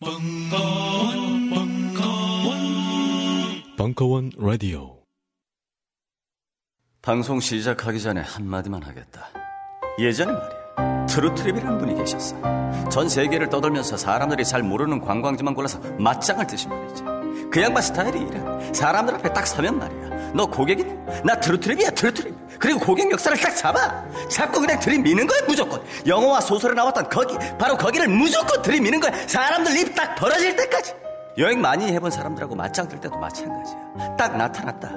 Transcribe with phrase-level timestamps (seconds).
[0.00, 2.56] 벙커원, 벙커원,
[3.76, 5.02] 벙커원 라디오.
[7.02, 9.26] 방송 시작하기 전에 한마디만 하겠다.
[9.98, 11.06] 예전에 말이야.
[11.06, 12.40] 트루트립이라는 분이 계셨어.
[12.90, 17.02] 전 세계를 떠돌면서 사람들이 잘 모르는 관광지만 골라서 맞짱을 뜨신 분이지.
[17.50, 18.40] 그 양반 스타일이 이래.
[18.72, 20.32] 사람들 앞에 딱 서면 말이야.
[20.34, 21.22] 너 고객이냐?
[21.24, 22.34] 나 트루트립이야, 트루트립.
[22.58, 24.04] 그리고 고객 역사를 딱 잡아.
[24.28, 25.80] 자꾸 그냥 들이미는 거야, 무조건.
[26.06, 29.12] 영화와 소설에 나왔던 거기, 바로 거기를 무조건 들이미는 거야.
[29.26, 30.92] 사람들 입 딱 벌어질 때까지.
[31.38, 34.16] 여행 많이 해본 사람들하고 맞짱 뜰 때도 마찬가지야.
[34.18, 34.90] 딱 나타났다.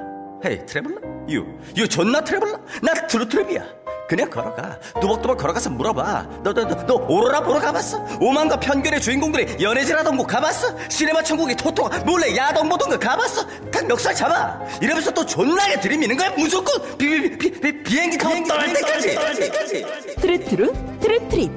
[0.44, 0.98] Hey, traveler?
[1.30, 1.45] You,
[1.77, 2.58] you 존나 traveler?
[2.82, 3.63] 나 트루트립이야.
[4.11, 4.77] 그냥 걸어가.
[4.99, 6.41] 뚜벅뚜벅 걸어가서 물어봐.
[6.43, 7.97] 너, 너, 너, 너 오로라 보러 가봤어?
[8.20, 10.75] 오만과 편견의 주인공들이 연애질하던 곳 가봤어?
[10.89, 13.47] 시네마 천국의 토토가 몰래 야동 보던 거 가봤어?
[13.71, 14.59] 딱 멱살 잡아.
[14.81, 16.29] 이러면서 또 존나게 들이미는 거야.
[16.31, 19.85] 무조건 비, 비, 비, 비, 비행기 타고 떠날 때까지.
[20.20, 21.52] 트루트루 트루트립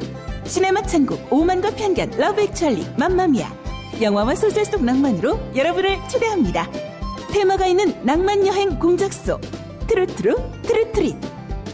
[0.46, 3.50] 시네마 천국 오만과 편견 러브 액츄얼리 맘마미아
[4.00, 6.70] 영화와 소설 속 낭만으로 여러분을 초대합니다
[7.32, 9.40] 테마가 있는 낭만 여행 공작소
[9.88, 11.16] 트루트루 트루트립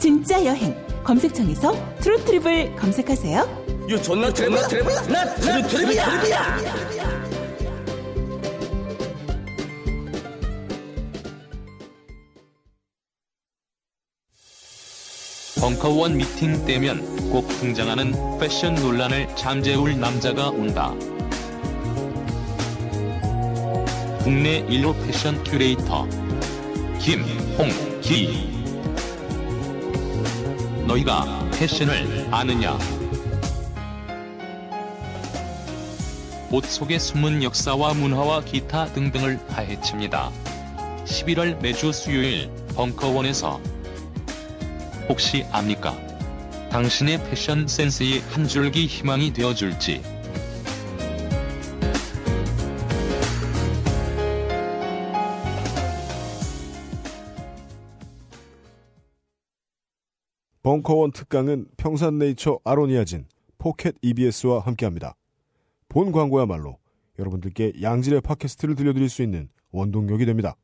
[0.00, 4.68] 진짜 여행 검색창에서 트루트립을 검색하세요 You 존나 traveler?
[4.68, 5.00] Traveler?
[5.08, 6.60] 나 트루트립이야.
[15.60, 20.94] 벙커원 미팅 때면 꼭 등장하는 패션 논란을 잠재울 남자가 온다.
[24.22, 26.06] 국내 1호 패션 큐레이터
[27.00, 28.59] 김홍기
[30.90, 32.76] 너희가 패션을 아느냐?
[36.50, 40.32] 옷 속의 숨은 역사와 문화와 기타 등등을 파헤칩니다.
[41.04, 43.60] 11월 매주 수요일 벙커원에서
[45.08, 45.96] 혹시 압니까?
[46.70, 50.02] 당신의 패션 센스의 한 줄기 희망이 되어줄지.
[60.62, 63.26] 벙커원 특강은 평산네이처 아로니아진,
[63.56, 65.16] 포켓 EBS와 함께합니다.
[65.88, 66.78] 본 광고야말로
[67.18, 70.56] 여러분들께 양질의 팟캐스트를 들려드릴 수 있는 원동력이 됩니다.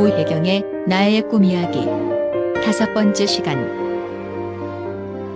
[0.00, 1.84] 고혜경의 나의 꿈 이야기
[2.64, 3.58] 다섯 번째 시간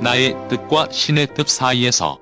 [0.01, 2.19] 나의 뜻과 신의 뜻 사이에서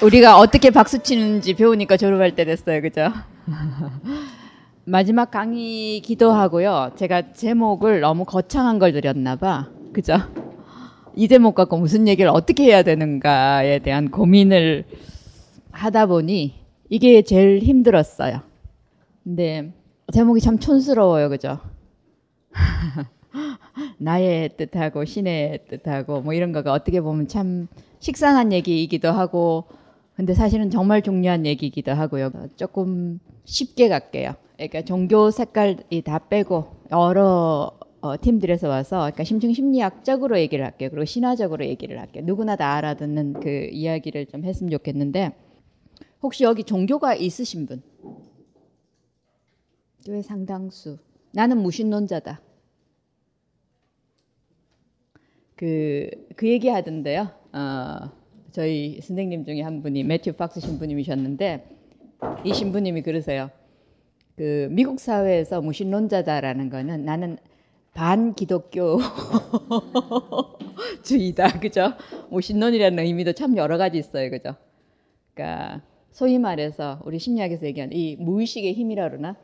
[0.00, 2.80] 우리가 어떻게 박수 치는지 배우니까 졸업할 때 됐어요.
[2.80, 3.12] 그죠?
[4.90, 6.90] 마지막 강의 기도 하고요.
[6.96, 9.68] 제가 제목을 너무 거창한 걸 드렸나 봐.
[9.92, 10.14] 그죠?
[11.14, 14.84] 이 제목 갖고 무슨 얘기를 어떻게 해야 되는가에 대한 고민을
[15.70, 16.54] 하다 보니
[16.88, 18.40] 이게 제일 힘들었어요.
[19.22, 19.72] 근데
[20.12, 21.28] 제목이 참 촌스러워요.
[21.28, 21.60] 그죠?
[23.98, 27.68] 나의 뜻하고 신의 뜻하고 뭐 이런 거가 어떻게 보면 참
[28.00, 29.66] 식상한 얘기이기도 하고
[30.16, 32.32] 근데 사실은 정말 중요한 얘기이기도 하고요.
[32.56, 34.34] 조금 쉽게 갈게요.
[34.60, 37.72] 그러니까 종교 색깔이 다 빼고 여러
[38.02, 40.90] 어, 팀들에서 와서 그러니까 심층 심리학적으로 얘기를 할게요.
[40.90, 42.24] 그리고 신화적으로 얘기를 할게요.
[42.26, 45.32] 누구나 다 알아듣는 그 이야기를 좀 했으면 좋겠는데
[46.22, 47.82] 혹시 여기 종교가 있으신 분?
[50.04, 50.98] 교회 상당수.
[51.32, 52.42] 나는 무신론자다.
[55.56, 57.30] 그, 그 얘기 하던데요.
[57.52, 58.10] 어,
[58.50, 61.76] 저희 선생님 중에 한 분이 매튜 박스 신부님이셨는데
[62.44, 63.50] 이 신부님이 그러세요.
[64.40, 67.36] 그 미국 사회에서 무신론자다라는 거는 나는
[67.92, 68.98] 반기독교
[71.04, 71.60] 주의다.
[71.60, 71.92] 그죠?
[72.30, 74.30] 무신론이라는 의미도 참 여러 가지 있어요.
[74.30, 74.54] 그죠?
[75.34, 79.36] 그러니까 소위 말해서 우리 심리학에서 얘기하는 이 무의식의 힘이라 그러나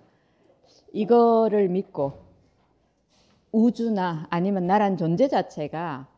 [0.95, 2.15] 이거를 믿고
[3.53, 6.09] 우주나 아니면 나란 존재 자체가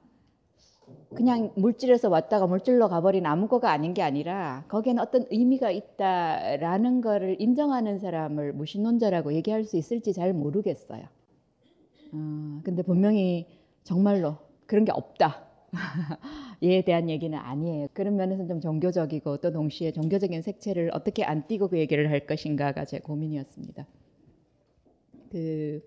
[1.15, 7.99] 그냥 물질에서 왔다가 물질로 가버린 아무거가 아닌 게 아니라 거기에는 어떤 의미가 있다라는 거를 인정하는
[7.99, 11.03] 사람을 무신론자라고 얘기할 수 있을지 잘 모르겠어요.
[12.13, 13.47] 어, 근데 분명히
[13.85, 15.47] 정말로 그런 게 없다.
[16.63, 17.89] 얘에 대한 얘기는 아니에요.
[17.93, 22.85] 그런 면에서는 좀 종교적이고 또 동시에 종교적인 색채를 어떻게 안 띄고 그 얘기를 할 것인가가
[22.85, 23.87] 제 고민이었습니다.
[25.31, 25.81] 그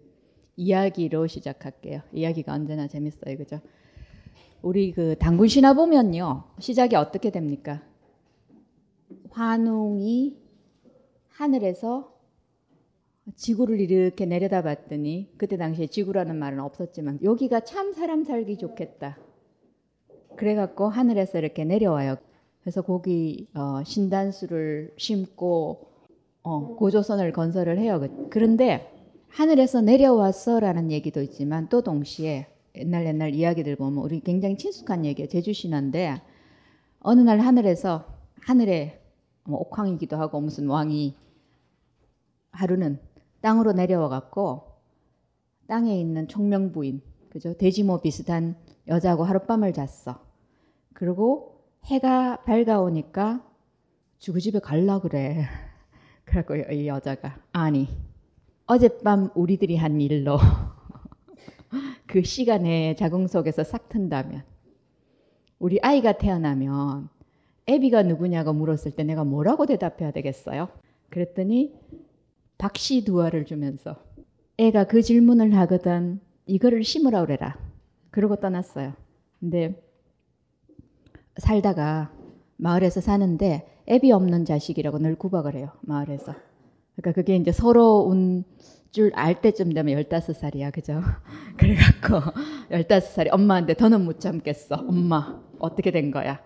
[0.55, 2.01] 이야기로 시작할게요.
[2.11, 3.37] 이야기가 언제나 재밌어요.
[3.37, 3.59] 그죠?
[4.61, 6.43] 우리 그 당군 신화 보면요.
[6.59, 7.81] 시작이 어떻게 됩니까?
[9.31, 10.37] 환웅이
[11.29, 12.11] 하늘에서
[13.35, 19.17] 지구를 이렇게 내려다봤더니 그때 당시에 지구라는 말은 없었지만 여기가 참 사람 살기 좋겠다.
[20.35, 22.17] 그래갖고 하늘에서 이렇게 내려와요.
[22.61, 25.87] 그래서 거기 어, 신단수를 심고
[26.43, 27.99] 어, 고조선을 건설을 해요.
[27.99, 28.91] 그, 그런데
[29.29, 35.27] 하늘에서 내려왔어라는 얘기도 있지만 또 동시에 옛날 옛날 이야기들 보면 우리 굉장히 친숙한 얘기예요.
[35.27, 36.21] 제주 신화인데
[36.99, 38.05] 어느 날 하늘에서
[38.41, 39.01] 하늘에
[39.43, 41.15] 뭐 옥황이기도 하고 무슨 왕이
[42.51, 42.99] 하루는
[43.41, 44.71] 땅으로 내려와 갖고
[45.67, 48.55] 땅에 있는 총명 부인 그죠 돼지모 비슷한
[48.87, 50.19] 여자하고 하룻밤을 잤어.
[50.93, 53.45] 그리고 해가 밝아오니까
[54.19, 55.45] 주그 집에 갈라 그래.
[56.25, 57.87] 그래갖고 이 여자가 아니
[58.67, 60.37] 어젯밤 우리들이 한 일로
[62.07, 64.43] 그 시간에 자궁 속에서 싹 튼다면
[65.59, 67.09] 우리 아이가 태어나면
[67.67, 70.69] 애비가 누구냐고 물었을 때 내가 뭐라고 대답해야 되겠어요?
[71.09, 71.73] 그랬더니
[72.57, 73.95] 박씨 두알을 주면서
[74.57, 77.57] 애가 그 질문을 하거든 이거를 심으라 그래라.
[78.09, 78.93] 그러고 떠났어요.
[79.39, 79.81] 근데
[81.37, 82.11] 살다가
[82.57, 85.71] 마을에서 사는데 애비 없는 자식이라고 늘 구박을 해요.
[85.81, 86.35] 마을에서.
[86.95, 88.43] 그러니까 그게 이제 서러운
[88.91, 90.71] 줄 알 때쯤 되면 15살이야.
[90.73, 91.01] 그죠?
[91.57, 92.31] 그래갖고
[92.71, 94.75] 15살이 엄마한테 더는 못 참겠어.
[94.87, 96.39] 엄마 어떻게 된 거야?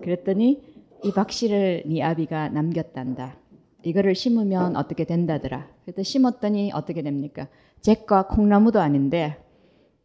[0.00, 0.62] 그랬더니
[1.02, 3.36] 이 박씨를 네 아비가 남겼단다.
[3.82, 5.66] 이거를 심으면 어떻게 된다더라.
[5.84, 7.48] 그래서 심었더니 어떻게 됩니까?
[7.80, 9.42] 잭과 콩나무도 아닌데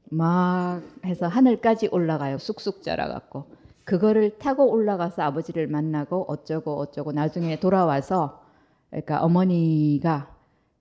[0.09, 2.37] 막 해서 하늘까지 올라가요.
[2.37, 3.45] 쑥쑥 자라갖고.
[3.83, 8.41] 그거를 타고 올라가서 아버지를 만나고 어쩌고 어쩌고 나중에 돌아와서
[8.89, 10.34] 그러니까 어머니가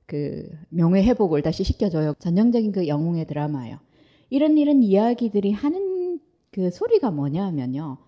[0.07, 2.15] 그 명예 회복을 다시 시켜줘요.
[2.19, 3.79] 전형적인 그 영웅의 드라마예요.
[4.31, 6.21] 이런 이런 이야기들이 하는
[6.51, 7.99] 그 소리가 뭐냐면요.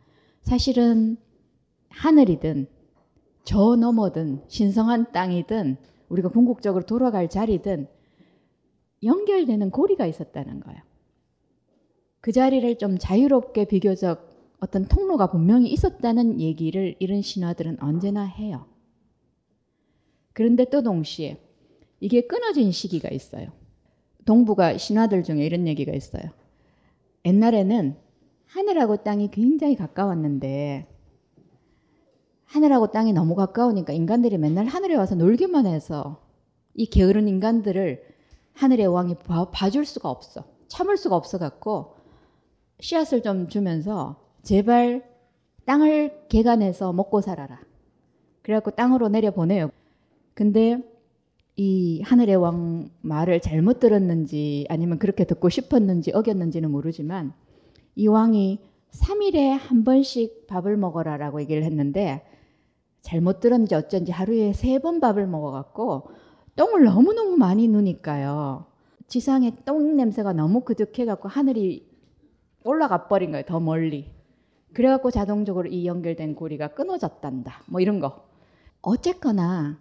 [0.42, 1.16] 사실은
[1.90, 2.66] 하늘이든
[3.44, 5.76] 저 너머든 신성한 땅이든
[6.08, 7.88] 우리가 궁극적으로 돌아갈 자리든
[9.02, 10.80] 연결되는 고리가 있었다는 거예요.
[12.20, 14.28] 그 자리를 좀 자유롭게 비교적
[14.58, 18.66] 어떤 통로가 분명히 있었다는 얘기를 이런 신화들은 언제나 해요.
[20.32, 21.45] 그런데 또 동시에
[22.00, 23.48] 이게 끊어진 시기가 있어요.
[24.24, 26.24] 동부가 신화들 중에 이런 얘기가 있어요.
[27.24, 27.96] 옛날에는
[28.46, 30.86] 하늘하고 땅이 굉장히 가까웠는데
[32.44, 36.22] 하늘하고 땅이 너무 가까우니까 인간들이 맨날 하늘에 와서 놀기만 해서
[36.74, 38.02] 이 게으른 인간들을
[38.54, 40.44] 하늘의 왕이 봐, 봐줄 수가 없어.
[40.68, 41.96] 참을 수가 없어 갖고
[42.80, 45.04] 씨앗을 좀 주면서 제발
[45.64, 47.60] 땅을 개간해서 먹고 살아라.
[48.42, 49.70] 그래갖고 땅으로 내려보내요.
[50.34, 50.80] 근데
[51.56, 57.32] 이 하늘의 왕 말을 잘못 들었는지 아니면 그렇게 듣고 싶었는지 어겼는지는 모르지만
[57.94, 58.60] 이 왕이
[58.92, 62.22] 3일에 한 번씩 밥을 먹어라 라고 얘기를 했는데
[63.02, 66.10] 잘못 들었는지 어쩐지 하루에 세 번 밥을 먹어갖고
[66.56, 68.66] 똥을 너무너무 많이 누니까요.
[69.08, 71.86] 지상에 똥 냄새가 너무 그득해갖고 하늘이
[72.64, 73.44] 올라가 버린 거예요.
[73.46, 74.10] 더 멀리.
[74.72, 77.62] 그래갖고 자동적으로 이 연결된 고리가 끊어졌단다.
[77.66, 78.26] 뭐 이런 거.
[78.82, 79.78] 어쨌거나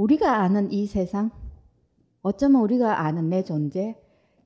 [0.00, 1.30] 우리가 아는 이 세상,
[2.22, 3.96] 어쩌면 우리가 아는 내 존재,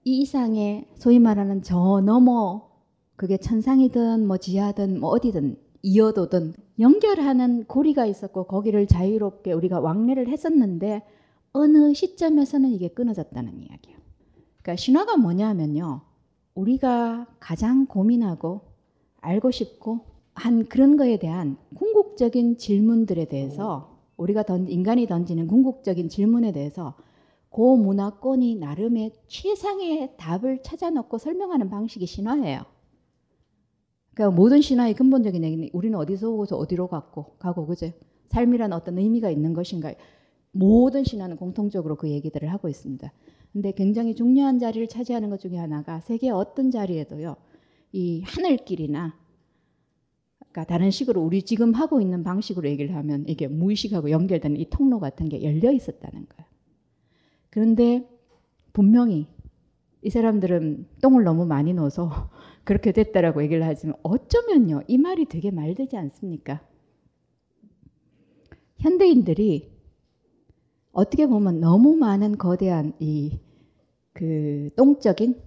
[0.02, 2.70] 이 이상의 소위 말하는 저 너머,
[3.14, 11.02] 그게 천상이든 뭐 지하든 뭐 어디든 이어도든 연결하는 고리가 있었고 거기를 자유롭게 우리가 왕래를 했었는데
[11.52, 13.98] 어느 시점에서는 이게 끊어졌다는 이야기예요.
[14.60, 16.00] 그러니까 신화가 뭐냐면요.
[16.56, 18.62] 우리가 가장 고민하고
[19.20, 20.00] 알고 싶고
[20.34, 26.94] 한 그런 거에 대한 궁극적인 질문들에 대해서 우리가 던, 인간이 던지는 궁극적인 질문에 대해서
[27.48, 32.62] 고 문화권이 나름의 최상의 답을 찾아놓고 설명하는 방식이 신화예요.
[34.14, 39.30] 그러니까 모든 신화의 근본적인 얘기는 우리는 어디서 오고서 어디로 갔고 가고 그제 삶이란 어떤 의미가
[39.30, 39.92] 있는 것인가
[40.52, 43.12] 모든 신화는 공통적으로 그 얘기들을 하고 있습니다.
[43.52, 47.36] 근데 굉장히 중요한 자리를 차지하는 것 중에 하나가 세계 어떤 자리에도요.
[47.92, 49.16] 이 하늘길이나
[50.54, 55.00] 그러니까 다른 식으로 우리 지금 하고 있는 방식으로 얘기를 하면 이게 무의식하고 연결되는 이 통로
[55.00, 56.48] 같은 게 열려 있었다는 거예요.
[57.50, 58.08] 그런데
[58.72, 59.26] 분명히
[60.02, 62.30] 이 사람들은 똥을 너무 많이 넣어서
[62.62, 66.60] 그렇게 됐다라고 얘기를 하지만 어쩌면요 이 말이 되게 말 되지 않습니까?
[68.78, 69.72] 현대인들이
[70.92, 73.44] 어떻게 보면 너무 많은 거대한 이
[74.14, 75.42] 그 똥적인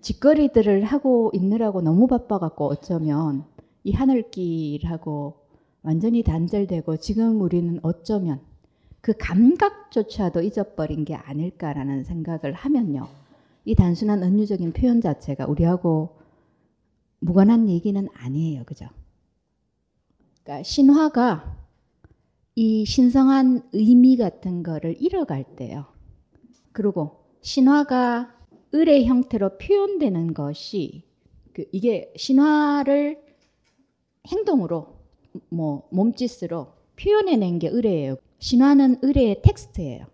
[0.00, 3.44] 짓거리들을 하고 있느라고 너무 바빠갖고 어쩌면
[3.84, 5.46] 이 하늘길하고
[5.82, 8.40] 완전히 단절되고 지금 우리는 어쩌면
[9.00, 13.08] 그 감각조차도 잊어버린 게 아닐까라는 생각을 하면요.
[13.64, 16.16] 이 단순한 은유적인 표현 자체가 우리하고
[17.20, 18.64] 무관한 얘기는 아니에요.
[18.64, 18.86] 그죠?
[20.42, 21.56] 그러니까 신화가
[22.54, 25.86] 이 신성한 의미 같은 거를 잃어갈 때요.
[26.72, 28.34] 그리고 신화가
[28.74, 31.04] 을의 형태로 표현되는 것이
[31.52, 33.27] 그 이게 신화를
[34.28, 34.98] 행동으로
[35.48, 36.68] 뭐 몸짓으로
[37.00, 38.16] 표현해낸 게 의뢰예요.
[38.38, 40.06] 신화는 의뢰의 텍스트예요.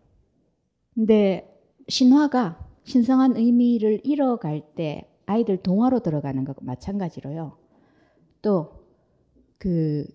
[0.95, 1.51] 근데
[1.89, 7.57] 신화가 신성한 의미를 잃어갈 때 아이들 동화로 들어가는 것 마찬가지로요.
[8.43, 10.07] 또그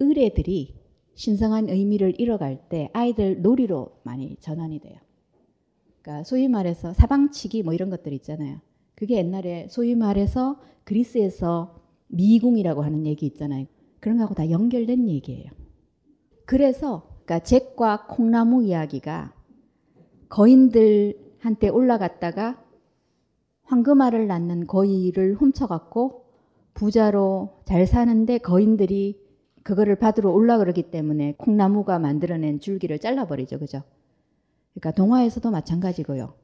[0.00, 0.74] 의뢰들이
[1.14, 4.98] 신성한 의미를 잃어갈 때 아이들 놀이로 많이 전환이 돼요.
[6.02, 8.60] 그러니까 소위 말해서 사방치기 뭐 이런 것들 있잖아요.
[8.94, 13.66] 그게 옛날에 소위 말해서 그리스에서 미궁이라고 하는 얘기 있잖아요.
[14.00, 15.50] 그런 거하고 다 연결된 얘기예요.
[16.44, 19.34] 그래서 그러니까 잭과 콩나무 이야기가
[20.28, 22.62] 거인들한테 올라갔다가
[23.64, 26.24] 황금알을 낳는 거위를 훔쳐갖고
[26.74, 29.20] 부자로 잘 사는데 거인들이
[29.64, 33.58] 그거를 받으러 올라 그러기 때문에 콩나무가 만들어낸 줄기를 잘라버리죠.
[33.58, 33.82] 그죠?
[34.74, 36.34] 그러니까 동화에서도 마찬가지고요.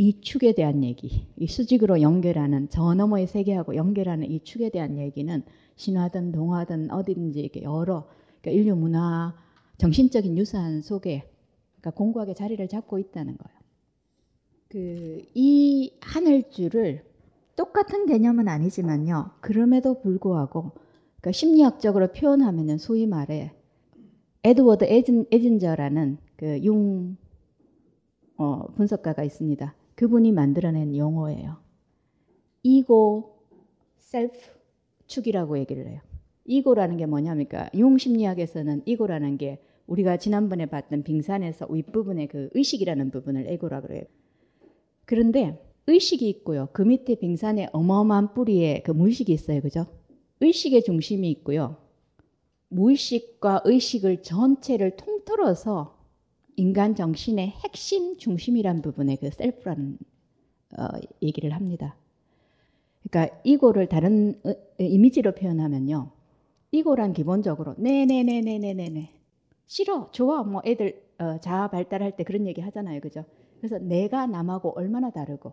[0.00, 5.42] 이 축에 대한 얘기, 이 수직으로 연결하는 저 너머의 세계하고 연결하는 이 축에 대한 얘기는
[5.76, 8.08] 신화든 동화든 어디든지 이렇게 여러
[8.40, 9.36] 그러니까 인류 문화
[9.76, 11.30] 정신적인 유산 속에
[11.72, 13.60] 그러니까 공고하게 자리를 잡고 있다는 거예요.
[14.70, 17.04] 그 이 하늘줄을
[17.56, 19.32] 똑같은 개념은 아니지만요.
[19.40, 20.72] 그럼에도 불구하고
[21.20, 23.52] 그러니까 심리학적으로 표현하면은 소위 말해
[24.44, 27.16] 에드워드 에딘, 에딘저라는 그 융
[28.38, 29.74] 어, 분석가가 있습니다.
[30.00, 31.58] 그분이 만들어낸 용어예요.
[32.62, 33.36] ego
[33.98, 34.38] self
[35.06, 36.00] 축이라고 얘기를 해요.
[36.46, 43.46] ego라는 게 뭐냐니까 융 심리학에서는 ego라는 게 우리가 지난번에 봤던 빙산에서 윗부분의 그 의식이라는 부분을
[43.46, 44.04] 에고라 그래요.
[45.04, 46.70] 그런데 의식이 있고요.
[46.72, 49.60] 그 밑에 빙산에 어마어마한 뿌리에 그 무의식이 있어요.
[49.60, 49.84] 그죠?
[50.40, 51.76] 의식의 중심이 있고요.
[52.68, 55.99] 무의식과 의식을 전체를 통틀어서
[56.60, 59.96] 인간 정신의 핵심 중심이란 부분에 그 셀프라는
[60.78, 60.88] 어,
[61.22, 61.96] 얘기를 합니다.
[63.02, 66.10] 그러니까 이고를 다른 어, 이미지로 표현하면요.
[66.72, 69.10] 이고란 기본적으로 네네네네네네네
[69.66, 73.24] 싫어 좋아 뭐 애들 어, 자아 발달할 때 그런 얘기 하잖아요, 그죠?
[73.56, 75.52] 그래서 내가 남하고 얼마나 다르고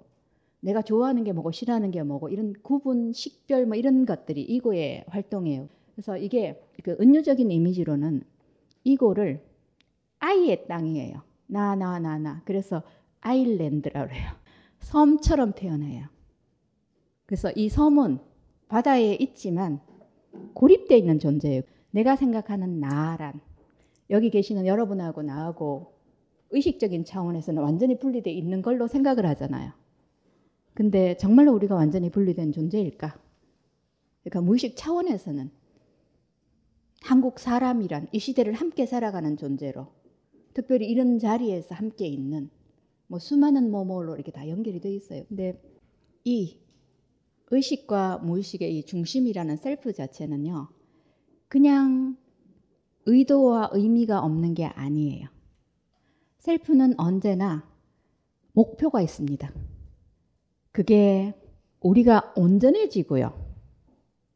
[0.60, 5.70] 내가 좋아하는 게 뭐고 싫어하는 게 뭐고 이런 구분, 식별 뭐 이런 것들이 이고의 활동이에요.
[5.96, 8.24] 그래서 이게 그 은유적인 이미지로는
[8.84, 9.42] 이고를
[10.20, 11.22] 아이의 땅이에요.
[11.48, 12.42] 나, 나, 나, 나.
[12.46, 12.84] 그래서
[13.22, 14.32] 아일랜드라고 해요.
[14.80, 16.08] 섬처럼 표현해요.
[17.26, 18.20] 그래서 이 섬은
[18.68, 19.80] 바다에 있지만
[20.54, 21.62] 고립되어 있는 존재예요.
[21.92, 23.40] 내가 생각하는 나란
[24.10, 25.94] 여기 계시는 여러분하고 나하고
[26.52, 29.72] 의식적인 차원에서는 완전히 분리되어 있는 걸로 생각을 하잖아요.
[30.74, 33.20] 근데 정말로 우리가 완전히 분리된 존재일까?
[34.24, 35.50] 그러니까 무의식 차원에서는
[37.02, 39.88] 한국 사람이란 이 시대를 함께 살아가는 존재로
[40.58, 42.50] 특별히 이런 자리에서 함께 있는
[43.06, 45.24] 뭐 수많은 뭐뭐로 이렇게 다 연결이 되어 있어요.
[45.28, 45.62] 근데
[46.24, 46.58] 이
[47.52, 50.68] 의식과 무의식의 이 중심이라는 셀프 자체는요.
[51.48, 52.18] 그냥
[53.06, 55.28] 의도와 의미가 없는 게 아니에요.
[56.40, 57.64] 셀프는 언제나
[58.54, 59.54] 목표가 있습니다.
[60.72, 61.36] 그게
[61.82, 63.46] 우리가 온전해지고요.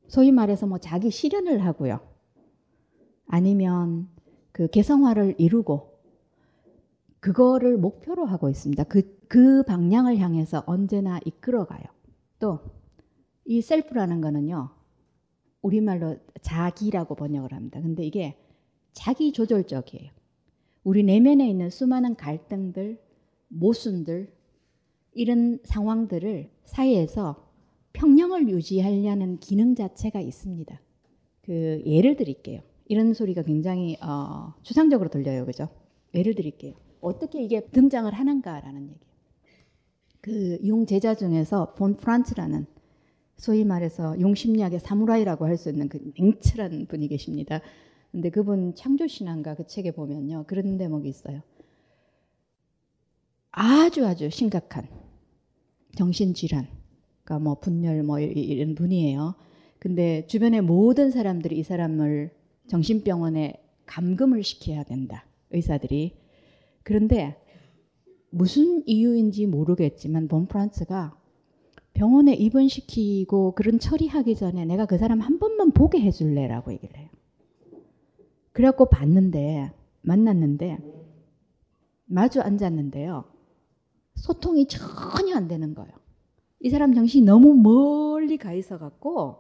[0.08, 2.00] 소위 말해서 뭐 자기 실현을 하고요.
[3.26, 4.08] 아니면
[4.52, 5.91] 그 개성화를 이루고
[7.22, 8.84] 그거를 목표로 하고 있습니다.
[8.84, 11.84] 그, 그 방향을 향해서 언제나 이끌어가요.
[12.40, 12.82] 또
[13.46, 14.70] 이 셀프라는 거는요.
[15.62, 17.82] 우리말로 자기라고 번역을 합니다.
[17.82, 18.38] 근데 이게
[18.94, 20.10] 자기 조절적이에요.
[20.84, 23.00] 우리 내면에 있는 수많은 갈등들,
[23.50, 24.34] 모순들,
[25.14, 27.46] 이런 상황들을 사이에서
[27.94, 30.82] 평형을 유지하려는 기능 자체가 있습니다.
[31.42, 32.62] 그 예를 드릴게요.
[32.86, 35.68] 이런 소리가 굉장히 어, 추상적으로 들려요, 그죠?
[36.16, 36.74] 예를 드릴게요.
[37.02, 39.00] 어떻게 이게 등장을 하는가라는 얘기.
[40.22, 42.66] 그 용 제자 중에서 본 프란츠라는
[43.38, 47.62] 소위 말해서 용 심리학의 사무라이라고 할 수 있는 그 냉철한 분이 계십니다.
[48.12, 50.46] 근데 그분 창조신앙가 그 책에 보면요.
[50.48, 51.42] 그런 대목이 있어요.
[53.52, 54.88] 아주 아주 심각한
[55.98, 56.68] 정신질환,
[57.24, 59.36] 그러니까 뭐 분열 뭐 이런 분이에요.
[59.80, 62.32] 근데 주변의 모든 사람들이 이 사람을
[62.68, 63.56] 정신병원에
[63.88, 65.26] 감금을 시켜야 된다.
[65.50, 66.21] 의사들이.
[66.84, 67.38] 그런데
[68.30, 71.18] 무슨 이유인지 모르겠지만 본 프란스가
[71.94, 77.10] 병원에 입원시키고 그런 처리하기 전에 내가 그 사람 한 번만 보게 해줄래라고 얘기를 해요.
[78.54, 79.72] 그래갖고 봤는데
[80.02, 80.80] 만났는데
[82.06, 83.26] 마주 앉았는데요.
[84.16, 85.92] 소통이 전혀 안 되는 거예요.
[86.60, 89.38] 이 사람 정신이 너무 멀리 가 있어 갖고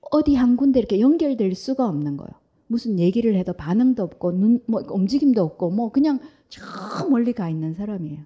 [0.00, 2.32] 어디 한 군데 이렇게 연결될 수가 없는 거예요.
[2.66, 7.74] 무슨 얘기를 해도 반응도 없고 눈 뭐 움직임도 없고 뭐 그냥 저 멀리 가 있는
[7.74, 8.24] 사람이에요.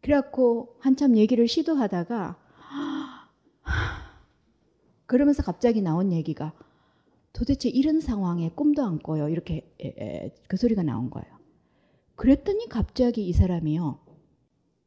[0.00, 2.38] 그래갖고 한참 얘기를 시도하다가
[5.06, 6.52] 그러면서 갑자기 나온 얘기가
[7.32, 9.28] 도대체 이런 상황에 꿈도 안 꿔요.
[9.28, 9.70] 이렇게
[10.48, 11.28] 그 소리가 나온 거예요.
[12.16, 13.98] 그랬더니 갑자기 이 사람이요.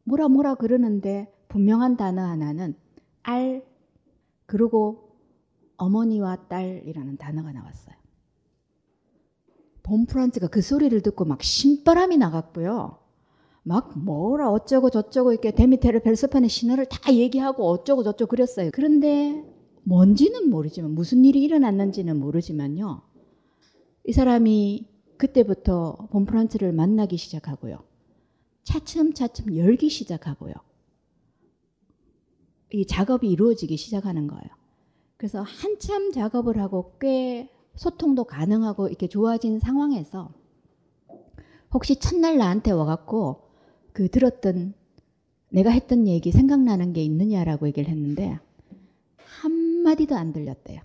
[0.03, 2.75] 뭐라 뭐라 그러는데 분명한 단어 하나는
[3.23, 3.65] 알
[4.45, 5.17] 그리고
[5.77, 7.95] 어머니와 딸이라는 단어가 나왔어요.
[9.85, 12.97] 봄프란츠가 그 소리를 듣고 막 신바람이 나갔고요.
[13.63, 18.69] 막 뭐라 어쩌고 저쩌고 이렇게 데미테르 벨소판의 신화를 다 얘기하고 어쩌고 저쩌고 그랬어요.
[18.73, 19.43] 그런데
[19.83, 23.01] 뭔지는 모르지만 무슨 일이 일어났는지는 모르지만요.
[24.07, 24.87] 이 사람이
[25.17, 27.83] 그때부터 봄프란츠를 만나기 시작하고요.
[28.63, 30.53] 차츰차츰 열기 시작하고요.
[32.73, 34.43] 이 작업이 이루어지기 시작하는 거예요.
[35.17, 40.33] 그래서 한참 작업을 하고 꽤 소통도 가능하고 이렇게 좋아진 상황에서
[41.73, 43.49] 혹시 첫날 나한테 와갖고
[43.93, 44.73] 그 들었던
[45.49, 48.39] 내가 했던 얘기 생각나는 게 있느냐라고 얘기를 했는데
[49.17, 50.81] 한마디도 안 들렸대요.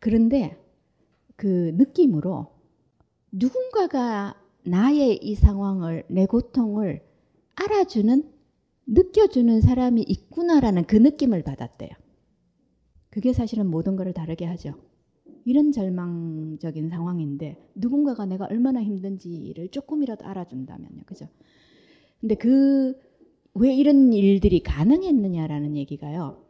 [0.00, 0.60] 그런데
[1.36, 2.48] 그 느낌으로
[3.32, 7.02] 누군가가 나의 이 상황을, 내 고통을
[7.56, 8.30] 알아주는,
[8.86, 11.90] 느껴주는 사람이 있구나라는 그 느낌을 받았대요.
[13.10, 14.74] 그게 사실은 모든 것을 다르게 하죠.
[15.44, 21.02] 이런 절망적인 상황인데 누군가가 내가 얼마나 힘든지를 조금이라도 알아준다면요.
[21.06, 21.28] 그죠?
[22.20, 22.94] 근데 그
[23.54, 26.42] 왜 이런 일들이 가능했느냐라는 얘기가요.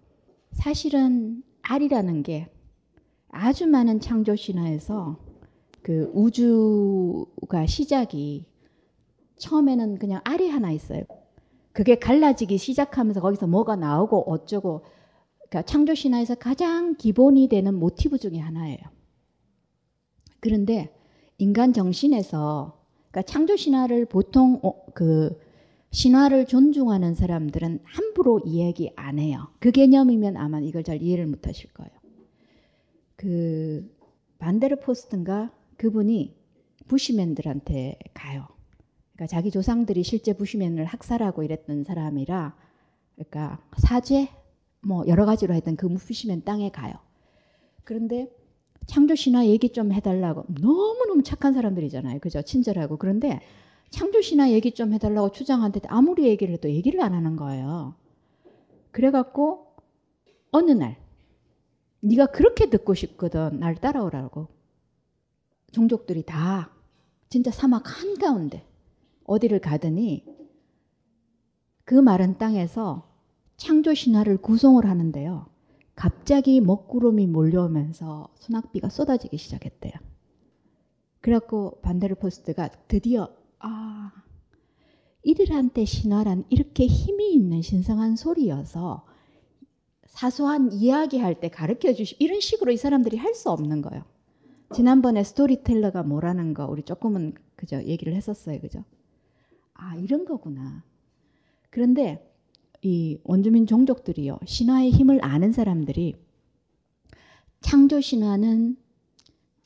[0.52, 2.48] 사실은 알이라는 게
[3.28, 5.18] 아주 많은 창조 신화에서
[5.82, 8.46] 그 우주가 시작이
[9.36, 11.02] 처음에는 그냥 알이 하나 있어요.
[11.72, 14.84] 그게 갈라지기 시작하면서 거기서 뭐가 나오고 어쩌고
[15.54, 18.80] 그러니까 창조 신화에서 가장 기본이 되는 모티브 중에 하나예요.
[20.40, 20.92] 그런데
[21.38, 22.76] 인간 정신에서
[23.12, 25.40] 그러니까 창조 신화를 보통 어, 그
[25.92, 29.46] 신화를 존중하는 사람들은 함부로 이야기 안 해요.
[29.60, 31.92] 그 개념이면 아마 이걸 잘 이해를 못 하실 거예요.
[33.14, 33.96] 그
[34.40, 36.34] 반데르 포스트인가 그분이
[36.88, 38.48] 부시맨들한테 가요.
[39.12, 42.56] 그러니까 자기 조상들이 실제 부시맨을 학살하고 이랬던 사람이라
[43.14, 44.30] 그러니까 사죄
[44.84, 46.94] 뭐 여러 가지로 했던 그 부시맨 땅에 가요.
[47.84, 48.30] 그런데
[48.86, 52.20] 창조 신화 얘기 좀 해달라고 너무너무 착한 사람들이잖아요.
[52.20, 52.42] 그죠?
[52.42, 52.98] 친절하고.
[52.98, 53.40] 그런데
[53.90, 57.94] 창조 신화 얘기 좀 해달라고 추장한테 아무리 얘기를 해도 얘기를 안 하는 거예요.
[58.90, 59.74] 그래갖고
[60.50, 60.96] 어느 날
[62.00, 64.48] 네가 그렇게 듣고 싶거든 날 따라오라고
[65.72, 66.70] 종족들이 다
[67.28, 68.66] 진짜 사막 한가운데
[69.24, 70.24] 어디를 가더니
[71.84, 73.13] 그 마른 땅에서
[73.64, 75.46] 창조 신화를 구성을 하는데요.
[75.94, 79.94] 갑자기 먹구름이 몰려오면서 소낙비가 쏟아지기 시작했대요.
[81.22, 84.12] 그래갖고 반데르 포스트가 드디어 아
[85.22, 89.06] 이들한테 신화란 이렇게 힘이 있는 신성한 소리여서
[90.08, 94.04] 사소한 이야기할 때 가르쳐 주시 이런 식으로 이 사람들이 할 수 없는 거예요.
[94.74, 98.60] 지난번에 스토리텔러가 뭐라는 거 우리 조금은 그죠 얘기를 했었어요.
[98.60, 98.84] 그죠?
[99.72, 100.84] 아 이런 거구나.
[101.70, 102.30] 그런데
[102.84, 106.16] 이 원주민 종족들이요 신화의 힘을 아는 사람들이
[107.62, 108.76] 창조 신화는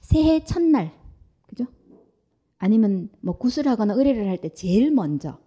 [0.00, 0.92] 새해 첫날
[1.48, 1.66] 그죠?
[2.58, 5.38] 아니면 뭐 구슬하거나 의뢰를 할 때 제일 먼저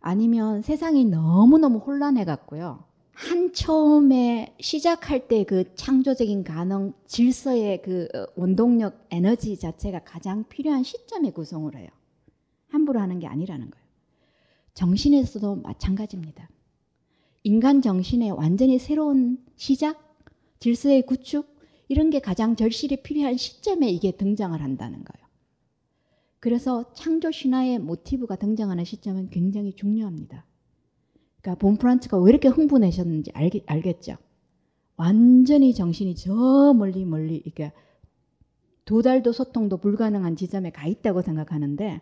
[0.00, 2.84] 아니면 세상이 너무너무 혼란해 갖고요.
[3.14, 11.30] 한 처음에 시작할 때 그 창조적인 가능 질서의 그 원동력 에너지 자체가 가장 필요한 시점에
[11.30, 11.88] 구성을 해요.
[12.68, 13.86] 함부로 하는 게 아니라는 거예요.
[14.74, 16.48] 정신에서도 마찬가지입니다.
[17.44, 20.16] 인간 정신의 완전히 새로운 시작,
[20.60, 21.52] 질서의 구축
[21.88, 25.28] 이런 게 가장 절실히 필요한 시점에 이게 등장을 한다는 거예요.
[26.38, 30.44] 그래서 창조 신화의 모티브가 등장하는 시점은 굉장히 중요합니다.
[31.40, 34.16] 그러니까 본 프란츠가 왜 이렇게 흥분하셨는지 알겠, 알겠죠?
[34.96, 37.72] 완전히 정신이 저 멀리 멀리 이렇게
[38.84, 42.00] 두 달도 소통도 불가능한 지점에 가 있다고 생각하는데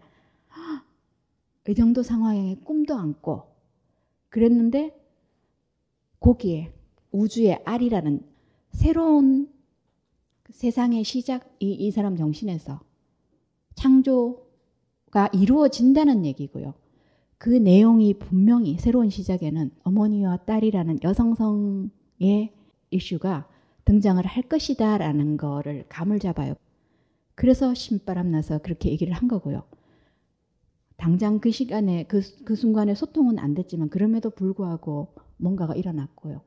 [1.69, 3.45] 이 정도 상황에 꿈도 안고
[4.29, 5.00] 그랬는데
[6.21, 6.73] 거기에
[7.11, 8.21] 우주의 알이라는
[8.73, 9.49] 새로운
[10.51, 12.81] 세상의 시작 이, 이 사람 정신에서
[13.75, 16.75] 창조가 이루어진다는 얘기고요.
[17.39, 22.53] 그 내용이 분명히 새로운 시작에는 어머니와 딸이라는 여성성의
[22.91, 23.49] 이슈가
[23.87, 26.55] 등장을 할 것이다라는 거를 감을 잡아요.
[27.35, 29.63] 그래서 신바람 나서 그렇게 얘기를 한 거고요.
[31.01, 36.43] 당장 그 시간에 그, 그 순간에 소통은 안 됐지만 그럼에도 불구하고 뭔가가 일어났고요.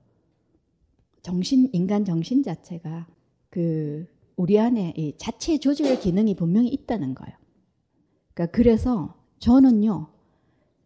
[1.23, 3.07] 정신 인간 정신 자체가
[3.49, 7.35] 그 우리 안에 이 자체 조절 기능이 분명히 있다는 거예요.
[8.35, 10.09] 그러니까 그래서 저는요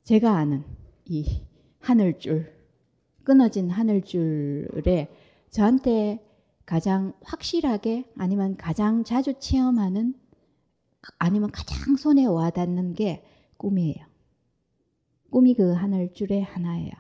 [0.04, 0.64] 제가 아는
[1.04, 1.42] 이
[1.80, 2.54] 하늘줄
[3.26, 5.10] 끊어진 하늘줄에
[5.50, 6.26] 저한테
[6.66, 10.14] 가장 확실하게 아니면 가장 자주 체험하는
[11.20, 13.26] 아니면 가장 손에 와닿는 게
[13.58, 14.06] 꿈이에요.
[15.30, 16.92] 꿈이 그 하늘줄의 하나예요.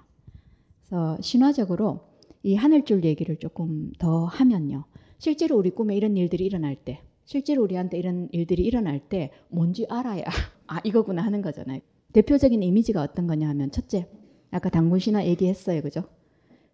[0.80, 2.02] 그래서 신화적으로
[2.44, 4.86] 이 하늘줄 얘기를 조금 더 하면요.
[5.18, 10.24] 실제로 우리 꿈에 이런 일들이 일어날 때, 실제로 우리한테 이런 일들이 일어날 때 뭔지 알아야
[10.68, 11.82] 아 이거구나 하는 거잖아요.
[12.14, 14.08] 대표적인 이미지가 어떤 거냐 하면 첫째,
[14.52, 16.04] 아까 당군 신화 얘기했어요, 그죠?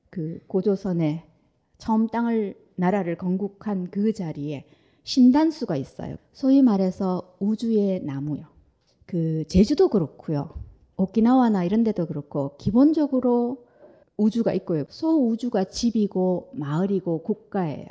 [0.09, 1.25] 그 고조선에
[1.77, 4.65] 처음 땅을 나라를 건국한 그 자리에
[5.03, 6.17] 신단수가 있어요.
[6.31, 8.52] 소위 말해서 우주의 나무요.
[9.13, 10.49] 그 제주도 그렇고요.
[10.97, 13.63] 오키나와나 이런 데도 그렇고 기본적으로
[14.17, 14.85] 우주가 있고요.
[14.89, 17.85] 소우주가 집이고 마을이고 국가예요.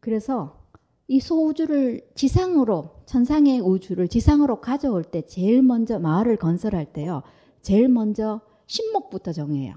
[0.00, 0.58] 그래서
[1.06, 7.22] 이 소우주를 지상으로 천상의 우주를 지상으로 가져올 때 제일 먼저 마을을 건설할 때요.
[7.62, 9.76] 제일 먼저 신목부터 정해요.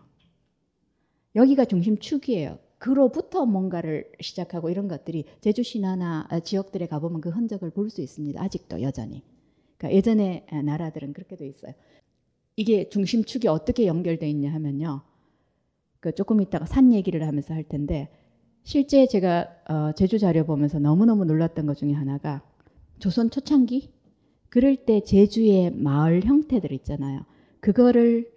[1.35, 2.57] 여기가 중심축이에요.
[2.79, 8.41] 그로부터 뭔가를 시작하고 이런 것들이 제주 신화나 지역들에 가보면 그 흔적을 볼 수 있습니다.
[8.41, 9.23] 아직도 여전히.
[9.81, 11.73] 그러니까 예전의 나라들은 그렇게 돼 있어요.
[12.55, 15.01] 이게 중심축이 어떻게 연결돼 있냐 하면요.
[15.99, 18.09] 그 조금 이따가 산 얘기를 하면서 할 텐데
[18.63, 22.43] 실제 제가 어 제주 자료 보면서 너무너무 놀랐던 것 중에 하나가
[22.99, 23.89] 조선 초창기
[24.49, 27.25] 그럴 때 제주의 마을 형태들 있잖아요.
[27.59, 28.31] 그거를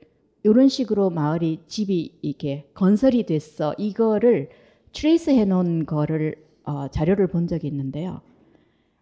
[0.45, 3.75] 이런 식으로 마을이 집이 이렇게 건설이 됐어.
[3.77, 4.49] 이거를
[4.93, 8.23] trace 해놓은 거를 어, 자료를 본 적이 있는데요.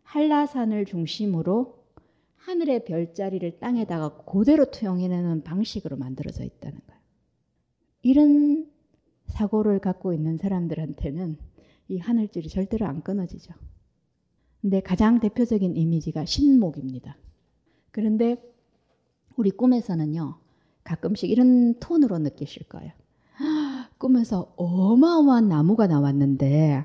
[0.03, 1.82] 한라산을 중심으로
[2.45, 7.01] 하늘의 별자리를 땅에다가 그대로 투영해내는 방식으로 만들어져 있다는 거예요.
[8.03, 8.71] 이런
[9.27, 11.39] 사고를 갖고 있는 사람들한테는
[11.89, 13.55] 이 하늘줄이 절대로 안 끊어지죠.
[14.61, 17.17] 근데 가장 대표적인 이미지가 신목입니다.
[17.91, 18.37] 그런데
[19.37, 20.39] 우리 꿈에서는요,
[20.85, 22.93] 가끔씩 이런 톤으로 느끼실 거예요.
[23.99, 26.85] 꿈에서 어마어마한 나무가 나왔는데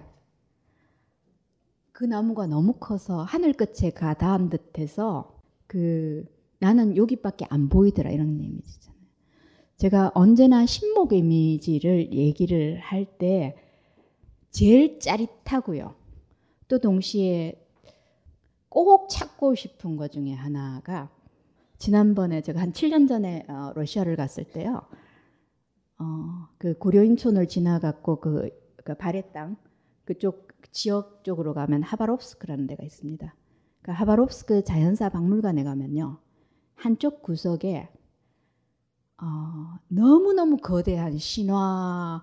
[1.92, 5.37] 그 나무가 너무 커서 하늘 끝에 가 닿은 듯해서
[5.68, 6.26] 그
[6.60, 8.98] 나는 여기밖에 안 보이더라 이런 이미지잖아요.
[9.78, 13.56] 제가 언제나 신목 이미지를 얘기를 할 때
[14.52, 15.94] 제일 짜릿하고요.
[16.68, 17.64] 또 동시에
[18.70, 21.12] 꼭 찾고 싶은 것 중에 하나가
[21.78, 24.82] 지난번에 제가 한 7년 전에 어, 러시아를 갔을 때요.
[26.00, 28.50] 어, 그 고려인촌을 지나갔고 그,
[28.84, 29.58] 그 발해 땅
[30.06, 33.36] 그쪽 지역 쪽으로 가면 하바롭스크라는 데가 있습니다.
[33.88, 36.18] 그 하바롭스크 자연사 박물관에 가면요.
[36.76, 37.88] 한쪽 구석에
[39.18, 42.22] 어, 너무너무 거대한 신화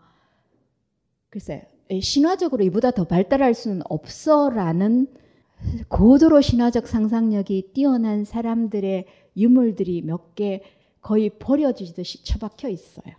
[1.30, 1.66] 글쎄
[2.02, 5.06] 신화적으로 이보다 더 발달할 수는 없어라는
[5.88, 9.06] 고도로 신화적 상상력이 뛰어난 사람들의
[9.38, 10.60] 유물들이 몇 개
[11.00, 13.14] 거의 버려지듯이 처박혀 있어요.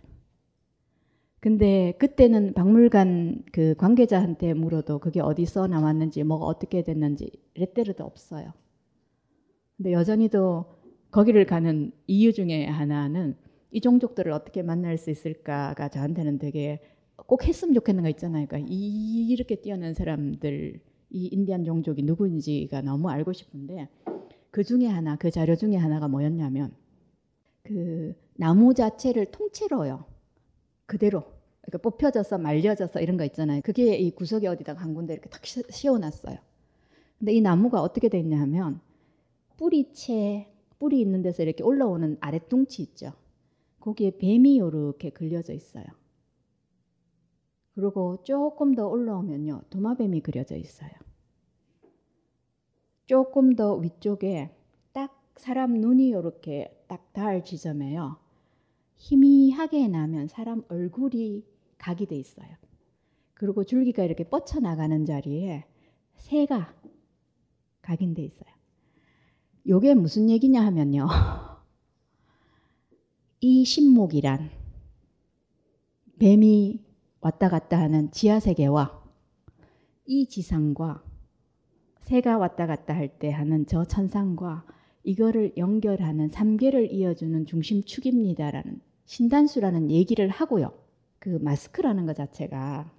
[1.46, 8.52] 근데 그때는 박물관 그 관계자한테 물어도 그게 어디서 나왔는지 뭐가 어떻게 됐는지 레때르도 없어요.
[9.76, 10.64] 근데 여전히도
[11.12, 13.36] 거기를 가는 이유 중에 하나는
[13.70, 16.80] 이 종족들을 어떻게 만날 수 있을까가 저한테는 되게
[17.14, 18.48] 꼭 했으면 좋겠는 거 있잖아요.
[18.48, 20.80] 그러니까 이렇게 뛰어난 사람들
[21.10, 23.88] 이 인디안 종족이 누구인지가 너무 알고 싶은데
[24.50, 26.72] 그 중에 하나 그 자료 중에 하나가 뭐였냐면
[27.62, 30.06] 그 나무 자체를 통째로요
[30.86, 31.35] 그대로
[31.66, 33.60] 그러니까 뽑혀져서 말려져서 이런 거 있잖아요.
[33.62, 36.38] 그게 이 구석에 어디다가 한 군데 이렇게 탁 씌워놨어요.
[37.18, 38.80] 근데 이 나무가 어떻게 돼 있냐 하면
[39.56, 43.12] 뿌리채 뿌리 있는 데서 이렇게 올라오는 아랫둥치 있죠.
[43.80, 45.84] 거기에 뱀이 이렇게 걸려져 있어요.
[47.74, 50.90] 그리고 조금 더 올라오면요 도마뱀이 그려져 있어요.
[53.06, 54.50] 조금 더 위쪽에
[54.92, 58.18] 딱 사람 눈이 이렇게 딱 닿을 지점에요.
[58.96, 61.44] 희미하게 나면 사람 얼굴이
[61.78, 62.48] 각이 돼 있어요.
[63.34, 65.64] 그리고 줄기가 이렇게 뻗쳐 나가는 자리에
[66.16, 66.74] 새가
[67.82, 68.50] 각인돼 있어요.
[69.68, 71.08] 요게 무슨 얘기냐 하면요.
[73.40, 74.50] 이 신목이란
[76.18, 76.80] 뱀이
[77.20, 79.02] 왔다 갔다 하는 지하 세계와
[80.06, 81.02] 이 지상과
[82.00, 84.64] 새가 왔다 갔다 할 때 하는 저 천상과
[85.02, 90.72] 이거를 연결하는 삼계를 이어주는 중심축입니다라는 신단수라는 얘기를 하고요.
[91.18, 92.90] 그 마스크라는 것 자체가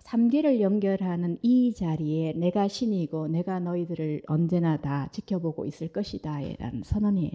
[0.00, 7.32] 삼계를 연결하는 이 자리에 내가 신이고 내가 너희들을 언제나 다 지켜보고 있을 것이다 라는 선언이에요.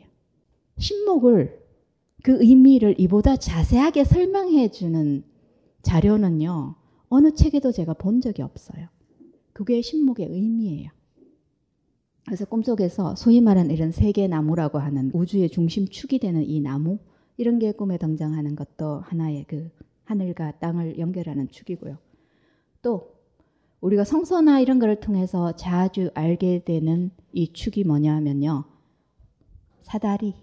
[0.77, 1.61] 신목을
[2.23, 5.23] 그 의미를 이보다 자세하게 설명해 주는
[5.81, 6.75] 자료는요.
[7.09, 8.87] 어느 책에도 제가 본 적이 없어요.
[9.51, 10.91] 그게 신목의 의미예요.
[12.25, 16.99] 그래서 꿈속에서 소위 말하는 이런 세계 나무라고 하는 우주의 중심축이 되는 이 나무
[17.41, 19.71] 이런 게 꿈에 등장하는 것도 하나의 그
[20.03, 21.97] 하늘과 땅을 연결하는 축이고요.
[22.83, 23.15] 또
[23.79, 28.65] 우리가 성서나 이런 거를 통해서 자주 알게 되는 이 축이 뭐냐면요.
[29.81, 30.35] 사다리.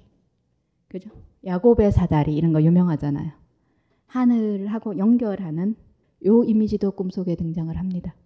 [0.88, 1.10] 그죠?
[1.44, 3.30] 야곱의 사다리 이런 거 유명하잖아요.
[4.06, 5.76] 하늘하고 연결하는
[6.26, 8.16] 요 이미지도 꿈속에 등장을 합니다.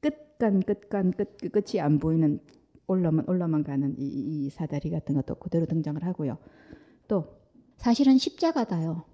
[0.00, 2.40] 끝간 끝간 끝 끝이 안 보이는
[2.86, 4.06] 올라만 올라만 가는 이,
[4.46, 6.38] 이 사다리 같은 것도 그대로 등장을 하고요.
[7.08, 7.40] 또
[7.76, 9.04] 사실은 십자가다요.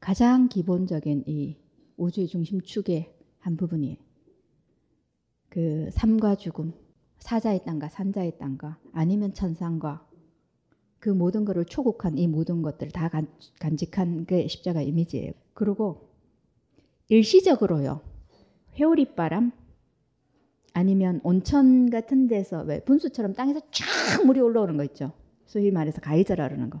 [0.00, 1.56] 가장 기본적인 이
[1.96, 3.96] 우주의 중심축의 한 부분이에요.
[5.48, 6.72] 그 삶과 죽음,
[7.18, 10.06] 사자의 땅과 산자의 땅과 아니면 천상과
[10.98, 13.26] 그 모든 것을 초국한 이 모든 것들을 다 간,
[13.58, 15.32] 간직한 게 십자가 이미지예요.
[15.54, 16.10] 그리고
[17.08, 18.02] 일시적으로요.
[18.78, 19.52] 회오리바람
[20.72, 25.12] 아니면 온천 같은 데서 왜 분수처럼 땅에서 쫙 물이 올라오는 거 있죠.
[25.46, 26.80] 소위 말해서 가이저라 그러는 거.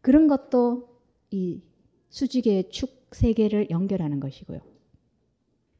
[0.00, 0.88] 그런 것도
[1.30, 1.62] 이
[2.08, 4.60] 수직의 축 세 개를 연결하는 것이고요.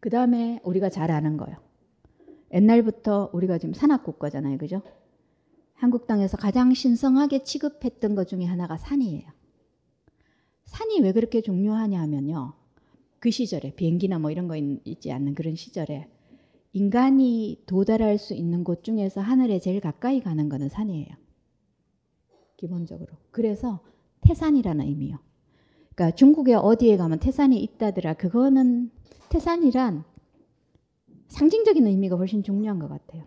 [0.00, 1.58] 그 다음에 우리가 잘 아는 거예요.
[2.52, 4.58] 옛날부터 우리가 지금 산악국가잖아요.
[4.58, 4.82] 그죠?
[5.74, 9.28] 한국 땅에서 가장 신성하게 취급했던 것 중에 하나가 산이에요.
[10.64, 12.54] 산이 왜 그렇게 중요하냐 하면요.
[13.18, 16.08] 그 시절에 비행기나 뭐 이런 거 있, 지 않는 그런 시절에
[16.72, 21.14] 인간이 도달할 수 있는 곳 중에서 하늘에 제일 가까이 가는 거는 산이에요.
[22.56, 23.12] 기본적으로.
[23.30, 23.80] 그래서
[24.22, 25.18] 태산이라는 의미요.
[25.94, 28.14] 그러니까 중국에 어디에 가면 태산이 있다더라.
[28.14, 28.90] 그거는
[29.28, 30.04] 태산이란
[31.28, 33.24] 상징적인 의미가 훨씬 중요한 것 같아요.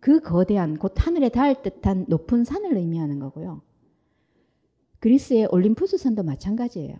[0.00, 3.62] 그 거대한 곧 하늘에 닿을 듯한 높은 산을 의미하는 거고요.
[5.00, 6.96] 그리스의 올림푸스 산도 마찬가지예요.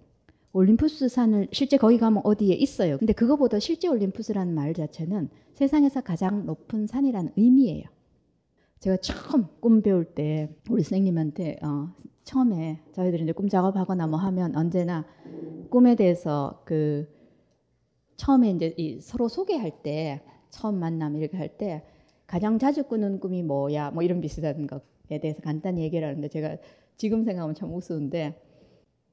[0.53, 2.96] 올림푸스 산을 실제 거기 가면 어디에 있어요.
[2.98, 7.85] 근데 그거보다 실제 올림푸스라는 말 자체는 세상에서 가장 높은 산이라는 의미예요.
[8.81, 11.92] 제가 처음 꿈 배울 때 우리 선생님한테 어,
[12.25, 15.05] 처음에 저희들이 이제 꿈 작업하거나 뭐 하면 언제나
[15.71, 17.09] 꿈에 대해서 그
[18.17, 21.85] 처음에 이제 이 서로 소개할 때 처음 만남 이렇게 할 때
[22.27, 26.57] 가장 자주 꾸는 꿈이 뭐야 뭐 이런 비슷한 것에 대해서 간단히 얘기를 하는데 제가
[26.97, 28.41] 지금 생각하면 참 우스운데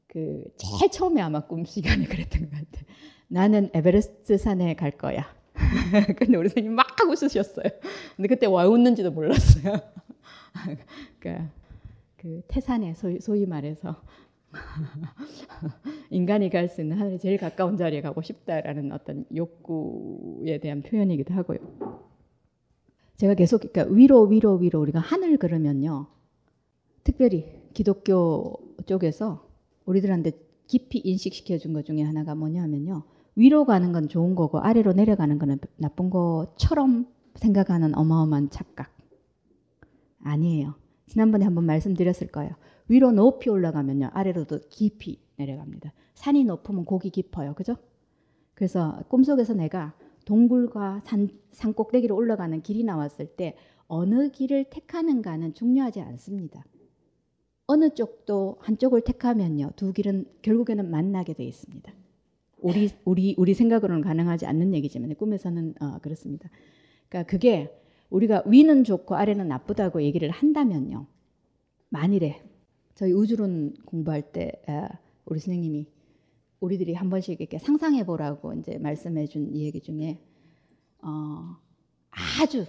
[0.08, 2.86] 그 제일 처음에 아마 꿈 시간에 그랬던 것 같아.
[3.28, 5.26] 나는 에베레스트 산에 갈 거야.
[6.17, 7.65] 근데 우리 선생님 막 웃으셨어요.
[8.15, 9.80] 근데 그때 왜 웃는지도 몰랐어요.
[11.19, 11.52] 그러니까
[12.21, 13.95] 그 태산에 소위, 소위 말해서
[16.12, 21.57] 인간이 갈 수 있는 하늘에 제일 가까운 자리에 가고 싶다라는 어떤 욕구에 대한 표현이기도 하고요.
[23.17, 26.07] 제가 계속 그러니까 위로 위로 위로 우리가 하늘 그러면요.
[27.03, 29.47] 특별히 기독교 쪽에서
[29.86, 30.31] 우리들한테
[30.67, 33.03] 깊이 인식시켜 준 것 중에 하나가 뭐냐면요.
[33.36, 38.95] 위로 가는 건 좋은 거고 아래로 내려가는 거는 나쁜 것처럼 생각하는 어마어마한 착각.
[40.23, 40.75] 아니에요.
[41.12, 42.52] 지난번에 한번 말씀드렸을 거예요.
[42.88, 44.12] 위로 높이 올라가면요.
[44.13, 45.91] 아래로도 깊이 내려갑니다.
[46.13, 47.54] 산이 높으면 고기 깊어요.
[47.54, 47.76] 그죠?
[48.54, 49.93] 그래서 꿈속에서 내가
[50.24, 56.63] 동굴과 산, 산 꼭대기로 올라가는 길이 나왔을 때 어느 길을 택하는가는 중요하지 않습니다.
[57.67, 59.71] 어느 쪽도 한쪽을 택하면요.
[59.76, 61.91] 두 길은 결국에는 만나게 돼 있습니다.
[62.60, 66.50] 우리 우리 우리 생각으로는 가능하지 않는 얘기지만 꿈에서는 어, 그렇습니다.
[67.10, 67.80] 그러니까 그게
[68.12, 71.08] 우리가 위는 좋고 아래는 나쁘다고 얘기를 한다면요.
[71.89, 72.43] 만일에
[72.93, 74.62] 저희 우주론 공부할 때
[75.26, 75.88] 우리 선생님이
[76.60, 80.19] 우리들이 한 번씩 이렇게 상상해 보라고 이제 말씀해 준 얘기 중에
[81.02, 81.58] 어,
[82.12, 82.65] 아주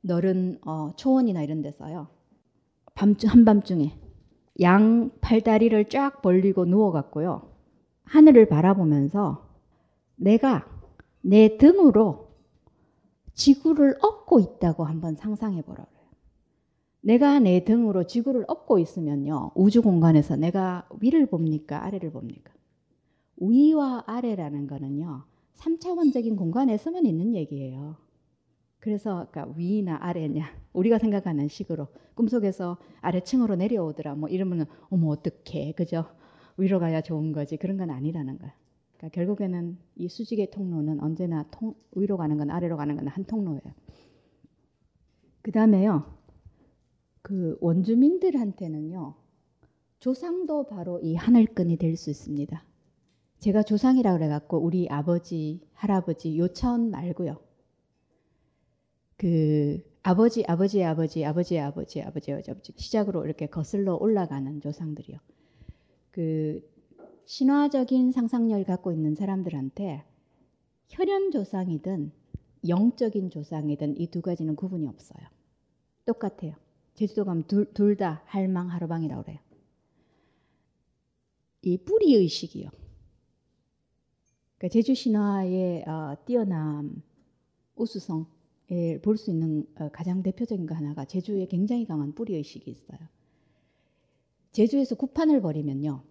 [0.00, 2.08] 너른 어, 초원이나 이런 데서요.
[2.94, 3.96] 밤중 한밤중에
[4.62, 7.52] 양 팔다리를 쫙 벌리고 누워 갖고요.
[8.04, 9.46] 하늘을 바라보면서
[10.16, 10.66] 내가
[11.20, 12.25] 내 등으로
[13.36, 16.06] 지구를 업고 있다고 한번 상상해 보라 그래요.
[17.02, 19.52] 내가 내 등으로 지구를 업고 있으면요.
[19.54, 21.84] 우주 공간에서 내가 위를 봅니까?
[21.84, 22.52] 아래를 봅니까?
[23.36, 25.24] 위와 아래라는 거는요.
[25.54, 27.96] 3차원적인 공간에서만 있는 얘기예요.
[28.78, 36.06] 그래서 그러니까 위나 아래냐 우리가 생각하는 식으로 꿈속에서 아래층으로 내려오더라 뭐 이러면은 어머 어떡해 그죠
[36.56, 38.54] 위로 가야 좋은 거지 그런 건 아니라는 거야.
[38.96, 43.62] 그러니까 결국에는 이 수직의 통로는 언제나 통, 위로 가는 건 아래로 가는 건 한 통로예요.
[45.42, 46.18] 그 다음에요.
[47.22, 49.14] 그 원주민들한테는요.
[50.00, 52.64] 조상도 바로 이 하늘끈이 될 수 있습니다.
[53.40, 57.38] 제가 조상이라 그래갖고 우리 아버지, 할아버지 요 차원 말고요.
[59.16, 65.18] 그 아버지, 아버지의 아버지, 아버지의 아버지, 아버지의 아버지 시작으로 이렇게 거슬러 올라가는 조상들이요.
[66.10, 66.62] 그
[67.26, 70.04] 신화적인 상상력을 갖고 있는 사람들한테
[70.88, 72.12] 혈연 조상이든
[72.68, 75.26] 영적인 조상이든 이 두 가지는 구분이 없어요.
[76.04, 76.54] 똑같아요.
[76.94, 79.38] 제주도 가면 둘 다 할망 하루방이라고 그래요.
[81.62, 82.70] 이 뿌리 의식이요.
[84.58, 87.02] 그러니까 제주 신화의 어, 뛰어남
[87.74, 88.26] 우수성을
[89.02, 92.98] 볼 수 있는 어, 가장 대표적인 거 하나가 제주에 굉장히 강한 뿌리 의식이 있어요.
[94.52, 96.02] 제주에서 구판을 벌이면요,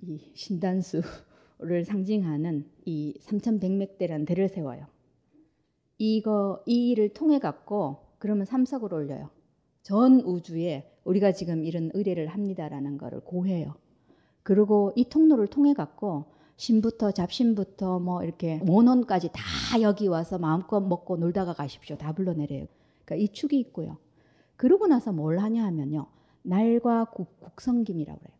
[0.00, 4.86] 이 신단수를 상징하는 이 삼천백맥대라는 대를 세워요.
[5.98, 9.30] 이거 이 일을 통해 갖고 그러면 삼석을 올려요.
[9.82, 13.74] 전 우주에 우리가 지금 이런 의뢰를 합니다라는 것을 고해요.
[14.42, 21.16] 그리고 이 통로를 통해 갖고 신부터 잡신부터 뭐 이렇게 모논까지 다 여기 와서 마음껏 먹고
[21.16, 21.96] 놀다가 가십시오.
[21.96, 22.66] 다 불러내려요.
[23.04, 23.96] 그러니까 이 축이 있고요.
[24.56, 26.06] 그러고 나서 뭘 하냐 하면요.
[26.42, 28.38] 날과 국, 국성김이라고 그래요.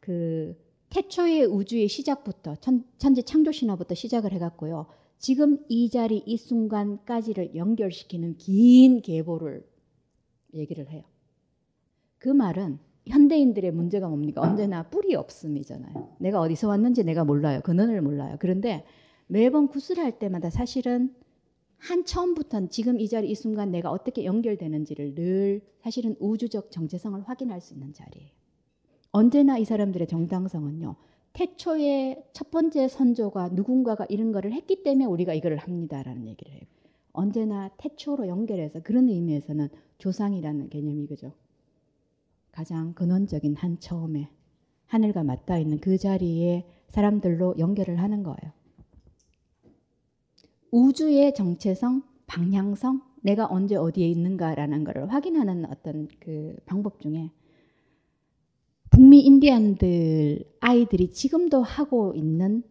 [0.00, 0.63] 그
[0.94, 4.86] 태초의 우주의 시작부터 천, 천지 창조 신화부터 시작을 해갖고요.
[5.18, 9.66] 지금 이 자리 이 순간까지를 연결시키는 긴 계보를
[10.54, 11.02] 얘기를 해요.
[12.18, 12.78] 그 말은
[13.08, 14.40] 현대인들의 문제가 뭡니까?
[14.40, 16.16] 언제나 뿌리 없음이잖아요.
[16.20, 17.60] 내가 어디서 왔는지 내가 몰라요.
[17.64, 18.36] 근원을 몰라요.
[18.38, 18.84] 그런데
[19.26, 21.12] 매번 구슬할 때마다 사실은
[21.76, 27.60] 한 처음부터 지금 이 자리 이 순간 내가 어떻게 연결되는지를 늘 사실은 우주적 정체성을 확인할
[27.60, 28.43] 수 있는 자리예요.
[29.14, 30.96] 언제나 이 사람들의 정당성은요.
[31.34, 36.62] 태초의 첫 번째 선조가 누군가가 이런 거를 했기 때문에 우리가 이거를 합니다라는 얘기를 해요.
[37.12, 41.30] 언제나 태초로 연결해서 그런 의미에서는 조상이라는 개념이 그죠.
[42.50, 44.30] 가장 근원적인 한 처음에
[44.86, 48.52] 하늘과 맞닿아 있는 그 자리에 사람들로 연결을 하는 거예요.
[50.72, 57.30] 우주의 정체성, 방향성, 내가 언제 어디에 있는가라는 것을 확인하는 어떤 그 방법 중에
[58.94, 62.62] 북미 인디안들 아이들이 지금도 하고 있는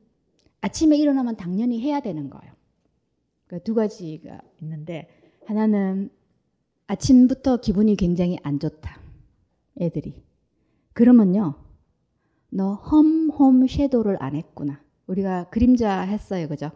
[0.61, 2.53] 아침에 일어나면 당연히 해야 되는 거예요.
[3.45, 5.09] 그러니까 두 가지가 있는데
[5.45, 6.09] 하나는
[6.87, 9.01] 아침부터 기분이 굉장히 안 좋다.
[9.81, 10.23] 애들이.
[10.93, 11.55] 그러면요.
[12.51, 14.81] 너 험홈 섀도를 안 했구나.
[15.07, 16.47] 우리가 그림자 했어요.
[16.47, 16.71] 그죠?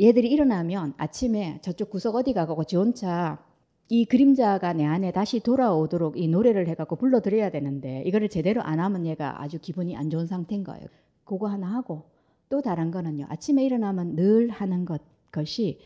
[0.00, 3.45] 얘들이 일어나면 아침에 저쪽 구석 어디 가고 지 혼자
[3.88, 9.06] 이 그림자가 내 안에 다시 돌아오도록 이 노래를 해갖고 불러드려야 되는데 이거를 제대로 안 하면
[9.06, 10.86] 얘가 아주 기분이 안 좋은 상태인 거예요.
[11.24, 12.10] 그거 하나 하고
[12.48, 13.26] 또 다른 거는요.
[13.28, 15.78] 아침에 일어나면 늘 하는 것, 것이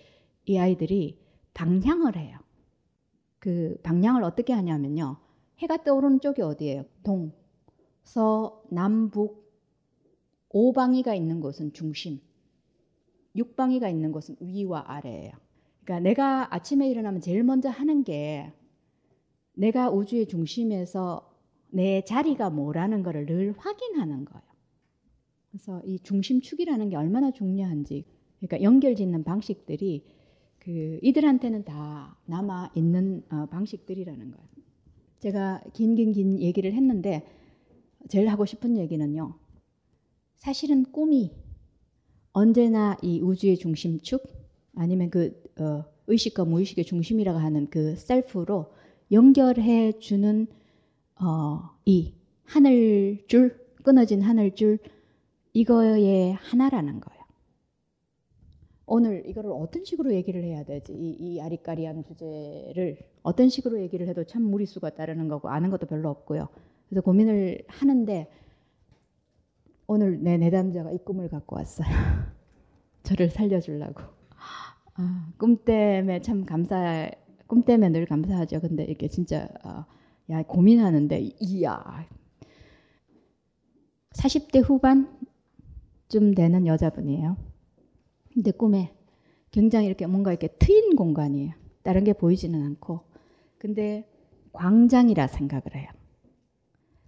[0.46, 1.18] 이 아이들이
[1.52, 2.38] 방향을 해요.
[3.38, 5.16] 그 방향을 어떻게 하냐면요.
[5.58, 6.84] 해가 떠오르는 쪽이 어디예요?
[7.02, 7.32] 동,
[8.02, 9.40] 서, 남, 북.
[10.50, 12.20] 오방이가 있는 곳은 중심.
[13.36, 15.32] 육방이가 있는 곳은 위와 아래예요.
[15.90, 18.52] 그러니까 내가 아침에 일어나면 제일 먼저 하는 게
[19.54, 21.28] 내가 우주의 중심에서
[21.70, 24.44] 내 자리가 뭐라는 것을 늘 확인하는 거예요.
[25.50, 28.04] 그래서 이 중심축이라는 게 얼마나 중요한지,
[28.38, 30.04] 그러니까 연결 짓는 방식들이
[30.60, 34.48] 그 이들한테는 다 남아 있는 어, 방식들이라는 거예요.
[35.18, 37.26] 제가 긴긴긴 얘기를 했는데
[38.08, 39.34] 제일 하고 싶은 얘기는요.
[40.36, 41.32] 사실은 꿈이
[42.32, 44.22] 언제나 이 우주의 중심축
[44.76, 48.72] 아니면 그 어, 의식과 무의식의 중심이라고 하는 그 셀프로
[49.12, 50.46] 연결해 주는
[51.20, 54.78] 어, 이 하늘줄 끊어진 하늘줄
[55.52, 57.20] 이거의 하나라는 거예요.
[58.86, 60.92] 오늘 이거를 어떤 식으로 얘기를 해야 되지?
[60.92, 66.08] 이, 이 아리까리한 주제를 어떤 식으로 얘기를 해도 참 무리수가 따르는 거고 아는 것도 별로
[66.10, 66.48] 없고요.
[66.88, 68.28] 그래서 고민을 하는데
[69.86, 71.88] 오늘 내 내담자가 이 꿈을 갖고 왔어요.
[73.04, 74.19] 저를 살려주려고.
[75.00, 77.10] 아, 꿈 때문에 참 감사,
[77.46, 78.60] 꿈 때문에 늘 감사하죠.
[78.60, 79.84] 근데 이게 진짜 어,
[80.30, 82.06] 야 고민하는데 이야
[84.12, 87.36] 40대 후반쯤 되는 여자분이에요.
[88.34, 88.92] 근데 꿈에
[89.50, 91.52] 굉장히 이렇게 뭔가 이렇게 트인 공간이에요.
[91.82, 93.00] 다른 게 보이지는 않고.
[93.58, 94.08] 근데
[94.52, 95.88] 광장이라 생각을 해요.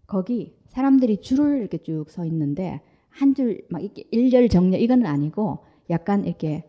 [0.06, 2.80] 거기 사람들이 줄을 이렇게 쭉 서 있는데
[3.10, 6.64] 한 줄 막 이렇게 일렬 정렬 이건 아니고 약간 이렇게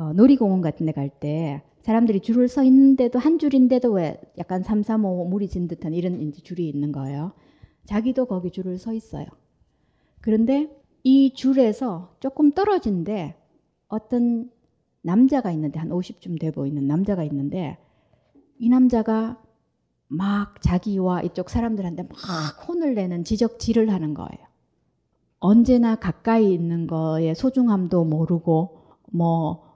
[0.00, 5.26] 어, 놀이공원 같은 데 갈 때 사람들이 줄을 서 있는데도 한 줄인데도 왜 약간 삼삼오오
[5.28, 7.32] 물이 진 듯한 이런 이제 줄이 있는 거예요.
[7.86, 9.26] 자기도 거기 줄을 서 있어요.
[10.20, 10.70] 그런데
[11.02, 13.34] 이 줄에서 조금 떨어진데
[13.88, 14.50] 어떤
[15.02, 17.78] 남자가 있는데 한 50쯤 돼 보이는 남자가 있는데
[18.58, 19.42] 이 남자가
[20.08, 24.46] 막 자기와 이쪽 사람들한테 막 혼을 내는 지적질을 하는 거예요.
[25.38, 28.78] 언제나 가까이 있는 거에 소중함도 모르고
[29.12, 29.69] 뭐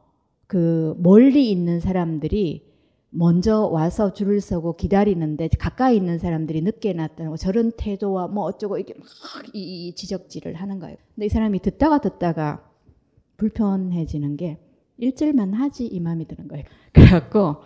[0.46, 2.72] 그 멀리 있는 사람들이
[3.10, 8.94] 먼저 와서 줄을 서고 기다리는데 가까이 있는 사람들이 늦게 났다고 저런 태도와 뭐 어쩌고 이게
[8.94, 10.96] 막 이 지적질을 하는 거예요.
[11.14, 12.68] 근데 이 사람이 듣다가 듣다가
[13.36, 14.58] 불편해지는 게
[14.96, 16.64] 일절만 하지 이 마음이 드는 거예요.
[16.92, 17.56] 그래갖고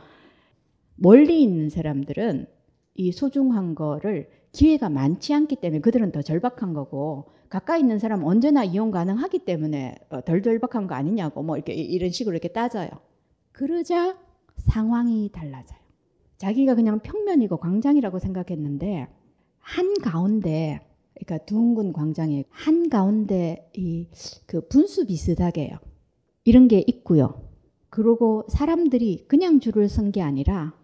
[0.97, 2.47] 멀리 있는 사람들은
[2.95, 8.65] 이 소중한 거를 기회가 많지 않기 때문에 그들은 더 절박한 거고 가까이 있는 사람은 언제나
[8.65, 12.91] 이용 가능하기 때문에 어, 덜 절박한 거 아니냐고 뭐 이렇게 이런 식으로 이렇게 따져요.
[13.53, 14.19] 그러자
[14.57, 15.79] 상황이 달라져요.
[16.39, 19.09] 자기가 그냥 평면이고 광장이라고 생각했는데
[19.59, 20.81] 한 가운데
[21.15, 24.07] 그러니까 둥근 광장에 한 가운데 이
[24.47, 25.79] 그 분수 비슷하게요.
[26.45, 27.49] 이런 게 있고요.
[27.91, 30.75] 그리고 사람들이 그냥 줄을 선 게 아니라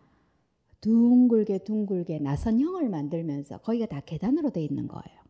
[0.80, 5.23] 둥글게 둥글게 나선형을 만들면서 거기가 다 계단으로 돼 있는 거예요.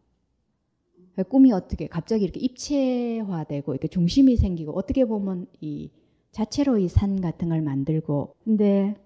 [1.22, 5.90] 꿈이 어떻게 갑자기 이렇게 입체화되고 이렇게 중심이 생기고 어떻게 보면 이
[6.32, 8.96] 자체로 이 산 같은 걸 만들고 근데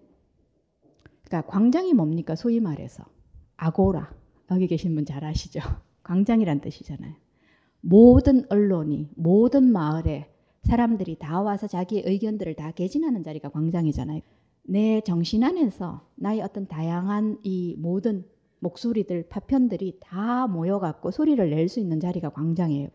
[1.24, 3.04] 그러니까 광장이 뭡니까 소위 말해서
[3.56, 4.10] 아고라
[4.50, 5.60] 여기 계신 분 잘 아시죠?
[6.04, 7.14] 광장이란 뜻이잖아요.
[7.82, 10.30] 모든 언론이 모든 마을에
[10.62, 14.20] 사람들이 다 와서 자기의 의견들을 다 개진하는 자리가 광장이잖아요.
[14.64, 18.24] 내 정신 안에서 나의 어떤 다양한 이 모든
[18.60, 22.88] 목소리들, 파편들이 다 모여갖고 소리를 낼 수 있는 자리가 광장이에요.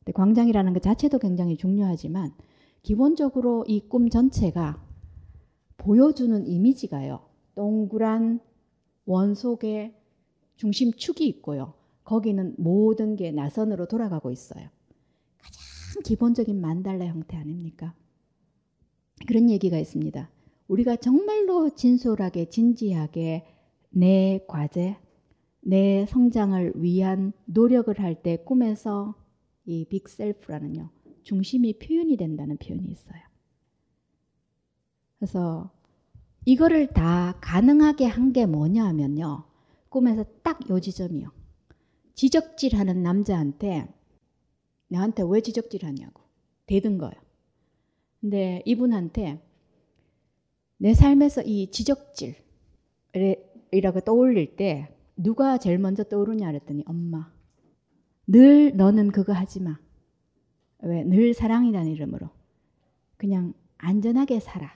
[0.00, 2.32] 근데 광장이라는 것 자체도 굉장히 중요하지만
[2.82, 4.82] 기본적으로 이 꿈 전체가
[5.76, 7.20] 보여주는 이미지가요.
[7.54, 8.40] 동그란
[9.06, 9.94] 원 속에
[10.56, 11.74] 중심축이 있고요.
[12.04, 14.68] 거기는 모든 게 나선으로 돌아가고 있어요.
[15.38, 17.94] 가장 기본적인 만달라 형태 아닙니까?
[19.26, 20.30] 그런 얘기가 있습니다.
[20.68, 23.44] 우리가 정말로 진솔하게 진지하게
[23.90, 24.96] 내 과제,
[25.60, 29.14] 내 성장을 위한 노력을 할 때 꿈에서
[29.66, 30.90] 이 빅셀프라는요.
[31.22, 33.20] 중심이 표현이 된다는 표현이 있어요.
[35.18, 35.70] 그래서
[36.46, 39.44] 이거를 다 가능하게 한 게 뭐냐 하면요.
[39.88, 41.30] 꿈에서 딱 요 지점이요.
[42.14, 43.88] 지적질 하는 남자한테
[44.88, 46.22] 나한테 왜 지적질 하냐고
[46.66, 47.14] 대든 거예요.
[48.20, 49.42] 근데 이분한테
[50.78, 52.36] 내 삶에서 이 지적질
[53.72, 57.30] 이라고 떠올릴 때 누가 제일 먼저 떠오르냐 그랬더니 엄마.
[58.26, 59.78] 늘 너는 그거 하지 마.
[60.82, 61.04] 왜?
[61.04, 62.30] 늘 사랑이라는 이름으로.
[63.16, 64.74] 그냥 안전하게 살아.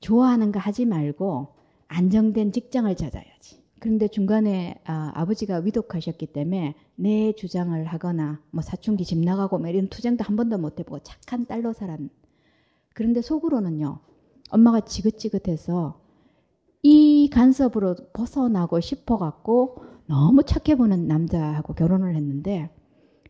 [0.00, 1.54] 좋아하는 거 하지 말고
[1.88, 3.64] 안정된 직장을 찾아야지.
[3.78, 9.88] 그런데 중간에 아, 버지가 위독하셨기 때문에 내 주장을 하거나 뭐 사춘기 집 나가고 뭐 이런
[9.88, 11.98] 투쟁도 한 번도 못 해보고 착한 딸로 살았.
[12.94, 13.98] 그런데 속으로는요.
[14.50, 16.00] 엄마가 지긋지긋해서
[16.82, 22.70] 이 간섭으로 벗어나고 싶어 갖고 너무 착해 보는 남자하고 결혼을 했는데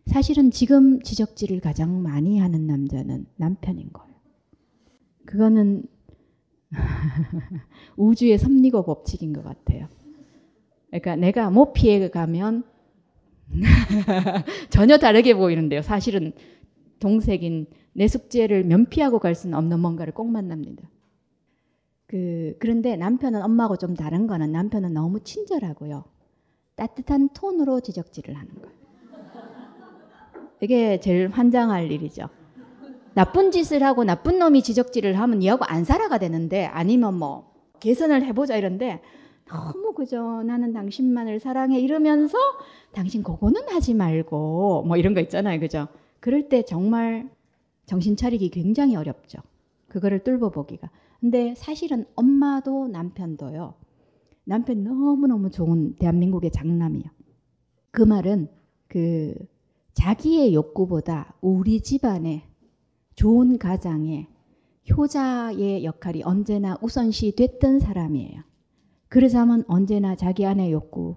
[0.06, 4.14] 사실은 지금 지적질을 가장 많이 하는 남자는 남편인 거예요.
[5.24, 5.84] 그거는
[7.96, 9.88] 우주의 섭리고 법칙인 것 같아요.
[10.88, 12.64] 그러니까 내가 모피에 가면
[14.70, 15.82] 전혀 다르게 보이는데요.
[15.82, 16.32] 사실은
[17.00, 20.88] 동색인 내 숙제를 면피하고 갈 수는 없는 뭔가를 꼭 만납니다.
[22.06, 26.04] 그, 그런데 남편은 엄마하고 좀 다른 거는 남편은 너무 친절하고요.
[26.76, 28.76] 따뜻한 톤으로 지적질을 하는 거예요.
[30.60, 32.28] 이게 제일 환장할 일이죠.
[33.14, 37.50] 나쁜 짓을 하고 나쁜 놈이 지적질을 하면 얘하고 안 살아가 되는데 아니면 뭐
[37.80, 39.00] 개선을 해보자 이런데
[39.48, 42.36] 너무 그저 나는 당신만을 사랑해 이러면서
[42.92, 45.60] 당신 그거는 하지 말고 뭐 이런 거 있잖아요.
[45.60, 45.88] 그죠?
[46.20, 47.30] 그럴 때 정말
[47.86, 49.38] 정신 차리기 굉장히 어렵죠.
[49.88, 50.90] 그거를 뚫어보기가.
[51.20, 53.74] 근데 사실은 엄마도 남편도요.
[54.44, 57.04] 남편 너무너무 좋은 대한민국의 장남이요.
[57.90, 58.48] 그 말은
[58.88, 59.34] 그
[59.94, 62.42] 자기의 욕구보다 우리 집안의
[63.14, 64.28] 좋은 가장의
[64.90, 68.42] 효자의 역할이 언제나 우선시 됐던 사람이에요.
[69.08, 71.16] 그러자면 언제나 자기 안의 욕구,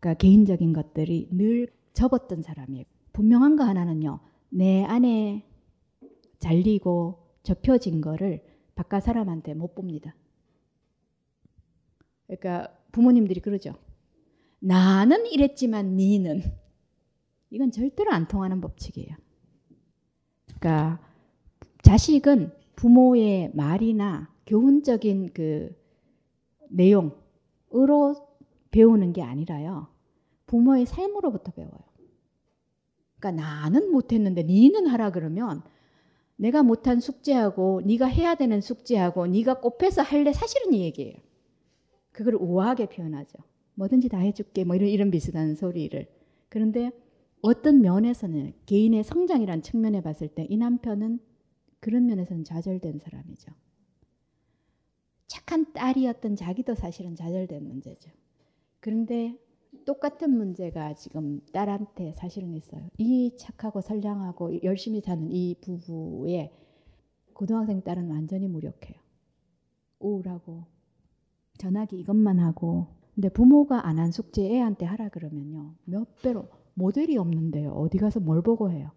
[0.00, 2.84] 그러니까 개인적인 것들이 늘 접었던 사람이에요.
[3.12, 4.20] 분명한 거 하나는요.
[4.50, 5.44] 내 안에
[6.38, 8.42] 잘리고 접혀진 거를
[8.78, 10.14] 바깥 사람한테 못 봅니다.
[12.28, 13.74] 그러니까 부모님들이 그러죠.
[14.60, 16.42] 나는 이랬지만 니는
[17.50, 19.16] 이건 절대로 안 통하는 법칙이에요.
[20.60, 21.00] 그러니까
[21.82, 25.76] 자식은 부모의 말이나 교훈적인 그
[26.70, 28.14] 내용으로
[28.70, 29.88] 배우는 게 아니라요.
[30.46, 31.80] 부모의 삶으로부터 배워요.
[33.18, 35.64] 그러니까 나는 못했는데 니는 하라 그러면
[36.38, 41.16] 내가 못한 숙제하고 네가 해야 되는 숙제하고 네가 꼽혀서 할래 사실은 이 얘기예요.
[42.12, 43.38] 그걸 우아하게 표현하죠.
[43.74, 46.08] 뭐든지 다 해줄게 뭐 이런 이런 비슷한 소리를.
[46.48, 46.92] 그런데
[47.42, 51.20] 어떤 면에서는 개인의 성장이란 측면에 봤을 때 이 남편은
[51.80, 53.52] 그런 면에서는 좌절된 사람이죠.
[55.28, 58.10] 착한 딸이었던 자기도 사실은 좌절된 문제죠.
[58.80, 59.38] 그런데
[59.88, 62.86] 똑같은 문제가 지금 딸한테 사실은 있어요.
[62.98, 66.52] 이 착하고 선량하고 열심히 사는 이 부부의
[67.32, 69.00] 고등학생 딸은 완전히 무력해요.
[70.00, 70.66] 우울하고
[71.58, 72.88] 전화기 이것만 하고.
[73.14, 75.74] 근데 부모가 안 한 숙제 애한테 하라 그러면요.
[75.86, 77.72] 몇 배로 모델이 없는데요.
[77.72, 78.90] 어디 가서 뭘 보고 해요?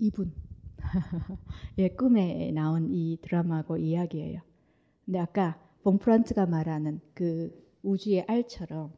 [0.00, 0.32] 이분.
[1.78, 4.40] 예 꿈에 나온 이 드라마고 이야기예요.
[5.04, 7.52] 근데 아까 봉프란츠가 말하는 그
[7.84, 8.92] 우주의 알처럼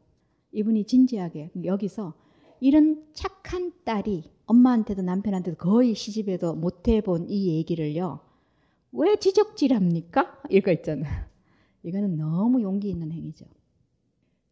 [0.53, 2.13] 이분이 진지하게 여기서
[2.59, 8.21] 이런 착한 딸이 엄마한테도 남편한테도 거의 시집에도 못 해본 이 얘기를요
[8.93, 10.43] 왜 지적질합니까?
[10.51, 11.11] 이거 있잖아요.
[11.81, 13.45] 이거는 너무 용기 있는 행위죠.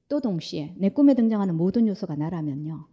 [0.10, 2.88] 또 동시에 내 꿈에 등장하는 모든 요소가 나라면요.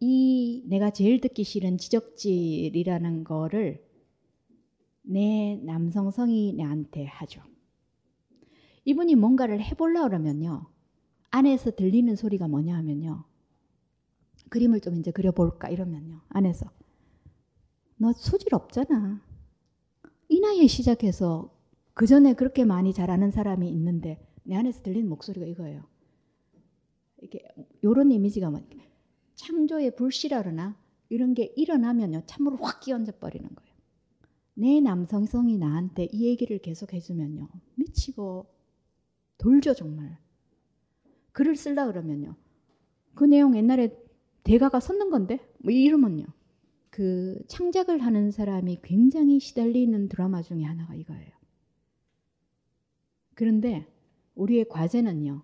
[0.00, 3.84] 이 내가 제일 듣기 싫은 지적질이라는 거를
[5.02, 7.40] 내 남성성이 내한테 하죠.
[8.84, 10.66] 이분이 뭔가를 해보려 그러면요.
[11.30, 13.24] 안에서 들리는 소리가 뭐냐 하면요.
[14.48, 16.20] 그림을 좀 이제 그려볼까 이러면요.
[16.28, 16.70] 안에서
[17.96, 19.22] 너 소질 없잖아.
[20.28, 21.54] 이 나이에 시작해서
[21.94, 25.84] 그 전에 그렇게 많이 잘하는 사람이 있는데 내 안에서 들리는 목소리가 이거예요.
[27.20, 27.46] 이게
[27.82, 28.60] 요런 이미지가 뭐
[29.34, 30.76] 창조의 불씨라나
[31.08, 33.74] 이런 게 일어나면요 참으로 확 끼얹어 버리는 거예요.
[34.54, 38.46] 내 남성성이 나한테 이 얘기를 계속 해주면요 미치고
[39.38, 40.18] 돌죠 정말.
[41.32, 42.34] 글을 쓸라 그러면요
[43.14, 43.96] 그 내용 옛날에
[44.44, 46.26] 대가가 썼는 건데 뭐 이러면요
[46.90, 51.30] 그 창작을 하는 사람이 굉장히 시달리는 드라마 중에 하나가 이거예요.
[53.34, 53.86] 그런데
[54.34, 55.42] 우리의 과제는요.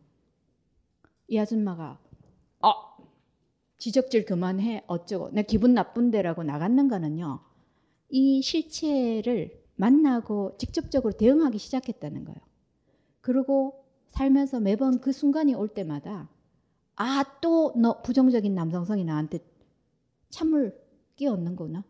[1.28, 2.00] 이 아줌마가
[2.60, 2.72] 어
[3.78, 7.38] 지적질 그만해 어쩌고 내 기분 나쁜데라고 나갔는 거는요.
[8.08, 12.40] 이 실체를 만나고 직접적으로 대응하기 시작했다는 거예요.
[13.20, 13.83] 그리고
[14.14, 16.28] 살면서 매번 그 순간이 올 때마다
[16.96, 19.40] 아 또 너 부정적인 남성성이 나한테
[20.30, 20.74] 참을
[21.16, 21.84] 끼얹는거나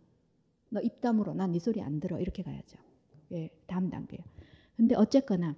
[0.70, 2.79] 너 입 다물어 난 네 소리 안 들어 이렇게 가야죠.
[3.33, 4.20] 예, 다음 단계요.
[4.77, 5.57] 근데 어쨌거나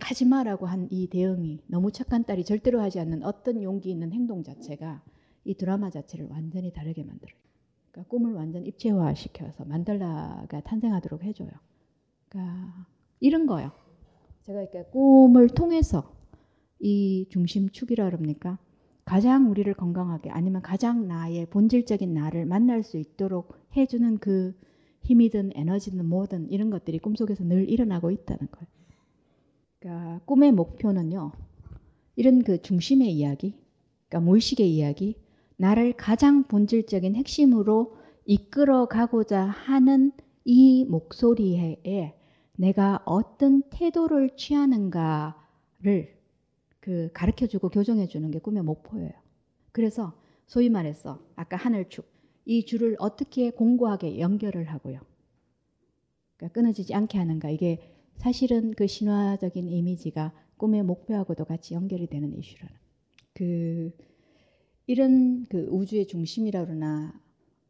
[0.00, 4.42] 하지 마라고 한 이 대응이 너무 착한 딸이 절대로 하지 않는 어떤 용기 있는 행동
[4.44, 5.02] 자체가
[5.44, 7.38] 이 드라마 자체를 완전히 다르게 만들어요.
[7.92, 11.50] 그러니까 꿈을 완전 입체화 시켜서 만들라가 탄생하도록 해줘요.
[12.28, 12.86] 그러니까
[13.20, 13.72] 이런 거요.
[14.42, 16.14] 제가 이렇게 꿈을 통해서
[16.78, 18.58] 이 중심축이라 그럽니까?
[19.04, 24.54] 가장 우리를 건강하게 아니면 가장 나의 본질적인 나를 만날 수 있도록 해주는 그
[25.02, 28.66] 힘이든 에너지든 뭐든 이런 것들이 꿈속에서 늘 일어나고 있다는 거예요.
[29.78, 31.32] 그러니까 꿈의 목표는요.
[32.16, 33.54] 이런 그 중심의 이야기,
[34.08, 35.16] 그러니까 무의식의 이야기,
[35.56, 40.12] 나를 가장 본질적인 핵심으로 이끌어 가고자 하는
[40.44, 42.19] 이 목소리에
[42.60, 46.14] 내가 어떤 태도를 취하는가를
[46.78, 49.12] 그 가르쳐 주고 교정해 주는 게 꿈의 목표예요.
[49.72, 50.12] 그래서
[50.46, 52.06] 소위 말해서 아까 하늘축
[52.44, 55.00] 이 줄을 어떻게 공고하게 연결을 하고요.
[56.36, 57.80] 그러니까 끊어지지 않게 하는가 이게
[58.16, 62.76] 사실은 그 신화적인 이미지가 꿈의 목표하고도 같이 연결이 되는 이슈라는.
[63.32, 63.90] 그
[64.86, 67.18] 이런 그 우주의 중심이라 그러나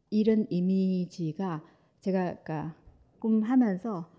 [0.09, 1.63] 이런 이미지가
[2.01, 2.75] 제가 아까
[3.19, 4.10] 꿈 하면서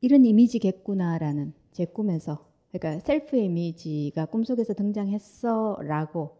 [0.00, 6.36] 이런 이미지겠구나라는 제 꿈에서 그러니까 셀프 이미지가 꿈속에서 등장했어라고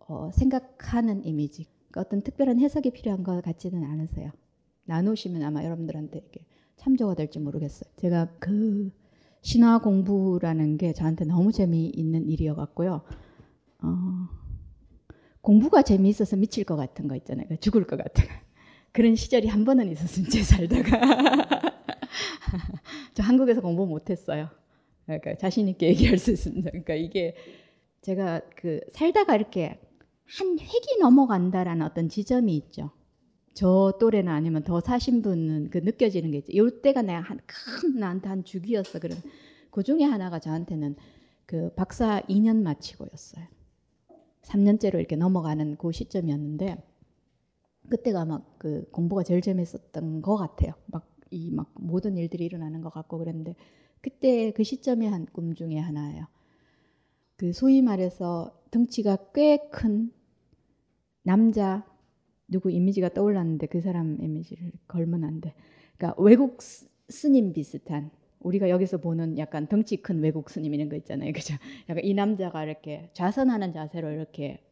[0.00, 1.66] 어, 생각하는 이미지.
[1.88, 4.30] 그러니까 어떤 특별한 해석이 필요한 것 같지는 않으세요.
[4.84, 6.46] 나누시면 아마 여러분들한테 이렇게
[6.76, 7.90] 참조가 될지 모르겠어요.
[7.96, 8.90] 제가 그
[9.42, 13.02] 신화 공부라는 게 저한테 너무 재미있는 일이어갖고요.
[13.82, 13.88] 어,
[15.40, 17.44] 공부가 재미있어서 미칠 것 같은 거 있잖아요.
[17.44, 18.24] 그러니까 죽을 것 같은
[18.92, 21.57] 그런 시절이 한 번은 있었으면 제 살다가
[23.14, 24.48] 저 한국에서 공부 못했어요.
[25.06, 26.70] 그러니까 자신 있게 얘기할 수 있습니다.
[26.70, 27.34] 그러니까 이게
[28.02, 29.80] 제가 그 살다가 이렇게
[30.26, 32.90] 한 획이 넘어간다라는 어떤 지점이 있죠.
[33.54, 36.52] 저 또래나 아니면 더 사신 분은 그 느껴지는 게 있죠.
[36.52, 39.00] 이때가 내가 한 큰 나한테 한 주기였어.
[39.00, 39.18] 그런
[39.70, 40.96] 그 중에 하나가 저한테는
[41.46, 43.46] 그 박사 2년 마치고였어요.
[44.42, 46.78] 3년째로 이렇게 넘어가는 그 시점이었는데
[47.90, 50.72] 그때가 막 그 공부가 제일 재밌었던 것 같아요.
[50.86, 53.54] 막 이 막 모든 일들이 일어나는 것 같고 그랬는데
[54.00, 56.26] 그때 그 시점이 한꿈 중에 하나예요.
[57.36, 60.12] 그 소위 말해서 덩치가 꽤 큰
[61.22, 61.86] 남자
[62.48, 64.72] 누구 이미지가 떠올랐는데 그 사람 이미지를
[65.42, 65.54] 돼.
[65.96, 66.58] 그러니까 외국
[67.08, 68.10] 스님 비슷한
[68.40, 71.32] 우리가 여기서 보는 약간 덩치 큰 외국 스님 이런 거 있잖아요.
[71.34, 71.54] 그죠?
[71.88, 74.64] 약간 이 남자가 이렇게 좌선하는 자세로 이렇게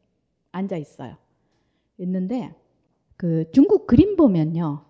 [0.53, 1.17] 앉아 있어요.
[1.99, 2.55] 있는데
[3.17, 4.86] 그 중국 그림 보면요.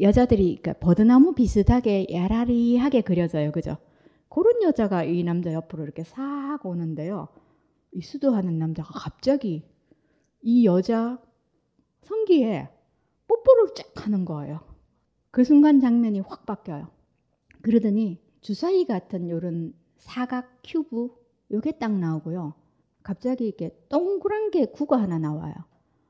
[0.00, 3.52] 여자들이 그러니까 버드나무 비슷하게 야라리하게 그려져요.
[3.52, 3.76] 그죠?
[4.28, 7.28] 그런 여자가 이 남자 옆으로 이렇게 싹 오는데요.
[7.92, 9.64] 이 수도하는 남자가 갑자기
[10.42, 11.20] 이 여자
[12.02, 12.68] 성기에
[13.28, 14.60] 뽀뽀를 쫙 하는 거예요.
[15.30, 16.88] 그 순간 장면이 확 바뀌어요.
[17.62, 21.10] 그러더니 주사위 같은 요런 사각 큐브
[21.52, 22.54] 요게 딱 나오고요.
[23.02, 25.54] 갑자기 이렇게 동그란 게 구가 하나 나와요.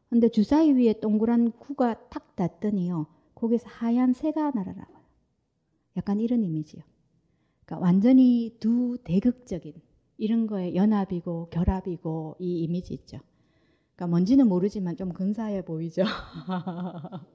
[0.09, 3.07] 근데 주사위 위에 동그란 구가 탁 닿더니요.
[3.41, 5.01] 거기서 하얀 새가 날아나와요.
[5.97, 6.83] 약간 이런 이미지요.
[7.65, 9.73] 그러니까 완전히 두 대극적인
[10.19, 13.19] 이런 거에 연합이고 결합이고 이 이미지 있죠.
[13.95, 16.05] 그러니까 뭔지는 모르지만 좀 근사해 보이죠.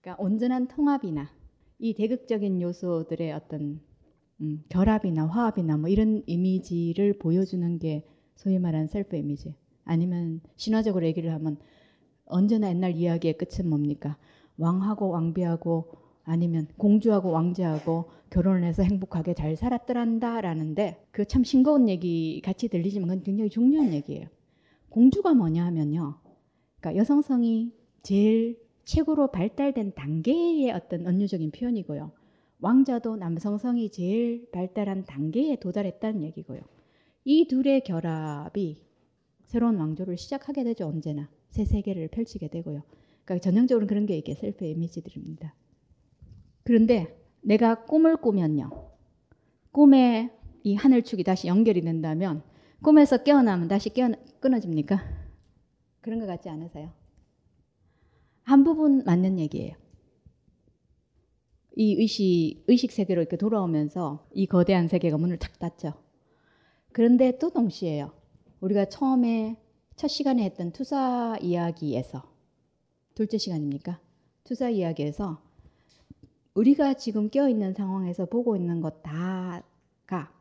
[0.00, 1.30] 그러니까 온전한 통합이나
[1.78, 3.80] 이 대극적인 요소들의 어떤
[4.40, 8.04] 음, 결합이나 화합이나 뭐 이런 이미지를 보여주는 게
[8.34, 9.54] 소위 말하는 셀프 이미지.
[9.84, 11.58] 아니면 신화적으로 얘기를 하면
[12.30, 14.16] 언제나 옛날 이야기의 끝은 뭡니까?
[14.58, 15.92] 왕하고 왕비하고
[16.24, 23.22] 아니면 공주하고 왕자하고 결혼을 해서 행복하게 잘 살았더란다라는데 그 참 싱거운 얘기 같이 들리지만 그건
[23.24, 24.28] 굉장히 중요한 얘기예요.
[24.88, 26.16] 공주가 뭐냐 하면요.
[26.80, 27.72] 그러니까 여성성이
[28.02, 32.12] 제일 최고로 발달된 단계의 어떤 은유적인 표현이고요.
[32.60, 36.60] 왕자도 남성성이 제일 발달한 단계에 도달했다는 얘기고요.
[37.24, 38.82] 이 둘의 결합이
[39.46, 40.86] 새로운 왕조를 시작하게 되죠.
[40.86, 42.82] 언제나 새 세계를 펼치게 되고요.
[43.24, 45.54] 그러니까 전형적으로 그런 게 이게 셀프 이미지들입니다.
[46.64, 48.70] 그런데 내가 꿈을 꾸면요.
[49.72, 50.30] 꿈에
[50.62, 52.42] 이 하늘축이 다시 연결이 된다면
[52.82, 55.02] 꿈에서 깨어나면 다시 깨어 끊어집니까?
[56.00, 56.92] 그런 것 같지 않으세요?
[58.42, 59.76] 한 부분 맞는 얘기예요.
[61.76, 65.94] 이 의식, 의식 세계로 이렇게 돌아오면서 이 거대한 세계가 문을 탁 닫죠.
[66.92, 68.12] 그런데 또 동시에요.
[68.60, 69.56] 우리가 처음에
[70.00, 72.22] 첫 시간에 했던 투사 이야기에서
[73.14, 74.00] 둘째 시간입니까?
[74.44, 75.42] 투사 이야기에서
[76.54, 80.32] 우리가 지금 깨어 있는 상황에서 보고 있는 것 다가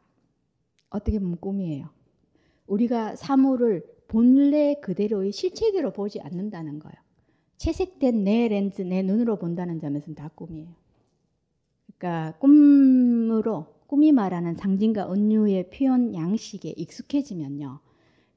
[0.90, 1.90] 어떻게 보면 꿈이에요.
[2.68, 6.96] 우리가 사물을 본래 그대로의 실체대로 보지 않는다는 거예요.
[7.58, 10.74] 채색된 내 렌즈, 내 눈으로 본다는 점에서는 다 꿈이에요.
[11.98, 17.89] 그러니까 꿈으로 꿈이 말하는 상징과 은유의 표현 양식에 익숙해지면요.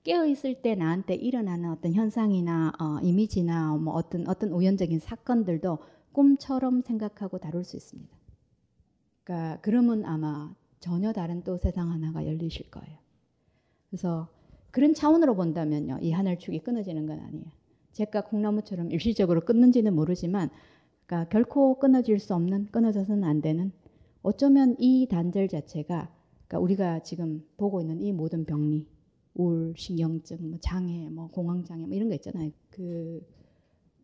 [0.03, 5.79] 깨어 있을 때 나한테 일어나는 어떤 현상이나 어, 이미지나 뭐 어떤 어떤 우연적인 사건들도
[6.13, 8.17] 꿈처럼 생각하고 다룰 수 있습니다.
[9.25, 12.99] 그러니까 그러면 아마 전혀 다른 또 세상 하나가 열리실 거예요.
[13.89, 14.29] 그래서
[14.73, 17.45] 그런 차원으로 본다면요, 이 하늘축이 끊어지는 건 아니에요.
[17.93, 20.51] 제가 콩나무처럼 일시적으로 끊는지는 모르지만,
[21.07, 23.71] 그러니까 결코 끊어질 수 없는, 끊어져서는 안 되는.
[24.23, 26.11] 어쩌면 이 단절 자체가,
[26.49, 28.87] 그러니까 우리가 지금 보고 있는 이 모든 병리,
[29.35, 32.51] 우울, 신경증, 뭐 장애, 뭐 공황장애, 뭐 이런 거 있잖아요.
[32.70, 33.26] 그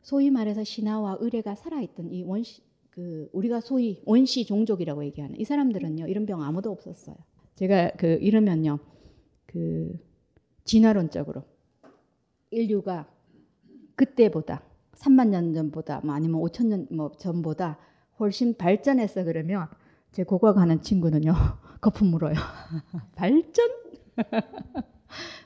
[0.03, 6.07] 소위 말해서 신화와 의례가 살아있던 이 원시, 그 우리가 소위 원시 종족이라고 얘기하는 이 사람들은요
[6.09, 7.17] 이런 병 아무도 없었어요.
[7.57, 8.79] 제가 그 이러면요
[9.47, 9.99] 그
[10.65, 11.45] 진화론적으로
[12.51, 13.09] 인류가
[13.97, 14.63] 그때보다
[14.95, 17.79] 3만 년 전보다 뭐 아니면 5천 년 뭐 전보다
[18.21, 19.69] 훨씬 발전했어 그러면
[20.13, 21.33] 제 고각하는 친구는요
[21.81, 22.35] 거품 물어요.
[23.17, 23.69] 발전?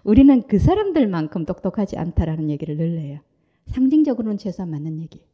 [0.05, 3.21] 우리는 그 사람들만큼 똑똑하지 않다라는 얘기를 늘 해요.
[3.67, 5.25] 상징적으로는 최소한 맞는 얘기.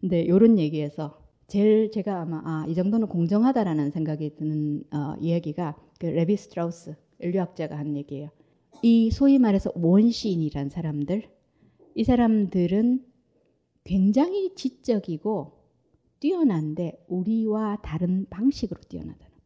[0.00, 6.06] 근데 이런 얘기에서 제일 제가 아마 아, 이 정도는 공정하다라는 생각이 드는 어, 이야기가 그
[6.06, 8.30] 레비 스트라우스 인류학자가 한 얘기예요.
[8.82, 11.22] 이 소위 말해서 원시인이란 사람들,
[11.94, 13.04] 이 사람들은
[13.84, 15.52] 굉장히 지적이고
[16.18, 19.36] 뛰어난데 우리와 다른 방식으로 뛰어나다는.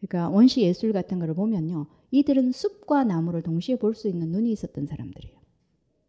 [0.00, 4.86] 그러니까 원시 예술 같은 걸 보면요, 이들은 숲과 나무를 동시에 볼 수 있는 눈이 있었던
[4.86, 5.38] 사람들이에요.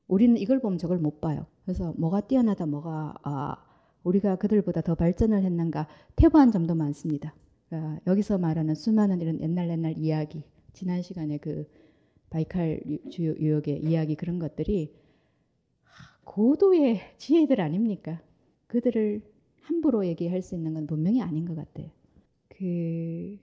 [0.08, 1.46] 우리는 이걸 보면 저걸 못 봐요.
[1.64, 3.58] 그래서 뭐가 뛰어나다, 뭐가 아,
[4.04, 7.36] 우리가 그들보다 더 발전을 했는가 태보한 점도 많습니다.
[7.70, 10.44] 그러니까 여기서 말하는 수많은 이런 옛날 옛날 이야기,
[10.74, 11.68] 지난 시간에 그
[12.30, 12.82] 바이칼
[13.12, 14.96] 주요 유역의 이야기 그런 것들이
[16.24, 18.22] 고도의 지혜들 아닙니까?
[18.68, 19.22] 그들을
[19.62, 21.90] 함부로 얘기할 수 있는 건 분명히 아닌 것 같아요.
[22.50, 23.38] 그,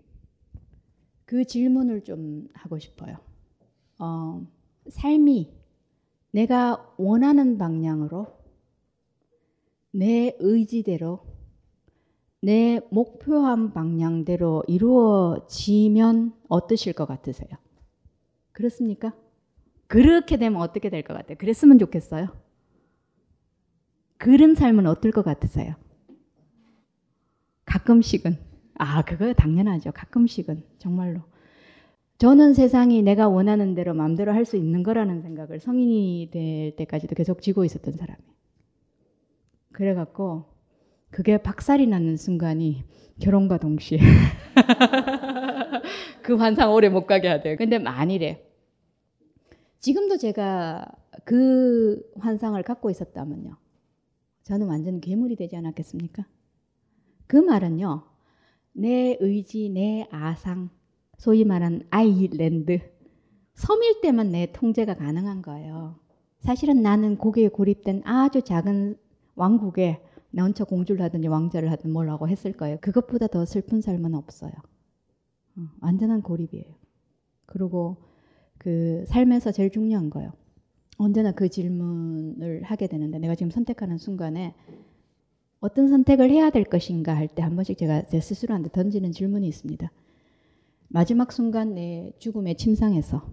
[1.27, 3.19] 그 질문을 좀 하고 싶어요.
[3.99, 4.47] 어,
[4.89, 5.53] 삶이
[6.33, 8.29] 내가 원하는 방향으로
[9.93, 11.21] 내 의지대로
[12.43, 17.51] 내 목표한 방향대로 이루어지면 어떠실 것 같으세요?
[18.53, 19.15] 그렇습니까?
[19.89, 21.39] 그렇게 되면 어떻게 될 것 같아요?
[21.39, 22.29] 그랬으면 좋겠어요.
[24.19, 25.75] 그런 삶은 어떨 것 같으세요?
[27.65, 28.46] 가끔씩은.
[28.79, 29.93] 아, 그거 당연하죠.
[29.93, 30.63] 가끔씩은.
[30.79, 31.21] 정말로.
[32.19, 37.43] 저는 세상이 내가 원하는 대로 마음대로 할 수 있는 거라는 생각을 성인이 될 때까지도 계속
[37.43, 38.33] 쥐고 있었던 사람이에요.
[39.73, 40.45] 그래갖고
[41.11, 42.85] 그게 박살이 나는 순간이
[43.21, 43.99] 결혼과 동시에
[46.23, 47.57] 그 환상 오래 못 가게 하대.
[47.57, 48.47] 근데 만일에
[49.81, 50.87] 지금도 제가
[51.25, 53.57] 그 환상을 갖고 있었다면요.
[54.45, 56.25] 저는 완전 괴물이 되지 않았겠습니까?
[57.27, 58.05] 그 말은요.
[58.77, 60.69] 내 의지, 내 아상,
[61.17, 62.81] 소위 말하는 아이랜드,
[63.55, 65.99] 섬일 때만 내 통제가 가능한 거예요.
[66.41, 68.97] 사실은 나는 거기에 고립된 아주 작은
[69.35, 72.77] 왕국에 나 혼자 공주를 하든지 왕자를 하든 뭘 하고 했을 거예요.
[72.83, 74.53] 그것보다 더 슬픈 삶은 없어요.
[75.57, 76.75] 어, 완전한 고립이에요.
[77.47, 77.97] 그리고
[78.59, 80.33] 그 삶에서 제일 중요한 거예요.
[80.99, 84.55] 언제나 그 질문을 하게 되는데 내가 지금 선택하는 순간에
[85.67, 89.91] 어떤 선택을 해야 될 것인가 할 때 한 번씩 제가 제 스스로한테 던지는 질문이 있습니다.
[90.89, 93.27] 마지막 순간 내 죽음의 침상에서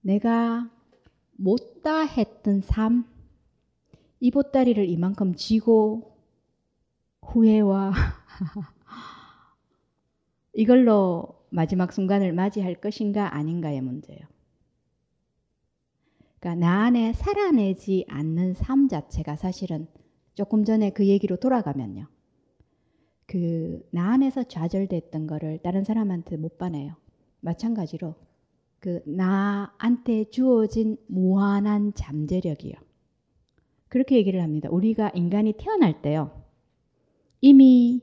[0.00, 0.70] 내가
[1.32, 3.04] 못다 했던 삶,
[4.20, 6.16] 이 보따리를 이만큼 지고
[7.22, 7.92] 후회와
[10.54, 14.20] 이걸로 마지막 순간을 맞이할 것인가 아닌가의 문제예요.
[16.38, 19.86] 그러니까 나 안에 살아내지 않는 삶 자체가 사실은
[20.40, 22.06] 조금 전에 그 얘기로 돌아가면요.
[23.26, 26.94] 그 나 안에서 좌절됐던 거를 다른 사람한테 못 봐내요.
[27.40, 28.14] 마찬가지로
[28.78, 32.72] 그 나한테 주어진 무한한 잠재력이요.
[33.88, 34.70] 그렇게 얘기를 합니다.
[34.70, 36.42] 우리가 인간이 태어날 때요.
[37.42, 38.00] 이미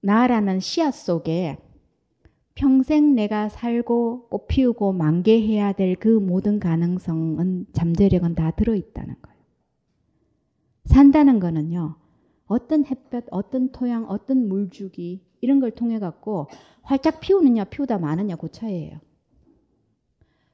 [0.00, 1.58] 나라는 씨앗 속에
[2.54, 9.29] 평생 내가 살고 꽃 피우고 만개해야 될 그 모든 가능성은 잠재력은 다 들어있다는 거예요.
[10.84, 11.96] 산다는 거는요.
[12.46, 16.48] 어떤 햇볕, 어떤 토양, 어떤 물주기 이런 걸 통해 갖고
[16.82, 18.98] 활짝 피우느냐 피우다 마느냐 그 차이예요.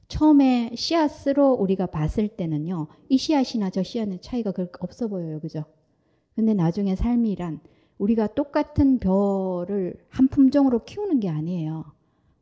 [0.09, 2.87] 처음에 씨앗으로 우리가 봤을 때는요.
[3.09, 5.41] 이 씨앗이나 저 씨앗의 차이가 그렇게 없어 보여요.
[5.41, 5.64] 그죠?
[6.35, 7.61] 근데 나중에 삶이란
[7.99, 11.85] 우리가 똑같은 별을 한 품종으로 키우는 게 아니에요.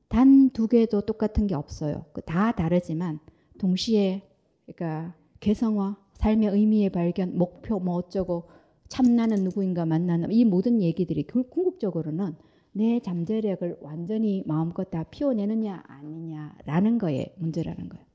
[0.09, 2.05] 단 두 개도 똑같은 게 없어요.
[2.13, 3.19] 그다 다르지만
[3.59, 4.23] 동시에
[4.67, 8.49] 그러니까 개성화, 삶의 의미의 발견, 목표 뭐 어쩌고
[8.89, 12.35] 참나는 누구인가 만나는 이 모든 얘기들이 궁극적으로는
[12.73, 18.07] 내 잠재력을 완전히 마음껏 다 피워내느냐 아니냐라는 거에 문제라는 거예요.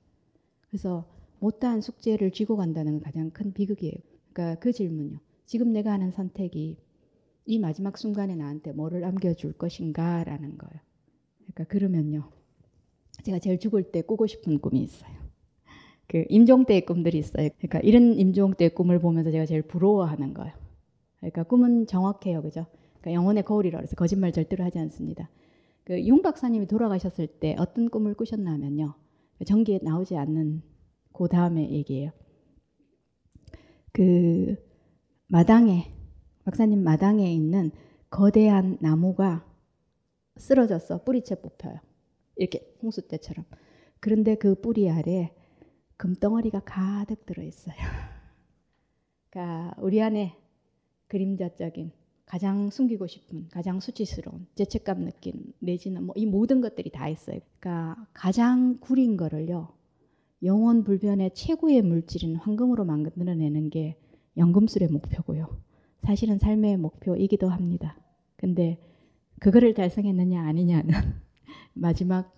[0.70, 1.06] 그래서
[1.38, 3.94] 못다한 숙제를 쥐고 간다는 건 가장 큰 비극이에요.
[4.34, 5.20] 그러니까 그 질문요.
[5.46, 6.78] 지금 내가 하는 선택이
[7.46, 10.82] 이 마지막 순간에 나한테 뭐를 남겨줄 것인가라는 거예요.
[11.38, 12.32] 그러니까 그러면요.
[13.24, 15.19] 제가 제일 죽을 때 꾸고 싶은 꿈이 있어요.
[16.10, 17.50] 그 임종 때의 꿈들이 있어요.
[17.60, 20.52] 그러니까 이런 임종 때의 꿈을 보면서 제가 제일 부러워하는 거예요.
[21.20, 22.42] 그러니까 꿈은 정확해요.
[22.42, 22.66] 그죠?
[23.00, 25.30] 그러니까 영혼의 거울이라고 해서 거짓말 절대로 하지 않습니다.
[25.84, 28.96] 그융 박사님이 돌아가셨을 때 어떤 꿈을 꾸셨나 하면요.
[29.46, 30.64] 전기에 나오지 않는
[31.14, 32.12] 그 다음에 얘기예요.
[33.92, 34.56] 그
[35.28, 35.94] 마당에
[36.44, 37.70] 박사님 마당에 있는
[38.10, 39.46] 거대한 나무가
[40.38, 41.78] 쓰러져서 뿌리채 뽑혀요.
[42.38, 43.46] 이렇게 홍수 때처럼.
[44.00, 45.32] 그런데 그 뿌리 아래
[46.00, 47.76] 금덩어리가 가득 들어 있어요.
[49.30, 50.38] 그러니까 우리 안에
[51.08, 51.92] 그림자적인
[52.26, 57.40] 가장 숨기고 싶은, 가장 수치스러운, 죄책감 느끼는, 내지는 뭐 이 모든 것들이 다 있어요.
[57.60, 59.70] 그러니까 가장 구린 거를요,
[60.44, 63.98] 영원 불변의 최고의 물질인 황금으로 만들어내는 게
[64.38, 65.48] 연금술의 목표고요.
[66.04, 67.98] 사실은 삶의 목표이기도 합니다.
[68.38, 68.80] 근데
[69.40, 70.94] 그거를 달성했느냐 아니냐는
[71.74, 72.34] 마지막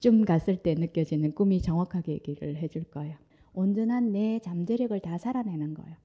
[0.00, 3.16] 좀 갔을 때 느껴지는 꿈이 정확하게 얘기를 해줄 거예요.
[3.52, 5.96] 온전한 내 잠재력을 다 살아내는 거예요.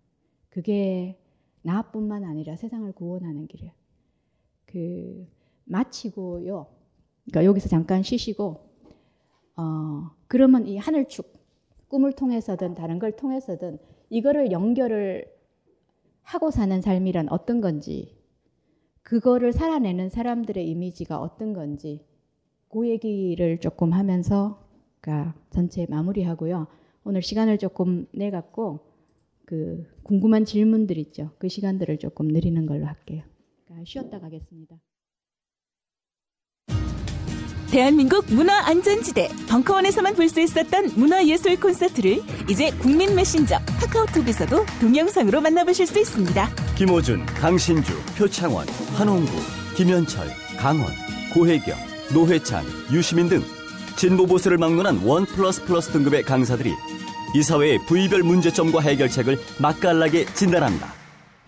[0.49, 1.19] 그게
[1.61, 3.73] 나뿐만 아니라 세상을 구원하는 길이에요.
[4.65, 5.27] 그
[5.65, 6.67] 마치고요.
[7.25, 8.69] 그러니까 여기서 잠깐 쉬시고
[9.55, 11.31] 어 그러면 이 하늘축
[11.87, 13.77] 꿈을 통해서든 다른 걸 통해서든
[14.09, 15.31] 이거를 연결을
[16.23, 18.17] 하고 사는 삶이란 어떤 건지
[19.03, 22.05] 그거를 살아내는 사람들의 이미지가 어떤 건지
[22.73, 24.59] 그 얘기를 조금 하면서
[24.99, 26.65] 그러니까 전체 마무리하고요.
[27.03, 28.79] 오늘 시간을 조금 내갖고
[29.45, 31.29] 그 궁금한 질문들 있죠.
[31.37, 33.21] 그 시간들을 조금 느리는 걸로 할게요.
[33.65, 34.75] 그러니까 쉬었다 가겠습니다.
[37.71, 45.99] 대한민국 문화안전지대 벙커원에서만 볼 수 있었던 문화예술 콘서트를 이제 국민 메신저 카카오톡에서도 동영상으로 만나보실 수
[45.99, 46.47] 있습니다.
[46.77, 48.65] 김어준, 강신주, 표창원,
[48.95, 49.31] 한홍구,
[49.75, 50.87] 김현철, 강헌,
[51.33, 53.43] 고혜경, 노회찬, 유시민 등
[53.95, 56.71] 진보 보수를 막론한 one plus plus 등급의 강사들이
[57.35, 60.93] 이 사회의 부위별 문제점과 해결책을 맛깔나게 진단합니다.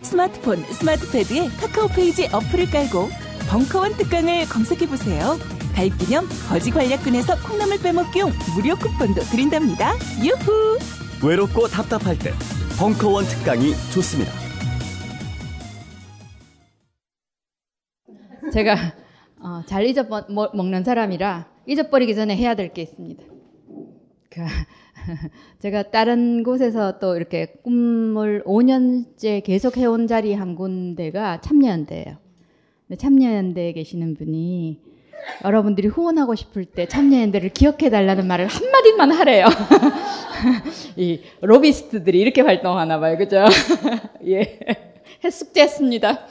[0.02, 3.08] 스마트폰, 스마트패드에 카카오 페이지 어플을 깔고
[3.48, 5.38] 벙커원 특강을 검색해보세요.
[5.74, 9.94] 가입 기념 거지 괄약근에서 콩나물 빼먹기용 무료 쿠폰도 드린답니다.
[10.22, 10.78] 유후!
[11.22, 12.32] 외롭고 답답할 때
[12.78, 14.32] 벙커원 특강이 좋습니다.
[18.52, 18.76] 제가
[19.46, 23.22] 어, 잘 잊어먹는 사람이라 잊어버리기 전에 해야 될 게 있습니다.
[24.28, 24.40] 그,
[25.62, 32.16] 제가 다른 곳에서 또 이렇게 꿈을 5년째 계속 해온 자리 한 군데가 참여연대예요.
[32.98, 34.80] 참여연대에 계시는 분이
[35.44, 39.46] 여러분들이 후원하고 싶을 때 참여연대를 기억해 달라는 말을 한 마디만 하래요.
[40.96, 43.16] 이 로비스트들이 이렇게 활동하나 봐요.
[43.16, 43.44] 그죠?
[44.26, 44.58] 예.
[45.30, 46.26] 숙제했습니다.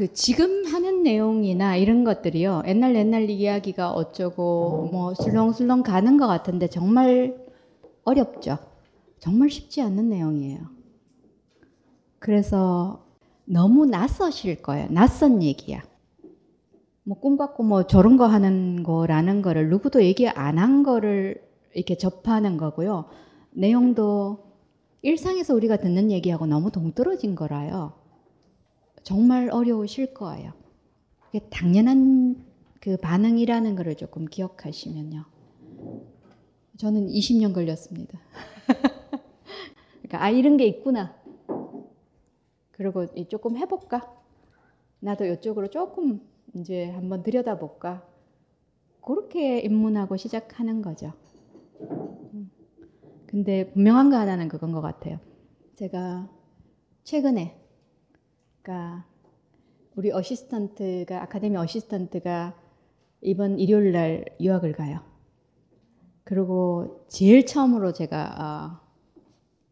[0.00, 2.62] 그 지금 하는 내용이나 이런 것들이요.
[2.66, 7.36] 옛날 옛날 이야기가 어쩌고 뭐 술렁술렁 가는 것 같은데 정말
[8.04, 8.56] 어렵죠.
[9.18, 10.60] 정말 쉽지 않는 내용이에요.
[12.18, 13.04] 그래서
[13.44, 14.88] 너무 낯서실 거예요.
[14.88, 15.82] 낯선 얘기야.
[17.04, 22.56] 뭐 꿈같고 뭐 저런 거 하는 거라는 거를 누구도 얘기 안 한 거를 이렇게 접하는
[22.56, 23.04] 거고요.
[23.50, 24.38] 내용도
[25.02, 27.99] 일상에서 우리가 듣는 얘기하고 너무 동떨어진 거라요.
[29.02, 30.52] 정말 어려우실 거예요.
[31.20, 32.44] 그게 당연한
[32.80, 35.24] 그 반응이라는 것을 조금 기억하시면요.
[36.78, 38.18] 저는 20년 걸렸습니다.
[40.02, 41.14] 그러니까 아 이런 게 있구나.
[42.70, 44.10] 그리고 조금 해볼까?
[45.00, 46.20] 나도 이쪽으로 조금
[46.54, 48.06] 이제 한번 들여다볼까?
[49.04, 51.12] 그렇게 입문하고 시작하는 거죠.
[51.80, 52.50] 음.
[53.26, 55.20] 근데 분명한 거 하나는 그건 것 같아요.
[55.76, 56.28] 제가
[57.04, 57.59] 최근에
[58.62, 59.04] 그러니까
[59.96, 62.56] 우리 어시스턴트가 아카데미 어시스턴트가
[63.22, 65.00] 이번 일요일 날 유학을 가요.
[66.24, 68.88] 그리고 제일 처음으로 제가 어,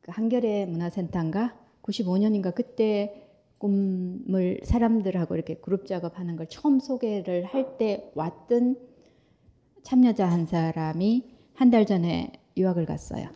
[0.01, 3.25] 그 한겨레 문화센터인가 95년인가 그때
[3.59, 8.77] 꿈을 사람들하고 이렇게 그룹 작업하는 걸 처음 소개를 할 때 왔던
[9.83, 13.29] 참여자 한 사람이 한 달 전에 유학을 갔어요.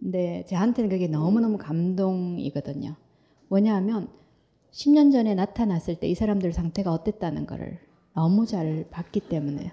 [0.00, 2.94] 근데 저한테는 그게 너무너무 감동이거든요.
[3.48, 4.08] 뭐냐 하면
[4.72, 7.78] 10년 전에 나타났을 때 이 사람들 상태가 어땠다는 것을
[8.14, 9.72] 너무 잘 봤기 때문에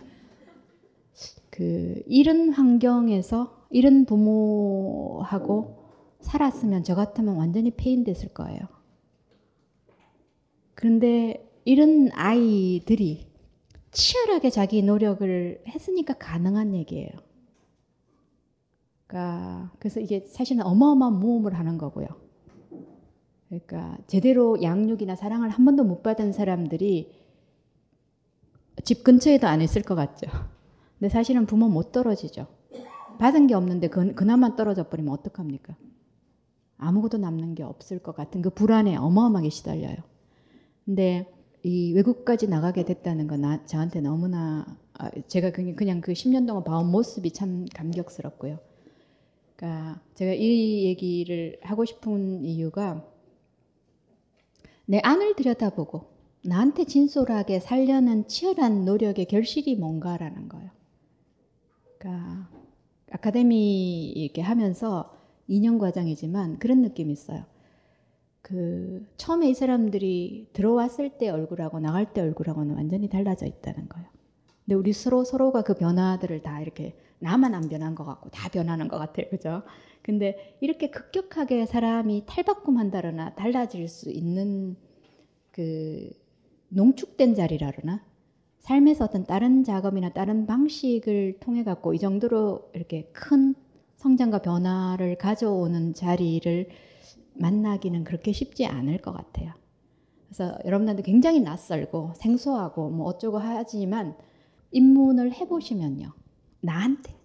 [1.50, 5.86] 그 이런 환경에서 이런 부모하고
[6.22, 8.60] 살았으면 저 같으면 완전히 폐인됐을 거예요.
[10.74, 13.28] 그런데 이런 아이들이
[13.92, 17.10] 치열하게 자기 노력을 했으니까 가능한 얘기예요.
[19.08, 22.08] 그러니까 그래서 이게 사실은 어마어마한 모험을 하는 거고요.
[23.48, 27.12] 그러니까 제대로 양육이나 사랑을 한 번도 못 받은 사람들이
[28.84, 30.28] 집 근처에도 안 있을 것 같죠.
[31.00, 32.48] 근데 사실은 부모 못 떨어지죠.
[33.20, 35.76] 받은 게 없는데 그, 그나마 떨어져 버리면 어떡합니까?
[36.78, 39.96] 아무것도 남는 게 없을 것 같은 그 불안에 어마어마하게 시달려요.
[40.84, 41.32] 근데
[41.64, 46.64] 이 외국까지 나가게 됐다는 건 나, 저한테 너무나 아, 제가 그냥, 그냥 그 10년 동안
[46.64, 48.60] 봐온 모습이 참 감격스럽고요.
[49.56, 53.06] 그러니까 제가 이 얘기를 하고 싶은 이유가
[54.86, 60.70] 내 안을 들여다보고 나한테 진솔하게 살려는 치열한 노력의 결실이 뭔가라는 거예요.
[61.98, 62.50] 그러니까
[63.12, 65.18] 아카데미 이렇게 하면서
[65.50, 67.46] 2년 과정이지만 그런 느낌이 있어요.
[68.42, 74.08] 그 처음에 이 사람들이 들어왔을 때 얼굴하고 나갈 때 얼굴하고는 완전히 달라져 있다는 거예요.
[74.66, 78.88] 근데 우리 서로 서로가 그 변화들을 다 이렇게 나만 안 변한 것 같고 다 변하는
[78.88, 79.28] 것 같아요.
[79.30, 79.62] 그죠?
[80.02, 84.76] 근데 이렇게 급격하게 사람이 탈바꿈한다거나 달라질 수 있는
[85.52, 86.10] 그
[86.70, 88.04] 농축된 자리라 그러나
[88.60, 93.54] 삶에서 어떤 다른 작업이나 다른 방식을 통해 갖고 이 정도로 이렇게 큰
[93.98, 96.70] 성장과 변화를 가져오는 자리를
[97.36, 99.54] 만나기는 그렇게 쉽지 않을 것 같아요.
[100.28, 104.16] 그래서 여러분들한테 굉장히 낯설고 생소하고 뭐 어쩌고 하지만
[104.76, 106.12] 입문을 해보시면요.
[106.60, 107.16] 나한테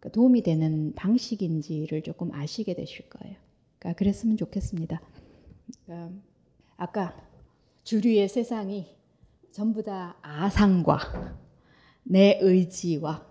[0.00, 3.36] 그러니까 도움이 되는 방식인지를 조금 아시게 되실 거예요.
[3.78, 5.00] 그러니까 그랬으면 좋겠습니다.
[5.84, 6.20] 그러니까
[6.76, 7.16] 아까
[7.84, 8.86] 주류의 세상이
[9.52, 10.98] 전부 다 아상과
[12.02, 13.24] 내 의지와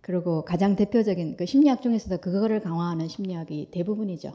[0.00, 4.32] 그리고 가장 대표적인 그 심리학 중에서도 그거를 강화하는 심리학이 대부분이죠.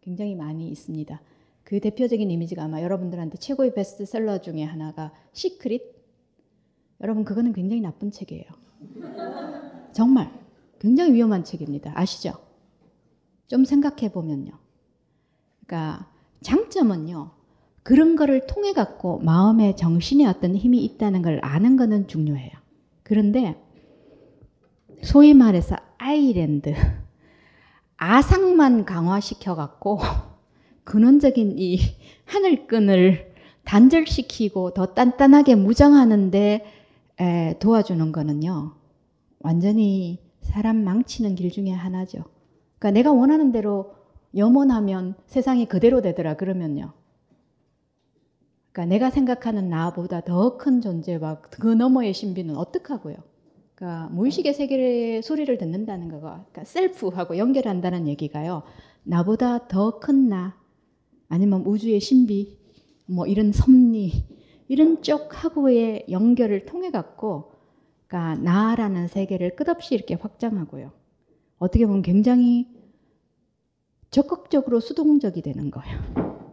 [0.00, 1.22] 굉장히 많이 있습니다.
[1.62, 5.93] 그 대표적인 이미지가 아마 여러분들한테 최고의 베스트셀러 중에 하나가 시크릿.
[7.04, 8.44] 여러분 그거는 굉장히 나쁜 책이에요.
[9.92, 10.32] 정말
[10.80, 11.92] 굉장히 위험한 책입니다.
[11.94, 12.32] 아시죠?
[13.46, 14.52] 좀 생각해 보면요.
[15.66, 16.08] 그러니까
[16.40, 17.30] 장점은요.
[17.82, 22.52] 그런 거를 통해 갖고 마음의 정신에 어떤 힘이 있다는 걸 아는 거는 중요해요.
[23.02, 23.62] 그런데
[25.02, 26.74] 소위 말해서 아이랜드
[27.98, 30.00] 아상만 강화시켜 갖고
[30.84, 31.78] 근원적인 이
[32.24, 33.34] 하늘끈을
[33.64, 36.83] 단절시키고 더 단단하게 무장하는데
[37.20, 38.74] 에, 도와주는 거는요.
[39.40, 42.24] 완전히 사람 망치는 길 중에 하나죠.
[42.78, 43.94] 그러니까 내가 원하는 대로
[44.36, 46.92] 염원하면 세상이 그대로 되더라 그러면요.
[48.72, 53.16] 그러니까 내가 생각하는 나보다 더 큰 존재와 그 너머의 신비는 어떡하고요?
[53.74, 58.62] 그러니까 무의식의 세계의 소리를 듣는다는 거가 그러니까 셀프하고 연결한다는 얘기가요.
[59.04, 60.56] 나보다 더 큰 나,
[61.28, 62.58] 아니면 우주의 신비,
[63.06, 64.12] 뭐 이런 섭리,
[64.68, 67.52] 이런 쪽하고의 연결을 통해 갖고,
[68.06, 70.92] 그러니까 나라는 세계를 끝없이 이렇게 확장하고요.
[71.58, 72.68] 어떻게 보면 굉장히
[74.10, 76.44] 적극적으로 수동적이 되는 거예요.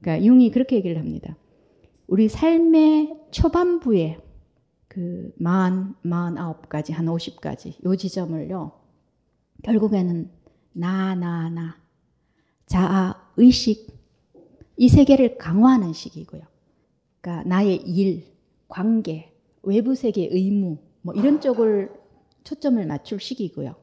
[0.00, 1.36] 그러니까 융이 그렇게 얘기를 합니다.
[2.06, 4.18] 우리 삶의 초반부에
[4.88, 8.72] 그 만, 만 아홉 가지, 한 오십 가지, 요 지점을요,
[9.62, 10.30] 결국에는
[10.74, 11.78] 나, 나, 나,
[12.66, 13.86] 자아, 의식,
[14.76, 16.42] 이 세계를 강화하는 시기고요.
[17.22, 18.24] 그러니까 나의 일,
[18.68, 21.92] 관계, 외부 세계 의무, 뭐 이런 쪽을
[22.44, 23.74] 초점을 맞출 시기고요.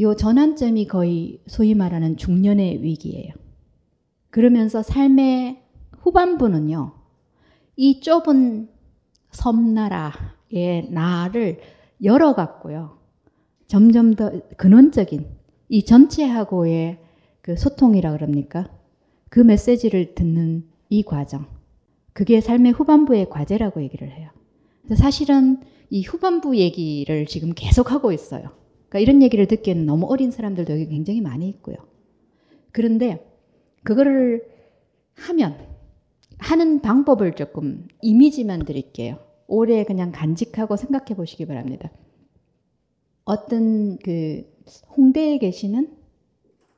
[0.00, 3.32] 요 전환점이 거의 소위 말하는 중년의 위기예요.
[4.30, 5.62] 그러면서 삶의
[5.98, 6.92] 후반부는요,
[7.76, 8.68] 이 좁은
[9.30, 11.60] 섬나라의 나를
[12.02, 12.98] 열어갔고요.
[13.66, 15.26] 점점 더 근원적인
[15.68, 16.98] 이 전체하고의
[17.42, 18.70] 그 소통이라 그럽니까?
[19.28, 21.55] 그 메시지를 듣는 이 과정.
[22.16, 24.30] 그게 삶의 후반부의 과제라고 얘기를 해요.
[24.82, 25.60] 그래서 사실은
[25.90, 28.52] 이 후반부 얘기를 지금 계속 하고 있어요.
[28.88, 31.76] 그러니까 이런 얘기를 듣기에는 너무 어린 사람들도 여기 굉장히 많이 있고요.
[32.72, 33.30] 그런데
[33.84, 34.48] 그거를
[35.12, 35.58] 하면
[36.38, 39.18] 하는 방법을 조금 이미지만 드릴게요.
[39.46, 41.92] 오래 그냥 간직하고 생각해 보시기 바랍니다.
[43.26, 44.42] 어떤 그
[44.96, 45.94] 홍대에 계시는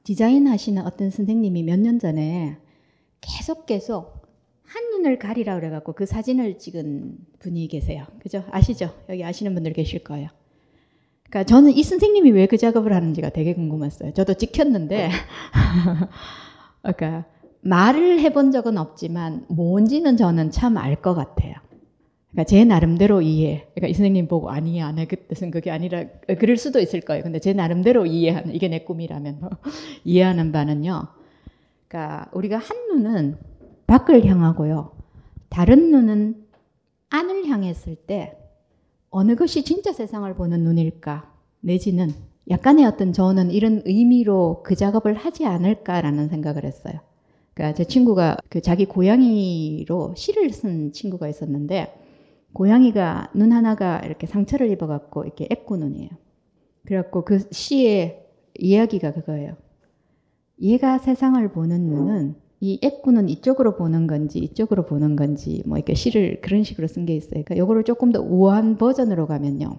[0.02, 2.56] 디자인 하시는 어떤 선생님이 몇 년 전에
[3.20, 4.17] 계속 계속 한
[4.98, 8.04] 눈을 가리라 그래갖고 그 사진을 찍은 분이 계세요.
[8.20, 8.44] 그죠?
[8.50, 8.90] 아시죠?
[9.08, 10.28] 여기 아시는 분들 계실 거예요.
[11.30, 14.12] 그러니까 저는 이 선생님이 왜 그 작업을 하는지가 되게 궁금했어요.
[14.14, 15.10] 저도 찍혔는데,
[16.82, 17.24] 그러니까
[17.60, 21.54] 말을 해본 적은 없지만 뭔지는 저는 참 알 것 같아요.
[22.30, 23.66] 그러니까 제 나름대로 이해.
[23.74, 26.04] 그러니까 이 선생님 보고 아니야, 내그 뜻은 그게 아니라
[26.38, 27.22] 그럴 수도 있을 거예요.
[27.22, 29.50] 근데 제 나름대로 이해하는 이게 내 꿈이라면 뭐,
[30.04, 31.08] 이해하는 바는요.
[31.88, 33.36] 그러니까 우리가 한 눈은
[33.88, 34.92] 밖을 향하고요.
[35.48, 36.46] 다른 눈은
[37.08, 38.38] 안을 향했을 때
[39.10, 41.34] 어느 것이 진짜 세상을 보는 눈일까?
[41.60, 42.12] 내지는
[42.50, 47.00] 약간의 어떤 저는 이런 의미로 그 작업을 하지 않을까라는 생각을 했어요.
[47.54, 51.98] 그러니까 제 친구가 그 자기 고양이로 시를 쓴 친구가 있었는데
[52.52, 56.10] 고양이가 눈 하나가 이렇게 상처를 입어갖고 이렇게 애꾸 눈이에요.
[56.84, 58.26] 그래갖고 그 시의
[58.58, 59.56] 이야기가 그거예요.
[60.60, 66.40] 얘가 세상을 보는 눈은 이 애꾸는 이쪽으로 보는 건지 이쪽으로 보는 건지 뭐 이렇게 시를
[66.40, 67.30] 그런 식으로 쓴 게 있어요.
[67.44, 69.78] 그러니까 요거를 조금 더 우아한 버전으로 가면요.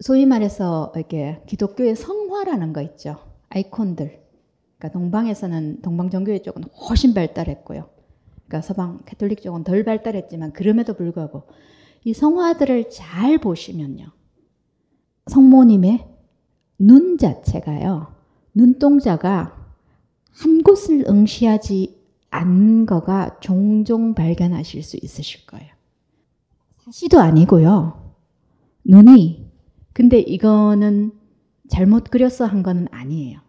[0.00, 3.18] 소위 말해서 이렇게 기독교의 성화라는 거 있죠.
[3.50, 4.20] 아이콘들.
[4.78, 7.88] 그러니까 동방에서는 동방 종교의 쪽은 훨씬 발달했고요.
[8.46, 11.44] 그러니까 서방 캐톨릭 쪽은 덜 발달했지만 그럼에도 불구하고
[12.02, 14.06] 이 성화들을 잘 보시면요.
[15.26, 16.06] 성모님의
[16.78, 18.14] 눈 자체가요.
[18.54, 19.59] 눈동자가
[20.32, 21.98] 한 곳을 응시하지
[22.30, 25.68] 않는 거가 종종 발견하실 수 있으실 거예요.
[26.78, 28.14] 사시도 아니고요.
[28.84, 29.50] 눈이
[29.92, 31.12] 근데 이거는
[31.68, 33.40] 잘못 그렸어 한 거는 아니에요.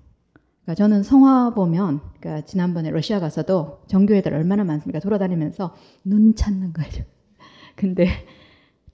[0.64, 5.00] 그러니까 저는 성화 보면 그러니까 지난번에 러시아 가서도 정교 애들 얼마나 많습니까?
[5.00, 7.04] 돌아다니면서 눈 찾는 거죠.
[7.76, 8.08] 근데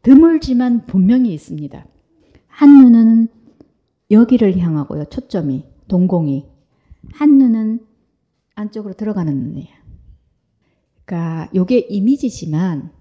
[0.02, 1.86] 드물지만 분명히 있습니다.
[2.48, 3.28] 한 눈은
[4.10, 5.06] 여기를 향하고요.
[5.06, 6.46] 초점이 동공이
[7.12, 7.86] 한 눈은
[8.56, 9.76] 안쪽으로 들어가는 눈이에요.
[11.06, 12.92] 그러니까 이게 이미지지만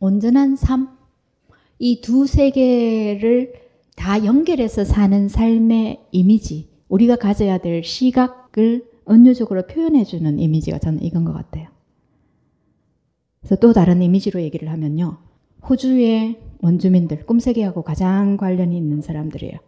[0.00, 0.88] 온전한 삶,
[1.78, 3.54] 이 두 세계를
[3.96, 11.32] 다 연결해서 사는 삶의 이미지, 우리가 가져야 될 시각을 은유적으로 표현해주는 이미지가 저는 이건 것
[11.32, 11.68] 같아요.
[13.40, 15.18] 그래서 또 다른 이미지로 얘기를 하면요.
[15.68, 19.58] 호주의 원주민들, 꿈세계하고 가장 관련이 있는 사람들이에요.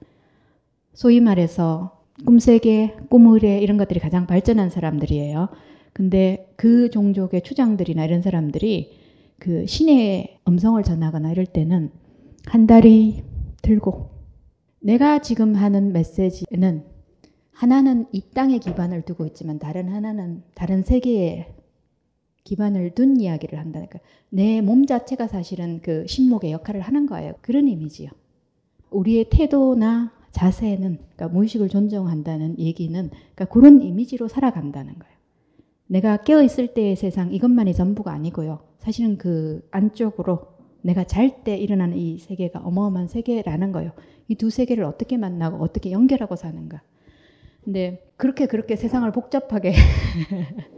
[0.93, 1.94] 소위 말해서
[2.25, 5.49] 꿈세계, 꿈의뢰 이런 것들이 가장 발전한 사람들이에요.
[5.93, 8.93] 근데 그 종족의 추장들이나 이런 사람들이
[9.39, 11.91] 그 신의 음성을 전하거나 이럴 때는
[12.47, 13.25] 한 다리
[13.63, 14.11] 들고
[14.81, 16.85] 내가 지금 하는 메시지는
[17.53, 21.49] 하나는 이 땅에 기반을 두고 있지만 다른 하나는 다른 세계에
[22.45, 24.01] 기반을 둔 이야기를 한다니까.
[24.31, 27.35] 내 몸 자체가 사실은 그 신목의 역할을 하는 거예요.
[27.41, 28.11] 그런 이미지요.
[28.91, 35.15] 우리의 태도나 자세는 그러니까 무의식을 존중한다는 얘기는 그러니까 그런 이미지로 살아간다는 거예요.
[35.87, 38.59] 내가 깨어 있을 때의 세상 이것만이 전부가 아니고요.
[38.81, 40.49] 사실은 그 안쪽으로
[40.83, 43.93] 내가 잘 때 일어나는 이 세계가 어마어마한 세계라는 거예요.
[44.29, 46.83] 이 두 세계를 어떻게 만나고 어떻게 연결하고 사는가.
[47.63, 49.75] 근데 그렇게 그렇게 세상을 복잡하게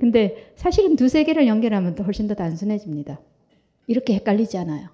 [0.00, 3.20] 근데 사실은 두 세계를 연결하면 더 훨씬 더 단순해집니다.
[3.86, 4.88] 이렇게 헷갈리지 않아요.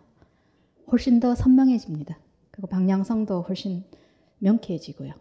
[0.91, 2.19] 훨씬 더 선명해집니다.
[2.61, 3.85] 그리고 방향성도 훨씬
[4.39, 5.15] 명쾌해지고요.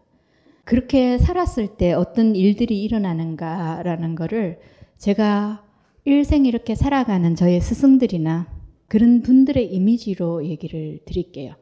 [0.66, 4.60] 그렇게 살았을 때 어떤 일들이 일어나는가라는 거를
[4.98, 5.64] 제가
[6.04, 8.52] 일생 이렇게 살아가는 저의 스승들이나
[8.90, 11.56] 그런 분들의 이미지로 얘기를 드릴게요.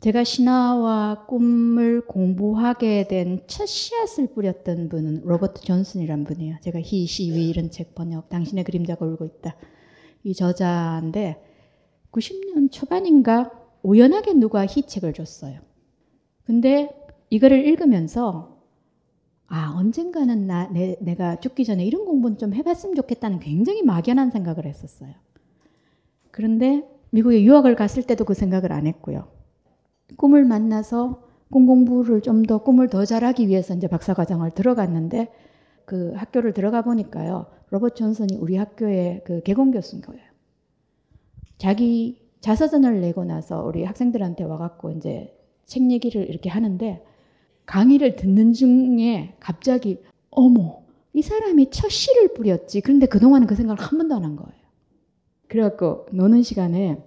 [0.00, 6.56] 제가 신화와 꿈을 공부하게 된 첫 씨앗을 뿌렸던 분은 로버트 존슨이란 분이에요.
[6.62, 9.54] 제가 희, 시, 위 이런 책 번역, 당신의 그림자가 울고 있다.
[10.24, 11.42] 이 저자인데
[12.10, 15.60] 90년 초반인가 우연하게 누가 희 책을 줬어요.
[16.44, 16.90] 근데
[17.30, 18.60] 이거를 읽으면서
[19.46, 24.66] 아 언젠가는 나 내, 내가 죽기 전에 이런 공부는 좀 해봤으면 좋겠다는 굉장히 막연한 생각을
[24.66, 25.14] 했었어요.
[26.30, 29.28] 그런데 미국에 유학을 갔을 때도 그 생각을 안 했고요.
[30.16, 35.30] 꿈을 만나서 꿈 공부를 좀 더 꿈을 더 잘하기 위해서 이제 박사과정을 들어갔는데
[35.84, 37.46] 그 학교를 들어가 보니까요.
[37.70, 40.22] 로버트 존슨이 우리 학교의 그 개공 교수인 거예요.
[41.58, 45.34] 자기 자서전을 내고 나서 우리 학생들한테 와갖고 이제
[45.64, 47.02] 책 얘기를 이렇게 하는데
[47.66, 50.82] 강의를 듣는 중에 갑자기 어머
[51.14, 52.80] 이 사람이 첫 시를 뿌렸지.
[52.80, 54.60] 그런데 그동안은 그 생각을 한 번도 안 한 거예요.
[55.48, 56.98] 그래갖고 노는 시간에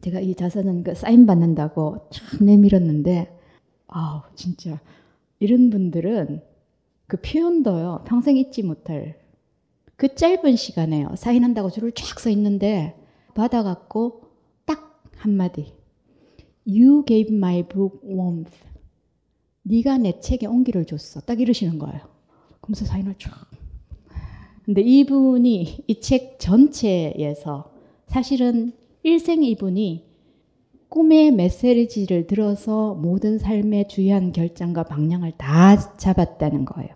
[0.00, 3.36] 제가 이 자서전 그 사인 받는다고 참 내밀었는데
[3.88, 4.78] 아우 진짜
[5.40, 6.42] 이런 분들은
[7.08, 9.18] 그 표현도요 평생 잊지 못할
[9.96, 12.94] 그 짧은 시간에요 사인한다고 줄을 쫙 서 있는데
[13.34, 14.25] 받아갖고 딱
[15.16, 15.72] 한마디.
[16.66, 18.56] You gave my book warmth.
[19.62, 21.20] 네가 내 책에 온기를 줬어.
[21.20, 22.00] 딱 이러시는 거예요.
[22.60, 23.30] 그러면서 사인을 쫙
[24.64, 27.72] 근데 이분이 이 책 전체에서
[28.08, 28.72] 사실은
[29.04, 30.04] 일생 이분이
[30.88, 36.90] 꿈의 메시지를 들어서 모든 삶의 주요한 결정과 방향을 다 잡았다는 거예요.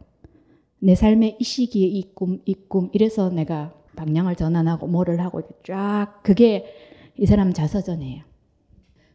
[0.80, 6.20] 내 삶의 이 시기에 이 꿈, 이 꿈, 이래서 내가 방향을 전환하고 뭐를 하고 쫙,
[6.22, 6.64] 그게
[7.20, 8.24] 이 사람 자서전이에요.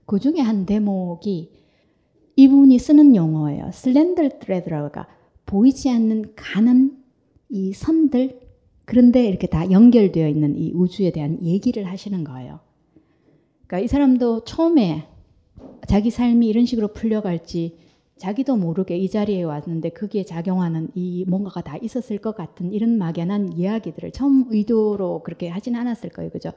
[0.05, 1.51] 그 중에 한 대목이
[2.35, 3.71] 이분이 쓰는 용어예요.
[3.73, 5.07] 슬렌더 트레드라가
[5.47, 6.97] 보이지 않는 가는
[7.49, 8.41] 이 선들,
[8.85, 12.59] 그런데 이렇게 다 연결되어 있는 이 우주에 대한 얘기를 하시는 거예요.
[13.65, 15.07] 그러니까 이 사람도 처음에
[15.87, 17.75] 자기 삶이 이런 식으로 풀려갈지
[18.17, 23.53] 자기도 모르게 이 자리에 왔는데 거기에 작용하는 이 뭔가가 다 있었을 것 같은 이런 막연한
[23.53, 26.29] 이야기들을 처음 의도로 그렇게 하진 않았을 거예요.
[26.29, 26.51] 그죠?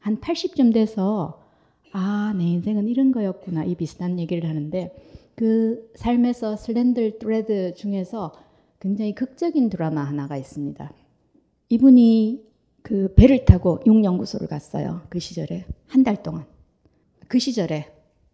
[0.00, 1.42] 한 80쯤 돼서
[1.92, 3.64] 아, 내 인생은 이런 거였구나.
[3.64, 4.94] 이 비슷한 얘기를 하는데
[5.34, 8.32] 그 삶에서 슬렌들 트레드 중에서
[8.80, 10.92] 굉장히 극적인 드라마 하나가 있습니다.
[11.70, 12.44] 이분이
[12.82, 15.02] 그 배를 타고 용연구소를 갔어요.
[15.08, 16.46] 그 시절에 한 달 동안.
[17.28, 17.92] 그 시절에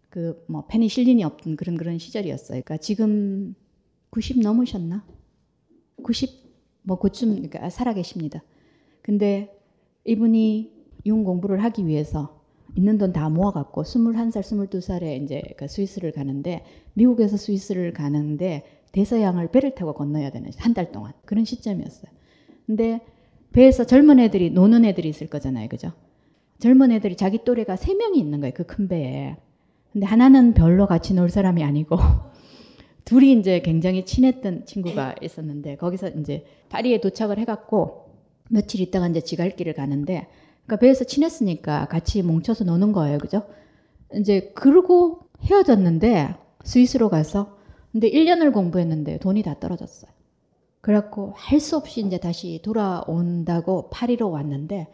[0.09, 2.61] 그 뭐 페니실린이 없던 그런 그런 시절이었어요.
[2.61, 3.55] 그러니까 지금
[4.11, 5.05] 90 넘으셨나?
[6.03, 8.41] 90뭐 그쯤 그러니까 살아 계십니다.
[9.01, 9.53] 근데
[10.05, 10.71] 이분이
[11.05, 12.39] 용 공부를 하기 위해서
[12.75, 19.75] 있는 돈 다 모아갖고 21살, 22살에 이제 그 스위스를 가는데 미국에서 스위스를 가는데 대서양을 배를
[19.75, 22.11] 타고 건너야 되는 한 달 동안 그런 시점이었어요.
[22.65, 23.01] 근데
[23.53, 25.69] 배에서 젊은 애들이 노는 애들이 있을 거잖아요.
[25.69, 25.91] 그죠?
[26.59, 28.53] 젊은 애들이 자기 또래가 세 명이 있는 거예요.
[28.53, 29.35] 그 큰 배에.
[29.93, 31.97] 근데 하나는 별로 같이 놀 사람이 아니고
[33.05, 38.05] 둘이 이제 굉장히 친했던 친구가 있었는데 거기서 이제 파리에 도착을 해갖고
[38.49, 40.27] 며칠 있다가 이제 지갈길을 가는데
[40.65, 43.17] 그러니까 배에서 친했으니까 같이 뭉쳐서 노는 거예요.
[43.19, 43.43] 그죠?
[44.15, 47.57] 이제 그러고 헤어졌는데 스위스로 가서
[47.91, 50.11] 근데 1년을 공부했는데 돈이 다 떨어졌어요.
[50.81, 54.87] 그래갖고 할 수 없이 이제 다시 돌아온다고 파리로 왔는데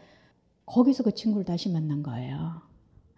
[0.66, 2.62] 거기서 그 친구를 다시 만난 거예요.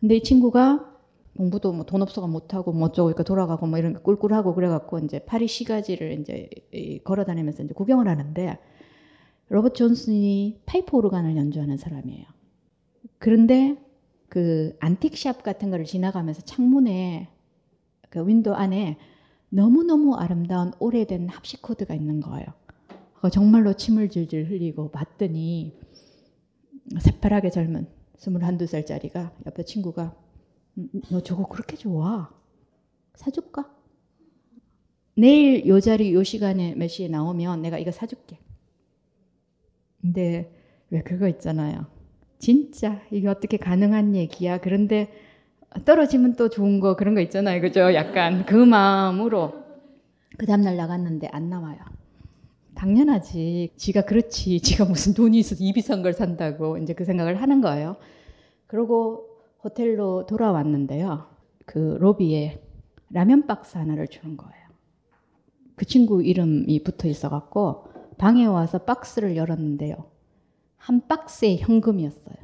[0.01, 0.91] 근데 이 친구가
[1.37, 5.21] 공부도 뭐 돈 없어가 못하고 뭐 어쩌고 그러니까 돌아가고 뭐 이런 게 꿀꿀하고 그래갖고 이제
[5.21, 6.49] 파리 시가지를 이제
[7.05, 8.59] 걸어 다니면서 이제 구경을 하는데
[9.49, 12.34] 로버트 존슨이 파이프 오르간을 연주하는 사람이에요.
[13.19, 13.77] 그런데
[14.29, 17.29] 그 안틱샵 같은 거를 지나가면서 창문에
[18.11, 18.99] 그 윈도 안에
[19.49, 22.47] 너무너무 아름다운 오래된 합시코드가 있는 거예요.
[23.33, 25.79] 정말로 침을 질질 흘리고 봤더니
[27.01, 27.87] 새파랗게 젊은
[28.19, 30.15] 21, 살짜리가 옆에 친구가
[30.79, 32.31] 음, 너 저거 그렇게 좋아?
[33.15, 33.73] 사줄까?
[35.17, 38.39] 내일 요 자리 요 시간에 몇 시에 나오면 내가 이거 사줄게.
[40.01, 40.53] 근데
[40.91, 41.87] 왜 그거 있잖아요.
[42.45, 44.59] 진짜 이게 어떻게 가능한 얘기야.
[44.59, 45.11] 그런데
[45.87, 47.63] 떨어지면 또 좋은 거 그런 거 있잖아요.
[47.63, 47.95] 그죠?
[47.95, 49.55] 약간 그 마음으로
[50.37, 51.79] 그 다음날 나갔는데 안 나와요.
[52.75, 53.71] 당연하지.
[53.79, 54.61] 지가 그렇지.
[54.61, 57.97] 지가 무슨 돈이 있어서 이 비싼 걸 산다고 이제 그 생각을 하는 거예요.
[58.67, 59.27] 그러고
[59.65, 61.25] 호텔로 돌아왔는데요.
[61.65, 62.61] 그 로비에
[63.09, 64.65] 라면 박스 하나를 주는 거예요.
[65.77, 67.87] 그 친구 이름이 붙어 있어 갖고
[68.19, 70.14] 방에 와서 박스를 열었는데요.
[70.85, 72.37] 한 박스에 현금이었어요.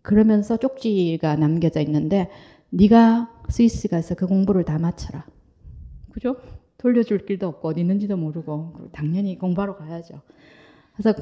[0.00, 2.30] 그러면서 쪽지가 남겨져 있는데
[2.70, 5.26] 네가 스위스 가서 그 공부를 다 마쳐라.
[6.12, 6.36] 그죠?
[6.76, 10.22] 돌려줄 길도 없고 어디 있는지도 모르고 당연히 공부하러 가야죠.
[10.94, 11.20] 그래서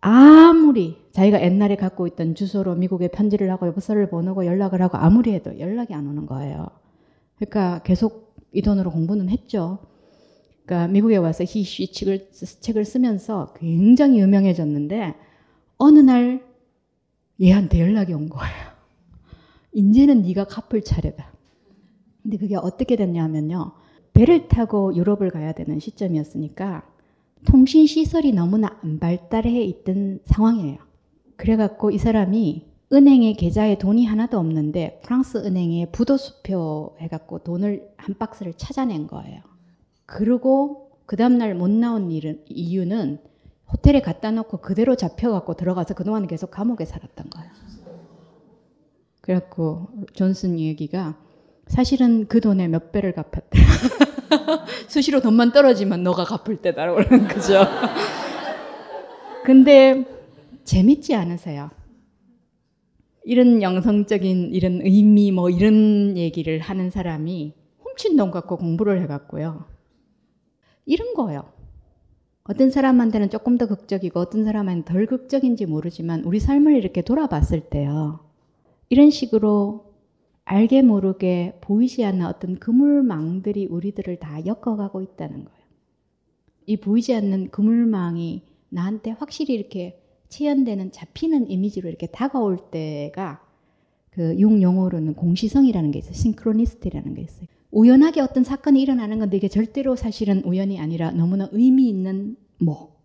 [0.00, 5.56] 아무리 자기가 옛날에 갖고 있던 주소로 미국에 편지를 하고 여보서를 보내고 연락을 하고 아무리 해도
[5.60, 6.66] 연락이 안 오는 거예요.
[7.36, 9.78] 그러니까 계속 이 돈으로 공부는 했죠.
[10.66, 15.14] 그러니까 미국에 와서 히쉬 책을, 책을 쓰면서 굉장히 유명해졌는데
[15.78, 16.44] 어느 날
[17.40, 18.54] 얘한테 연락이 온 거예요.
[19.72, 21.32] 이제는 네가 갚을 차례다.
[22.22, 23.72] 근데 그게 어떻게 됐냐면요.
[24.12, 26.82] 배를 타고 유럽을 가야 되는 시점이었으니까
[27.46, 30.78] 통신 시설이 너무나 안 발달해 있던 상황이에요.
[31.36, 38.54] 그래갖고 이 사람이 은행에 계좌에 돈이 하나도 없는데 프랑스 은행에 부도수표 해갖고 돈을 한 박스를
[38.56, 39.55] 찾아낸 거예요.
[40.06, 43.18] 그리고 그 다음날 못 나온 일은, 이유는
[43.72, 47.50] 호텔에 갖다 놓고 그대로 잡혀갖고 들어가서 그동안 계속 감옥에 살았던 거예요.
[49.20, 51.16] 그래갖고 존슨 얘기가
[51.66, 53.58] 사실은 그 돈의 몇 배를 갚았대.
[54.88, 57.64] 수시로 돈만 떨어지면 너가 갚을 때다라고 그러는 거죠.
[59.44, 60.04] 근데
[60.64, 61.70] 재밌지 않으세요?
[63.24, 69.75] 이런 영성적인 이런 의미 뭐 이런 얘기를 하는 사람이 훔친 돈 갖고 공부를 해갖고요.
[70.86, 71.52] 이런 거예요.
[72.44, 78.20] 어떤 사람한테는 조금 더 극적이고 어떤 사람한테는 덜 극적인지 모르지만 우리 삶을 이렇게 돌아봤을 때요.
[78.88, 79.92] 이런 식으로
[80.44, 85.60] 알게 모르게 보이지 않는 어떤 그물망들이 우리들을 다 엮어가고 있다는 거예요.
[86.66, 93.42] 이 보이지 않는 그물망이 나한테 확실히 이렇게 체현되는 잡히는 이미지로 이렇게 다가올 때가
[94.10, 96.14] 그 융 용어로는 공시성이라는 게 있어요.
[96.14, 97.48] synchronicity라는 게 있어요.
[97.76, 102.96] 우연하게 어떤 사건이 일어나는 건데 이게 절대로 사실은 우연이 아니라 너무나 의미 있는 뭐.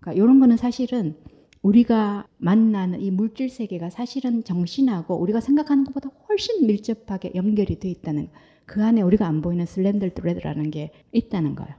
[0.00, 1.14] 그러니까 이런 거는 사실은
[1.62, 8.30] 우리가 만나는 이 물질 세계가 사실은 정신하고 우리가 생각하는 것보다 훨씬 밀접하게 연결이 돼 있다는
[8.66, 11.72] 그 안에 우리가 안 보이는 슬렌더 드레드라는 게 있다는 거예요.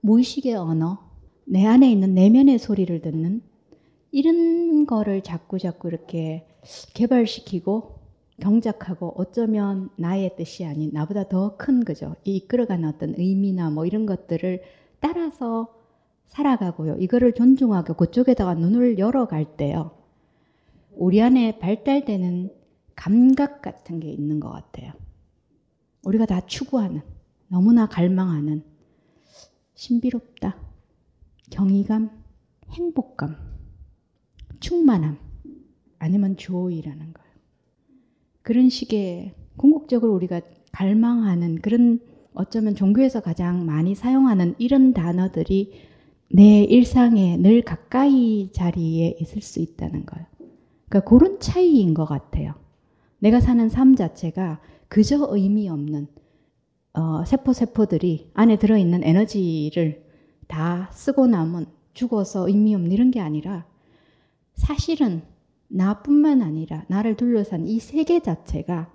[0.00, 1.10] 무의식의 언어,
[1.44, 3.42] 내 안에 있는 내면의 소리를 듣는
[4.12, 6.46] 이런 거를 자꾸 자꾸 이렇게
[6.94, 7.91] 개발시키고
[8.42, 12.16] 경작하고 어쩌면 나의 뜻이 아닌 나보다 더큰 거죠.
[12.24, 14.62] 이 이끌어가는 어떤 의미나 뭐 이런 것들을
[14.98, 15.72] 따라서
[16.26, 16.96] 살아가고요.
[16.98, 19.92] 이거를 존중하고 그쪽에다가 눈을 열어갈 때요.
[20.90, 22.52] 우리 안에 발달되는
[22.96, 24.92] 감각 같은 게 있는 것 같아요.
[26.04, 27.00] 우리가 다 추구하는,
[27.46, 28.64] 너무나 갈망하는
[29.74, 30.56] 신비롭다,
[31.50, 32.10] 경이감,
[32.70, 33.36] 행복감,
[34.58, 35.18] 충만함,
[35.98, 37.31] 아니면 조이라는 거예요.
[38.42, 40.40] 그런 식의 궁극적으로 우리가
[40.72, 42.00] 갈망하는 그런
[42.34, 45.72] 어쩌면 종교에서 가장 많이 사용하는 이런 단어들이
[46.28, 50.26] 내 일상에 늘 가까이 자리에 있을 수 있다는 거예요.
[50.88, 52.54] 그러니까 그런 차이인 것 같아요.
[53.18, 56.08] 내가 사는 삶 자체가 그저 의미 없는
[56.94, 60.04] 어, 세포 세포들이 안에 들어있는 에너지를
[60.48, 63.66] 다 쓰고 나면 죽어서 의미 없는 이런 게 아니라
[64.54, 65.22] 사실은
[65.72, 68.92] 나뿐만 아니라 나를 둘러싼 이 세계 자체가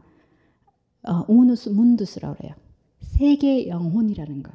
[1.07, 2.53] 어, 우누스 문두스라고 그래요.
[2.99, 4.51] 세계 영혼이라는 거.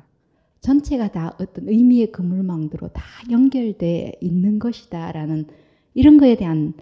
[0.60, 5.46] 전체가 다 어떤 의미의 그물망으로 다 연결돼 있는 것이다라는
[5.94, 6.74] 이런 거에 대한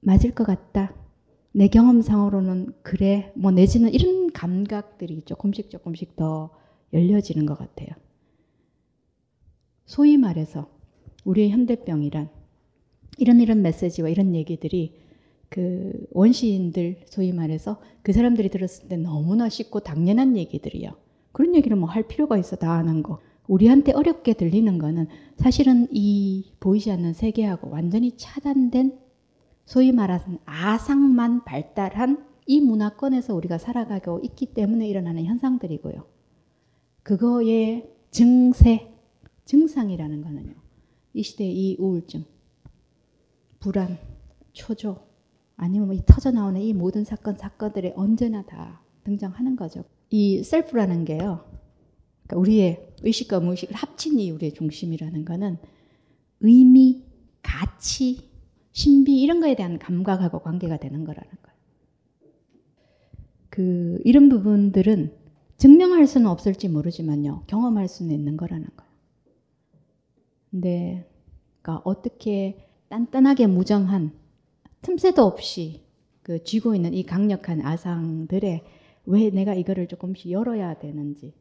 [0.00, 0.94] 맞을 것 같다.
[1.52, 3.32] 내 경험상으로는 그래.
[3.34, 6.50] 뭐 내지는 이런 감각들이 조금씩 조금씩 더
[6.92, 7.88] 열려지는 것 같아요.
[9.86, 10.68] 소위 말해서
[11.24, 12.35] 우리의 현대병이란
[13.16, 14.94] 이런 이런 메시지와 이런 얘기들이
[15.48, 20.90] 그 원시인들 소위 말해서 그 사람들이 들었을 때 너무나 쉽고 당연한 얘기들이요.
[21.32, 23.20] 그런 얘기를 뭐 할 필요가 있어 다 아는 거.
[23.46, 25.06] 우리한테 어렵게 들리는 거는
[25.36, 28.98] 사실은 이 보이지 않는 세계하고 완전히 차단된
[29.64, 36.04] 소위 말하는 아상만 발달한 이 문화권에서 우리가 살아가고 있기 때문에 일어나는 현상들이고요.
[37.02, 38.88] 그거의 증세,
[39.44, 40.54] 증상이라는 거는요.
[41.14, 42.24] 이 시대의 이 우울증,
[43.66, 43.98] 불안,
[44.52, 44.96] 초조,
[45.56, 49.82] 아니면 이 터져 나오는 이 모든 사건, 사건들이 언제나 다 등장하는 거죠.
[50.08, 51.44] 이 셀프라는 게요.
[52.22, 55.58] 그러니까 우리의 의식과 무의식을 합친 이 우리의 중심이라는 거는
[56.38, 57.02] 의미,
[57.42, 58.30] 가치,
[58.70, 61.58] 신비 이런 거에 대한 감각하고 관계가 되는 거라는 거예요.
[63.50, 65.12] 그 이런 부분들은
[65.56, 67.42] 증명할 수는 없을지 모르지만요.
[67.48, 68.92] 경험할 수는 있는 거라는 거예요.
[70.52, 71.10] 근데
[71.62, 74.12] 그러니까 어떻게 단단하게 무정한
[74.82, 75.82] 틈새도 없이
[76.22, 78.64] 그 쥐고 있는 이 강력한 아상들에
[79.06, 81.34] 왜 내가 이거를 조금씩 열어야 되는지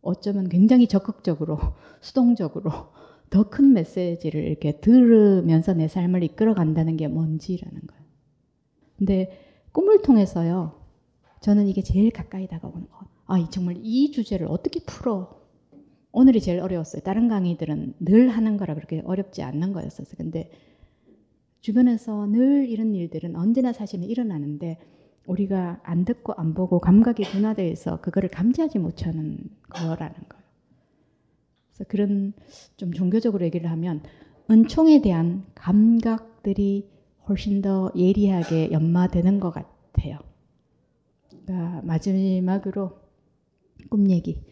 [0.00, 1.58] 어쩌면 굉장히 적극적으로
[2.00, 2.70] 수동적으로
[3.30, 8.02] 더 큰 메시지를 이렇게 들으면서 내 삶을 이끌어 간다는 게 뭔지라는 거예요.
[8.98, 9.38] 근데
[9.72, 10.82] 꿈을 통해서요.
[11.40, 13.06] 저는 이게 제일 가까이 다가오는 것.
[13.26, 15.41] 아, 정말 이 주제를 어떻게 풀어?
[16.12, 17.02] 오늘이 제일 어려웠어요.
[17.02, 20.14] 다른 강의들은 늘 하는 거라 그렇게 어렵지 않는 거였었어요.
[20.16, 20.50] 근데
[21.60, 24.78] 주변에서 늘 이런 일들은 언제나 사실은 일어나는데
[25.26, 29.38] 우리가 안 듣고 안 보고 감각이 둔화되어 있어 그거를 감지하지 못하는
[29.70, 30.44] 거라는 거예요.
[31.72, 32.32] 그래서 그런
[32.76, 34.02] 좀 종교적으로 얘기를 하면
[34.50, 36.90] 은총에 대한 감각들이
[37.28, 40.18] 훨씬 더 예리하게 연마되는 것 같아요.
[41.28, 42.98] 그러니까 마지막으로
[43.88, 44.51] 꿈 얘기.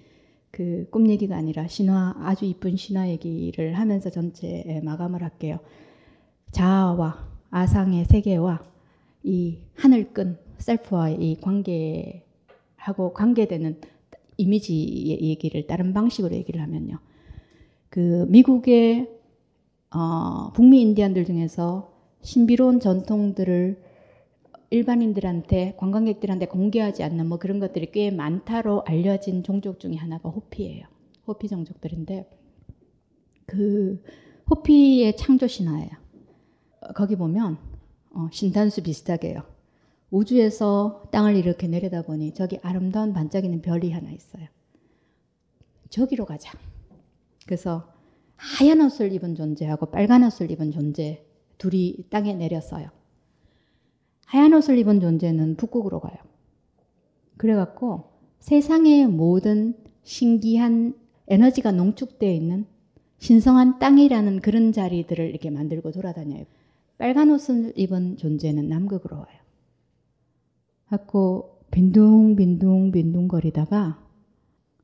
[0.50, 5.58] 그 꿈 얘기가 아니라 신화, 아주 이쁜 신화 얘기를 하면서 전체 마감을 할게요.
[6.52, 8.62] 자아와 아상의 세계와
[9.22, 13.80] 이 하늘끈 셀프와의 이 관계하고 관계되는
[14.36, 16.98] 이미지의 얘기를 다른 방식으로 얘기를 하면요.
[17.88, 19.10] 그 미국의
[19.92, 23.89] 어, 북미 인디안들 중에서 신비로운 전통들을
[24.70, 30.86] 일반인들한테 관광객들한테 공개하지 않는 뭐 그런 것들이 꽤 많다로 알려진 종족 중에 하나가 호피예요.
[31.26, 32.30] 호피 종족들인데
[33.46, 34.02] 그
[34.48, 35.90] 호피의 창조 신화예요.
[36.94, 37.58] 거기 보면
[38.12, 39.42] 어, 신탄수 비슷하게 요
[40.10, 44.46] 우주에서 땅을 이렇게 내려다보니 저기 아름다운 반짝이는 별이 하나 있어요.
[45.88, 46.52] 저기로 가자.
[47.44, 47.92] 그래서
[48.36, 51.24] 하얀 옷을 입은 존재하고 빨간 옷을 입은 존재
[51.58, 52.99] 둘이 땅에 내렸어요.
[54.30, 56.14] 하얀 옷을 입은 존재는 북극으로 가요.
[57.36, 58.04] 그래갖고
[58.38, 59.74] 세상의 모든
[60.04, 60.94] 신기한
[61.26, 62.64] 에너지가 농축되어 있는
[63.18, 66.44] 신성한 땅이라는 그런 자리들을 이렇게 만들고 돌아다녀요.
[66.96, 69.40] 빨간 옷을 입은 존재는 남극으로 와요.
[70.86, 73.98] 갖고 빈둥빈둥 빈둥거리다가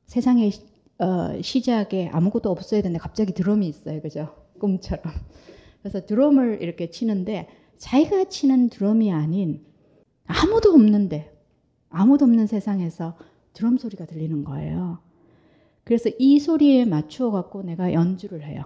[0.07, 0.51] 세상의
[0.99, 4.01] 어, 시작에 아무것도 없어야 되는데 갑자기 드럼이 있어요.
[4.01, 4.35] 그죠?
[4.59, 5.05] 꿈처럼.
[5.81, 7.47] 그래서 드럼을 이렇게 치는데
[7.77, 9.65] 자기가 치는 드럼이 아닌
[10.25, 11.33] 아무도 없는데
[11.89, 13.17] 아무도 없는 세상에서
[13.53, 14.99] 드럼 소리가 들리는 거예요.
[15.83, 18.63] 그래서 이 소리에 맞추어 갖고 내가 연주를 해요.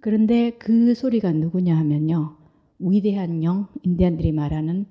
[0.00, 2.36] 그런데 그 소리가 누구냐 하면요.
[2.78, 4.86] 위대한 영, 인디안들이 말하는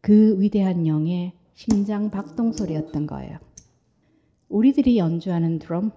[0.00, 3.38] 그 위대한 영의 심장 박동 소리였던 거예요.
[4.48, 5.90] 우리들이 연주하는 드럼,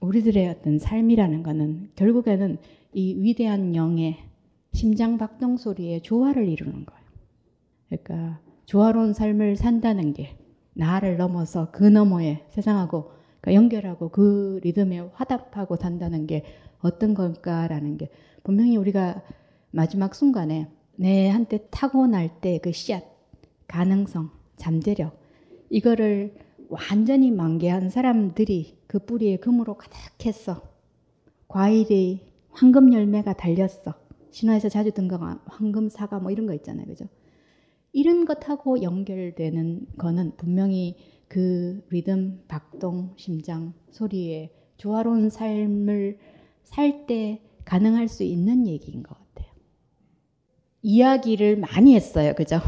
[0.00, 2.58] 우리들의 어떤 삶이라는 것은 결국에는
[2.94, 4.16] 이 위대한 영의
[4.72, 7.02] 심장 박동 소리에 조화를 이루는 거예요.
[7.88, 10.36] 그러니까 조화로운 삶을 산다는 게
[10.74, 16.44] 나를 넘어서 그 너머에 세상하고 그러니까 연결하고 그 리듬에 화답하고 산다는 게
[16.80, 18.10] 어떤 걸까라는 게
[18.42, 19.22] 분명히 우리가
[19.70, 23.02] 마지막 순간에 내 한테 타고날 때 그 씨앗,
[23.68, 25.18] 가능성, 잠재력
[25.70, 26.34] 이거를
[26.68, 30.62] 완전히 만개한 사람들이 그 뿌리에 금으로 가득했어.
[31.48, 33.94] 과일이 황금 열매가 달렸어.
[34.32, 36.86] 신화에서 자주 등장한 황금 사과 뭐 이런 거 있잖아요.
[36.86, 37.06] 그죠?
[37.92, 40.96] 이런 것하고 연결되는 거는 분명히
[41.28, 46.18] 그 리듬, 박동, 심장, 소리에 조화로운 삶을
[46.64, 49.52] 살 때 가능할 수 있는 얘기인 것 같아요.
[50.82, 52.34] 이야기를 많이 했어요.
[52.34, 52.60] 그죠?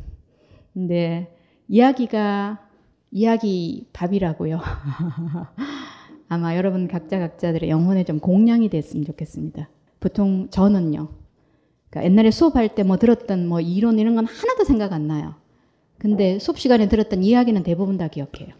[0.72, 1.36] 근데
[1.68, 2.68] 이야기가
[3.10, 4.60] 이야기 밥이라고요.
[6.28, 9.68] 아마 여러분 각자 각자들의 영혼에 좀 공양이 됐으면 좋겠습니다.
[10.00, 11.08] 보통 저는요.
[11.90, 15.34] 그러니까 옛날에 수업할 때 뭐 들었던 뭐 이론 이런 건 하나도 생각 안 나요.
[15.98, 18.54] 근데 수업 시간에 들었던 이야기는 대부분 다 기억해요.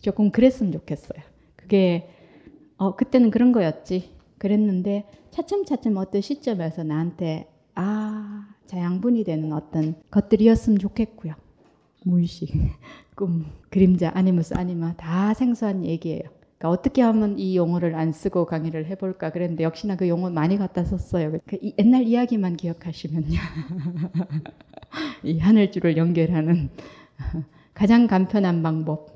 [0.00, 1.20] 조금 그랬으면 좋겠어요.
[1.56, 2.08] 그게
[2.76, 4.10] 어 그때는 그런 거였지.
[4.38, 11.34] 그랬는데 차츰차츰 어떤 시점에서 나한테 아 자양분이 되는 어떤 것들이었으면 좋겠고요.
[12.04, 12.50] 무의식,
[13.16, 16.22] 꿈, 그림자, 아니무스, 아니마 다 생소한 얘기예요.
[16.58, 20.84] 그러니까 어떻게 하면 이 용어를 안 쓰고 강의를 해볼까 그랬는데 역시나 그 용어 많이 갖다
[20.84, 21.38] 썼어요.
[21.46, 23.38] 그 옛날 이야기만 기억하시면요.
[25.24, 26.70] 이 하늘줄을 연결하는
[27.74, 29.12] 가장 간편한 방법.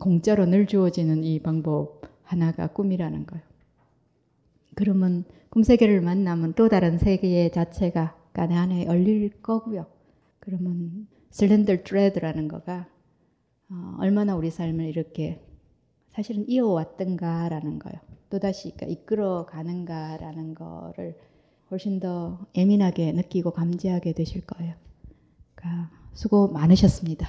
[0.00, 3.44] 공짜로 늘 주어지는 이 방법 하나가 꿈이라는 거예요.
[4.74, 8.16] 그러면 꿈세계를 만나면 또 다른 세계 자체가
[8.48, 9.86] 내 안에 열릴 거고요.
[10.40, 12.88] 그러면 슬렌더 드레드라는 거가
[13.70, 15.40] 어, 얼마나 우리 삶을 이렇게
[16.14, 17.94] 사실은 이어왔던가라는 거요.
[18.30, 21.18] 또다시 그러니까 이끌어 가는가라는 거를
[21.70, 24.74] 훨씬 더 예민하게 느끼고 감지하게 되실 거예요.
[25.54, 27.28] 그러니까 수고 많으셨습니다.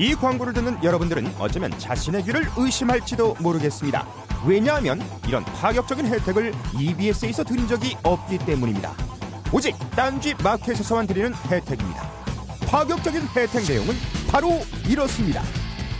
[0.00, 4.06] 이 광고를 듣는 여러분들은 어쩌면 자신의 귀를 의심할지도 모르겠습니다.
[4.46, 4.98] 왜냐하면
[5.28, 8.94] 이런 파격적인 혜택을 EBS에서 드린 적이 없기 때문입니다.
[9.52, 12.10] 오직 딴지 마켓에서만 드리는 혜택입니다.
[12.66, 13.94] 파격적인 혜택 내용은
[14.30, 15.42] 바로 이렇습니다.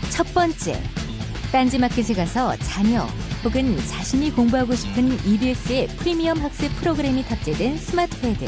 [0.09, 0.81] 첫 번째,
[1.51, 3.05] 딴지 마켓에 가서 자녀
[3.43, 8.47] 혹은 자신이 공부하고 싶은 EBS의 프리미엄 학습 프로그램이 탑재된 스마트 패드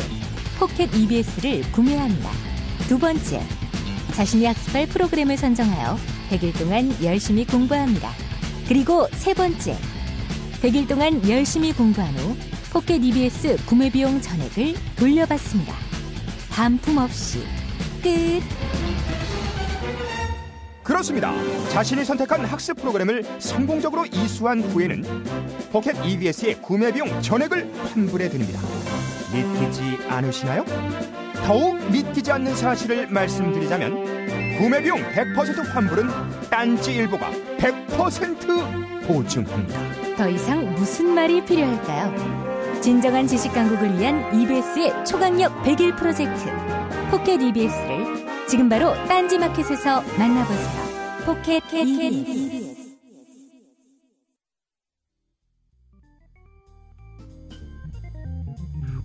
[0.58, 2.32] 포켓 EBS를 구매합니다.
[2.88, 3.40] 두 번째,
[4.14, 5.98] 자신이 학습할 프로그램을 선정하여
[6.30, 8.12] 100일 동안 열심히 공부합니다.
[8.68, 9.76] 그리고 세 번째,
[10.62, 12.36] 100일 동안 열심히 공부한 후
[12.72, 15.74] 포켓 EBS 구매 비용 전액을 돌려받습니다.
[16.50, 17.44] 반품 없이
[18.02, 18.42] 끝.
[20.84, 21.34] 그렇습니다.
[21.70, 25.04] 자신이 선택한 학습 프로그램을 성공적으로 이수한 후에는
[25.72, 28.60] 포켓 EBS의 구매 비용 전액을 환불해 드립니다.
[29.34, 31.23] 믿기지 않으시나요?
[31.46, 36.08] 더욱 믿기지 않는 사실을 말씀드리자면 구매 비용 100% 환불은
[36.50, 40.16] 딴지 일보가 100% 보증합니다.
[40.16, 42.82] 더 이상 무슨 말이 필요할까요?
[42.82, 46.46] 진정한 지식 강국을 위한 EBS의 초강력 100일 프로젝트
[47.10, 50.84] 포켓 EBS를 지금 바로 딴지 마켓에서 만나보세요.
[51.26, 52.53] 포켓 EBS.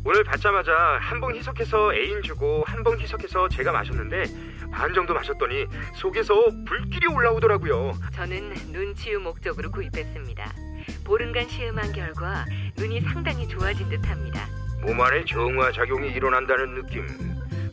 [0.08, 0.72] 오늘 받자마자
[1.02, 4.24] 한 봉 희석해서 애인 주고 한 봉 희석해서 제가 마셨는데
[4.72, 5.66] 반 정도 마셨더니
[5.96, 6.34] 속에서
[6.66, 7.92] 불길이 올라오더라고요.
[8.14, 10.52] 저는 눈 치유 목적으로 구입했습니다.
[11.04, 12.46] 보름간 시음한 결과
[12.78, 14.46] 눈이 상당히 좋아진 듯합니다.
[14.80, 17.06] 몸 안에 정화 작용이 일어난다는 느낌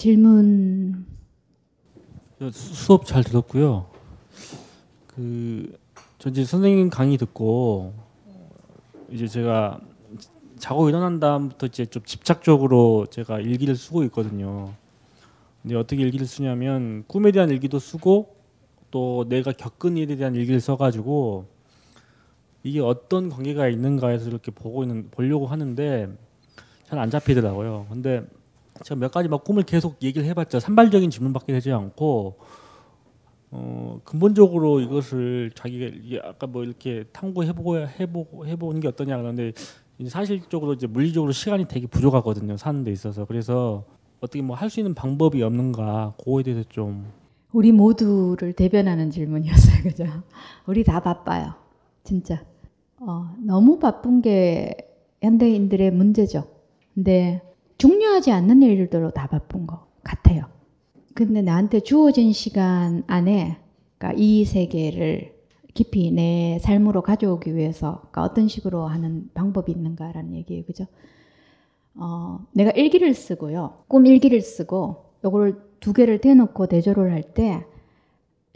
[0.00, 1.04] 질문
[2.52, 3.84] 수- 수업 잘 들었고요.
[5.08, 5.78] 그,
[6.18, 7.92] 저 이제 선생님 강의 듣고
[9.10, 9.78] 이제 제가
[10.58, 14.72] 자고 일어난 다음부터 이제 좀 집착적으로 제가 일기를 쓰고 있거든요.
[15.60, 18.34] 근데 어떻게 일기를 쓰냐면 꿈에 대한 일기도 쓰고
[18.90, 21.44] 또 내가 겪은 일에 대한 일기를 써가지고
[22.62, 26.08] 이게 어떤 관계가 있는가에서 이렇게 보고 있는 보려고 하는데
[26.86, 27.86] 잘 안 잡히더라고요.
[27.90, 28.24] 근데
[28.84, 32.38] 제가 몇 가지 막 꿈을 계속 얘기를 해봤자 산발적인 질문밖에 되지 않고
[33.52, 39.18] 어, 근본적으로 이것을 자기가 아까 뭐 이렇게 탐구해보고 해보고 해보는 게 어떠냐
[39.98, 43.84] 이제 사실적으로 이제 물리적으로 시간이 되게 부족하거든요 사는 데 있어서 그래서
[44.20, 47.06] 어떻게 뭐 할 수 있는 방법이 없는가 그거에 대해서 좀
[47.52, 49.82] 우리 모두를 대변하는 질문이었어요.
[49.82, 50.04] 그죠?
[50.66, 51.54] 우리 다 바빠요.
[52.04, 52.44] 진짜.
[53.00, 54.74] 어, 너무 바쁜 게
[55.22, 56.44] 현대인들의 문제죠.
[56.94, 57.42] 근데
[57.80, 60.44] 중요하지 않는 일들로 다 바쁜 것 같아요.
[61.14, 63.56] 근데 나한테 주어진 시간 안에
[63.96, 65.34] 그러니까 이 세계를
[65.72, 70.64] 깊이 내 삶으로 가져오기 위해서 그러니까 어떤 식으로 하는 방법이 있는가라는 얘기예요.
[70.64, 70.86] 그죠?
[71.94, 73.84] 어, 내가 일기를 쓰고요.
[73.88, 77.64] 꿈 일기를 쓰고 요거를 두 개를 대놓고 대조를 할 때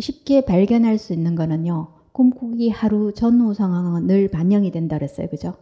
[0.01, 1.89] 쉽게 발견할 수 있는 거는요.
[2.13, 5.29] 꿈꾸기 하루 전후 상황은 늘 반영이 된다 그랬어요.
[5.29, 5.55] 그죠?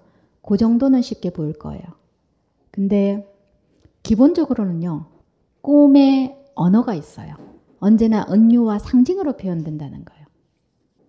[0.42, 1.82] 그 정도는 쉽게 보일 거예요.
[2.72, 3.31] 근데
[4.02, 5.06] 기본적으로는요.
[5.60, 7.34] 꿈에 언어가 있어요.
[7.78, 10.26] 언제나 은유와 상징으로 표현된다는 거예요.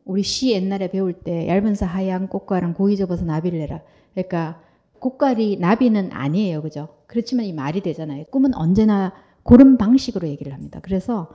[0.06, 3.82] 우리 시 옛날에 배울 때 얇은 사 하얀 꽃가랑 고기 접어서 나비를 내라.
[4.14, 4.62] 그러니까
[5.00, 6.62] 꽃갈이 나비는 아니에요.
[6.62, 6.90] 그죠?
[7.08, 8.26] 그렇지만 이 말이 되잖아요.
[8.32, 9.14] 꿈은 언제나
[9.44, 10.80] 그런 방식으로 얘기를 합니다.
[10.82, 11.30] 그래서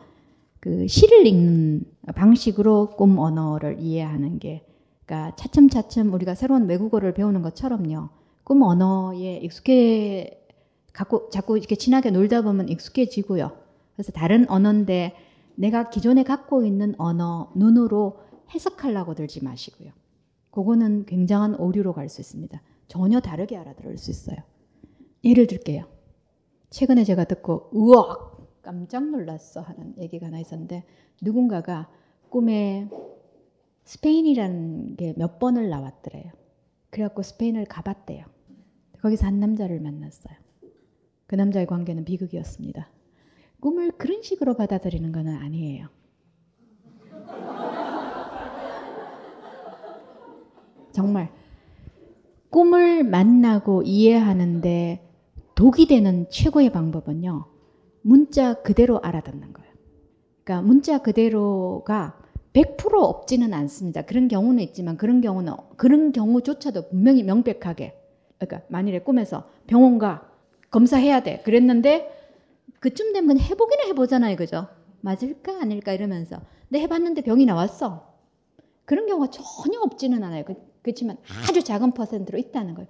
[0.60, 4.66] 그 시를 읽는 방식으로 꿈 언어를 이해하는 게
[5.04, 8.08] 그러니까 차츰차츰 우리가 새로운 외국어를 배우는 것처럼요.
[8.44, 10.38] 꿈 언어에 익숙해
[10.98, 13.56] 갖고 자꾸 이렇게 친하게 놀다 보면 익숙해지고요.
[13.94, 15.14] 그래서 다른 언어인데
[15.54, 18.18] 내가 기존에 갖고 있는 언어 눈으로
[18.52, 19.92] 해석하려고 들지 마시고요.
[20.50, 22.60] 그거는 굉장한 오류로 갈 수 있습니다.
[22.88, 24.38] 전혀 다르게 알아들을 수 있어요.
[25.22, 25.84] 예를 들게요.
[26.70, 30.84] 최근에 제가 듣고 우와 깜짝 놀랐어 하는 얘기가 하나 있었는데
[31.22, 31.88] 누군가가
[32.28, 32.88] 꿈에
[33.84, 36.32] 스페인이라는 게 몇 번을 나왔더래요.
[36.90, 38.24] 그래갖고 스페인을 가봤대요.
[39.00, 40.37] 거기서 한 남자를 만났어요.
[41.28, 42.88] 그 남자의 관계는 비극이었습니다.
[43.60, 45.88] 꿈을 그런 식으로 받아들이는 건 아니에요.
[50.90, 51.30] 정말
[52.48, 55.06] 꿈을 만나고 이해하는데
[55.54, 57.44] 독이 되는 최고의 방법은요.
[58.00, 59.70] 문자 그대로 알아듣는 거예요.
[60.42, 62.18] 그러니까 문자 그대로가
[62.54, 64.00] 100% 없지는 않습니다.
[64.00, 68.00] 그런 경우는 있지만 그런 경우는 그런 경우조차도 분명히 명백하게
[68.38, 70.27] 그러니까 만일에 꿈에서 병원 가
[70.70, 72.14] 검사해야 돼 그랬는데
[72.80, 74.68] 그쯤 되면 해보기는 해보잖아요, 그죠?
[75.00, 78.06] 맞을까 아닐까 이러면서 근데 해봤는데 병이 나왔어.
[78.84, 80.44] 그런 경우가 전혀 없지는 않아요.
[80.44, 81.18] 그, 그렇지만
[81.48, 82.88] 아주 작은 퍼센트로 있다는 거예요.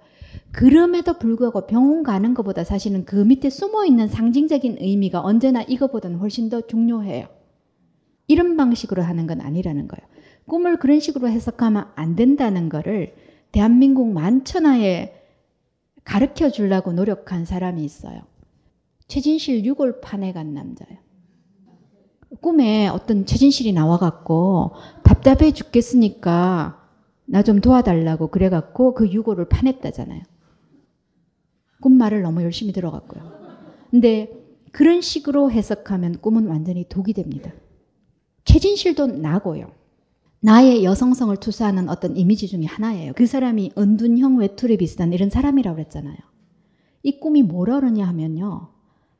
[0.51, 6.49] 그럼에도 불구하고 병원 가는 것보다 사실은 그 밑에 숨어 있는 상징적인 의미가 언제나 이것보다는 훨씬
[6.49, 7.27] 더 중요해요.
[8.27, 10.07] 이런 방식으로 하는 건 아니라는 거예요.
[10.45, 13.15] 꿈을 그런 식으로 해석하면 안 된다는 거를
[13.51, 15.18] 대한민국 만천하에
[16.03, 18.21] 가르쳐 주려고 노력한 사람이 있어요.
[19.07, 20.99] 최진실 6월 판에 간 남자예요.
[22.41, 24.71] 꿈에 어떤 최진실이 나와갖고
[25.03, 26.75] 답답해 죽겠으니까
[27.25, 30.23] 나 좀 도와달라고 그래갖고 그 유고를 파냈다잖아요.
[31.81, 33.31] 꿈말을 너무 열심히 들어갔고요.
[33.91, 34.31] 근데
[34.71, 37.51] 그런 식으로 해석하면 꿈은 완전히 독이 됩니다.
[38.45, 39.71] 최진실도 나고요.
[40.41, 43.13] 나의 여성성을 투사하는 어떤 이미지 중에 하나예요.
[43.15, 46.17] 그 사람이 은둔형 외톨이 비슷한 이런 사람이라고 그랬잖아요.
[47.03, 48.69] 이 꿈이 뭐라 그러냐 하면요.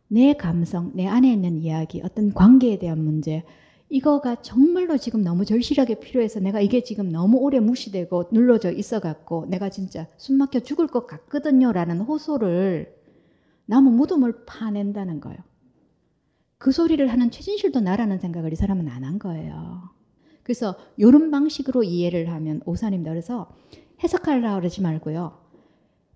[0.08, 3.44] 내 감성, 내 안에 있는 이야기, 어떤 관계에 대한 문제,
[3.90, 9.46] 이거가 정말로 지금 너무 절실하게 필요해서 내가 이게 지금 너무 오래 무시되고 눌러져 있어 갖고
[9.50, 11.72] 내가 진짜 숨 막혀 죽을 것 같거든요.
[11.74, 12.96] 라는 호소를
[13.66, 15.40] 나무 무덤을 파낸다는 거예요.
[16.58, 19.90] 그 소리를 하는 최진실도 나라는 생각을 이 사람은 안 한 거예요.
[20.50, 23.52] 그래서 이런 방식으로 이해를 하면 오사님 그래서
[24.04, 25.38] 해석하려고 그러지 말고요.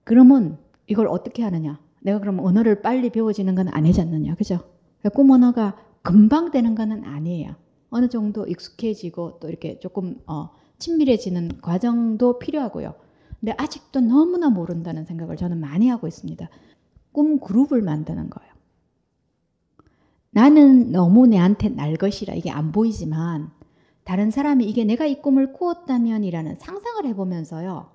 [0.03, 0.57] 그러면
[0.87, 1.79] 이걸 어떻게 하느냐?
[2.01, 4.33] 내가 그럼 언어를 빨리 배워지는 건 아니잖느냐.
[4.33, 4.61] 그죠?
[5.13, 7.53] 꿈 언어가 금방 되는 건 아니에요.
[7.91, 10.49] 어느 정도 익숙해지고 또 이렇게 조금 어,
[10.79, 12.95] 친밀해지는 과정도 필요하고요.
[13.39, 16.49] 근데 아직도 너무나 모른다는 생각을 저는 많이 하고 있습니다.
[17.11, 18.51] 꿈 그룹을 만드는 거예요.
[20.31, 23.51] 나는 너무 내한테 날 것이라 이게 안 보이지만
[24.03, 27.89] 다른 사람이 이게 내가 이 꿈을 꾸었다면이라는 상상을 해보면서요.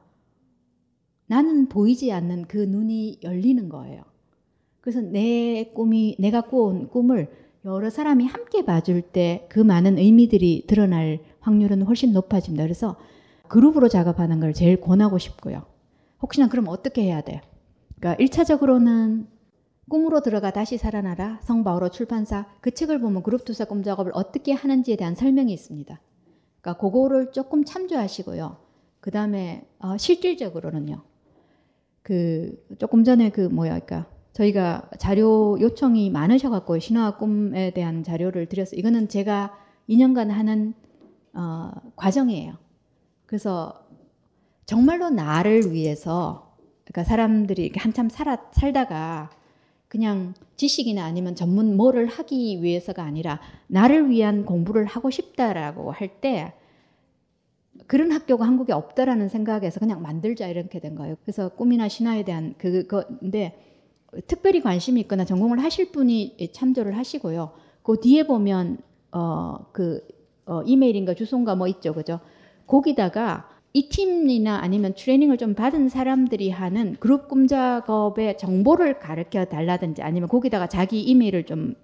[1.26, 4.02] 나는 보이지 않는 그 눈이 열리는 거예요.
[4.80, 7.30] 그래서 내 꿈이, 내가 꾸은 꿈을
[7.64, 12.64] 여러 사람이 함께 봐줄 때 그 많은 의미들이 드러날 확률은 훨씬 높아집니다.
[12.64, 12.96] 그래서
[13.48, 15.64] 그룹으로 작업하는 걸 제일 권하고 싶고요.
[16.22, 17.42] 혹시나 그럼 어떻게 해야 돼?
[17.98, 19.26] 그러니까 1차적으로는
[19.88, 24.96] 꿈으로 들어가 다시 살아나라 성바오로 출판사 그 책을 보면 그룹 투사 꿈 작업을 어떻게 하는지에
[24.96, 26.00] 대한 설명이 있습니다.
[26.60, 28.56] 그러니까 그거를 조금 참조하시고요.
[29.00, 31.02] 그 다음에 어, 실질적으로는요.
[32.02, 38.76] 그 조금 전에 그 뭐야 그러니까 저희가 자료 요청이 많으셔갖고 신화 꿈에 대한 자료를 드렸어.
[38.76, 39.58] 이거는 제가
[39.88, 40.74] 2년간 하는
[41.34, 42.54] 어, 과정이에요.
[43.26, 43.86] 그래서
[44.66, 49.30] 정말로 나를 위해서 그러니까 사람들이 한참 살아, 살다가
[49.88, 56.52] 그냥 지식이나 아니면 전문 뭐를 하기 위해서가 아니라 나를 위한 공부를 하고 싶다라고 할 때
[57.86, 61.16] 그런 학교가 한국에 없다라는 생각에서 그냥 만들자 이렇게 된 거예요.
[61.22, 63.58] 그래서 꿈이나 신화에 대한 그거인데
[64.26, 67.52] 특별히 관심이 있거나 전공을 하실 분이 참조를 하시고요.
[67.82, 68.78] 그 뒤에 보면
[69.10, 70.06] 어그
[70.46, 72.20] 어, 이메일인가 주소인가 뭐 있죠, 그죠?
[72.66, 80.02] 거기다가 이 팀이나 아니면 트레이닝을 좀 받은 사람들이 하는 그룹 꿈 작업의 정보를 가르쳐 달라든지
[80.02, 81.74] 아니면 거기다가 자기 이메일을 좀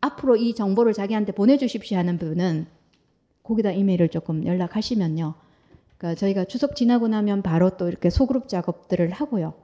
[0.00, 2.66] 앞으로 이 정보를 자기한테 보내주십시오 하는 분은
[3.42, 5.34] 거기다 이메일을 조금 연락하시면요.
[5.96, 9.54] 그러니까 저희가 추석 지나고 나면 바로 또 이렇게 소그룹 작업들을 하고요.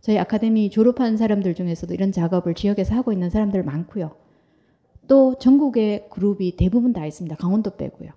[0.00, 4.14] 저희 아카데미 졸업한 사람들 중에서도 이런 작업을 지역에서 하고 있는 사람들 많고요.
[5.06, 7.36] 또 전국의 그룹이 대부분 다 있습니다.
[7.36, 8.10] 강원도 빼고요.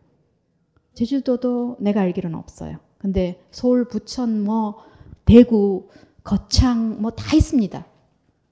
[0.93, 2.77] 제주도도 내가 알기로는 없어요.
[2.97, 4.77] 근데 서울, 부천, 뭐
[5.25, 5.89] 대구,
[6.23, 7.85] 거창 뭐 다 있습니다.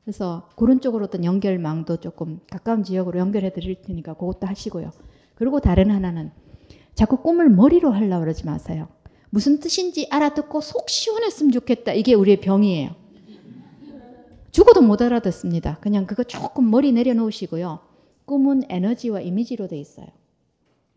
[0.04, 4.92] 그래서 그런 쪽으로 어떤 연결망도 조금 가까운 지역으로 연결해 드릴 테니까 그것도 하시고요.
[5.36, 6.32] 그리고 다른 하나는
[6.96, 8.88] 자꾸 꿈을 머리로 하려고 그러지 마세요.
[9.30, 11.94] 무슨 뜻인지 알아듣고 속 시원했으면 좋겠다.
[11.94, 12.96] 이게 우리의 병이에요.
[14.52, 15.78] 죽어도 못 알아듣습니다.
[15.80, 17.80] 그냥 그거 조금 머리 내려놓으시고요.
[18.26, 20.08] 꿈은 에너지와 이미지로 돼 있어요.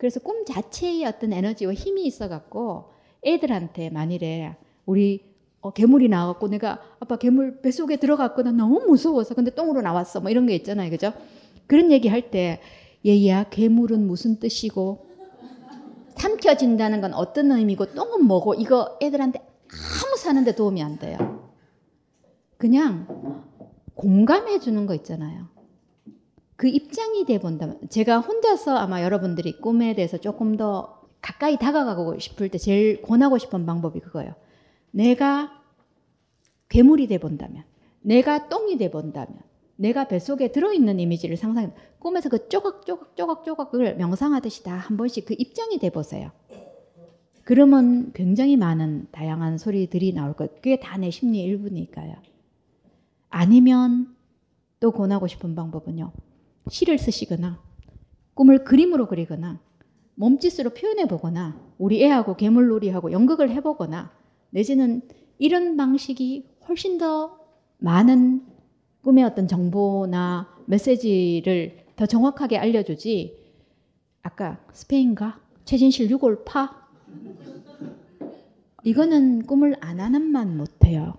[0.03, 2.91] 그래서 꿈 자체의 어떤 에너지와 힘이 있어갖고
[3.24, 5.20] 애들한테 만일에 우리
[5.61, 10.47] 어, 괴물이 나와갖고 내가 아빠 괴물 뱃속에 들어갔거나 너무 무서워서 근데 똥으로 나왔어 뭐 이런
[10.49, 10.91] 게 있잖아요.
[10.91, 11.12] 그죠?
[11.69, 12.61] 그런 얘기 할 때
[13.07, 15.07] 얘야 괴물은 무슨 뜻이고
[16.16, 21.49] 삼켜진다는 건 어떤 의미고 똥은 뭐고 이거 애들한테 아무 사는데 도움이 안 돼요.
[22.59, 23.45] 그냥
[23.95, 25.52] 공감해 주는 거 있잖아요.
[26.62, 32.51] 그 입장이 돼 본다면 제가 혼자서 아마 여러분들이 꿈에 대해서 조금 더 가까이 다가가고 싶을
[32.51, 34.36] 때 제일 권하고 싶은 방법이 그거예요.
[34.93, 35.60] 내가
[36.68, 37.64] 괴물이 돼 본다면,
[38.01, 39.40] 내가 똥이 돼 본다면,
[39.74, 45.80] 내가 뱃속에 들어있는 이미지를 상상, 꿈에서 그 쪼각쪼각 쪼각쪼각을 명상하듯이 다 한 번씩 그 입장이
[45.80, 46.30] 돼 보세요.
[47.43, 50.55] 그러면 굉장히 많은 다양한 소리들이 나올 것.
[50.55, 52.14] 그게 다 내 심리 일부니까요.
[53.30, 54.14] 아니면
[54.78, 56.12] 또 권하고 싶은 방법은요.
[56.68, 57.60] 시를 쓰시거나
[58.34, 59.60] 꿈을 그림으로 그리거나
[60.14, 64.12] 몸짓으로 표현해 보거나 우리 애하고 괴물놀이하고 연극을 해 보거나
[64.51, 65.02] 내지는
[65.39, 67.39] 이런 방식이 훨씬 더
[67.78, 68.47] 많은
[69.02, 73.36] 꿈의 어떤 정보나 메시지를 더 정확하게 알려주지.
[74.22, 75.40] 아까 스페인가?
[75.64, 76.86] 최진실 6월 파?
[78.84, 81.14] 이거는 꿈을 안 하는 만 못해요.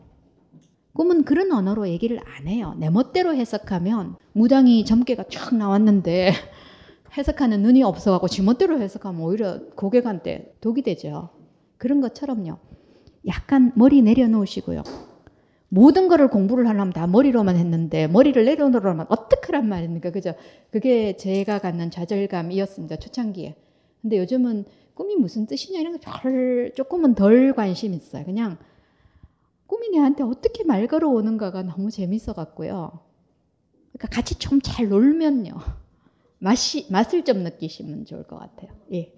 [0.95, 2.75] 꿈은 그런 언어로 얘기를 안 해요.
[2.77, 6.31] 내 멋대로 해석하면 무당이 점괘가 쫙 나왔는데
[7.17, 11.29] 해석하는 눈이 없어가고 지 멋대로 해석하면 오히려 고객한테 독이 되죠.
[11.77, 12.57] 그런 것처럼요.
[13.27, 14.83] 약간 머리 내려놓으시고요.
[15.69, 20.11] 모든 거를 공부를 하려면 다 머리로만 했는데 머리를 내려놓으려면 어떡하란 말입니까?
[20.11, 20.33] 그죠?
[20.71, 22.97] 그게 제가 갖는 좌절감이었습니다.
[22.97, 23.55] 초창기에.
[24.01, 28.23] 근데 요즘은 꿈이 무슨 뜻이냐 이런 거 별 조금은 덜 관심 있어요.
[28.25, 28.57] 그냥
[29.67, 32.99] 꿈이 내한테 어떻게 말 걸어오는가가 너무 재밌어 갖고요.
[33.93, 35.53] 그러니까 같이 좀 잘 놀면요.
[36.39, 38.69] 맛이 맛을 좀 느끼시면 좋을 것 같아요.
[38.91, 39.13] 예.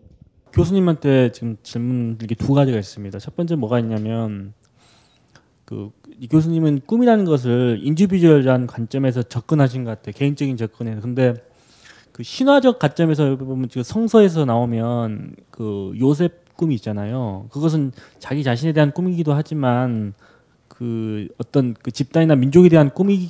[0.53, 3.19] 교수님한테 지금 질문 이게 두 가지가 있습니다.
[3.19, 4.53] 첫 번째 뭐가 있냐면
[5.65, 10.13] 그 이 교수님은 꿈이라는 것을 인디비주얼한 관점에서 접근하신 것 같아요.
[10.15, 11.01] 개인적인 접근에서.
[11.01, 11.33] 근데
[12.11, 17.47] 그 신화적 관점에서 보면 지금 성서에서 나오면 그 요셉 꿈이 있잖아요.
[17.51, 20.13] 그것은 자기 자신에 대한 꿈이기도 하지만
[20.77, 23.29] 그 어떤 그 집단이나 민족에 대한 꿈이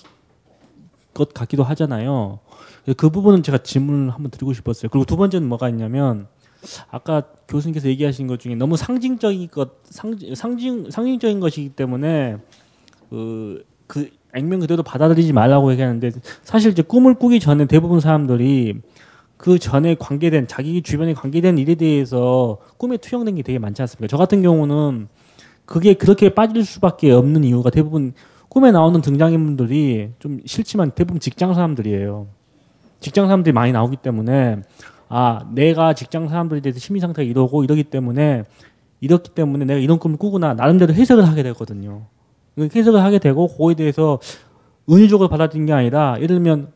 [1.13, 2.39] 것 같기도 하잖아요.
[2.97, 4.89] 그 부분은 제가 질문을 한번 드리고 싶었어요.
[4.89, 6.27] 그리고 두 번째는 뭐가 있냐면
[6.89, 12.37] 아까 교수님께서 얘기하신 것 중에 너무 상징적인 것 상징 상징 상징적인 것이기 때문에
[13.09, 16.11] 그, 그 액면 그대로 받아들이지 말라고 얘기하는데
[16.43, 18.81] 사실 이제 꿈을 꾸기 전에 대부분 사람들이
[19.37, 24.07] 그 전에 관계된 자기 주변에 관계된 일에 대해서 꿈에 투영된 게 되게 많지 않습니까?
[24.07, 25.07] 저 같은 경우는
[25.65, 28.13] 그게 그렇게 빠질 수밖에 없는 이유가 대부분
[28.49, 32.27] 꿈에 나오는 등장인물들이 좀 싫지만 대부분 직장 사람들이에요.
[32.99, 34.61] 직장 사람들이 많이 나오기 때문에
[35.09, 38.43] 아 내가 직장 사람들에 대해서 심리 상태가 이러고 이러기 때문에
[39.01, 42.03] 이렇기 때문에 내가 이런 꿈을 꾸구나 나름대로 해석을 하게 되거든요.
[42.57, 44.19] 해석을 하게 되고 그거에 대해서
[44.89, 46.71] 은유적으로 받아들인 게 아니라 예를 들면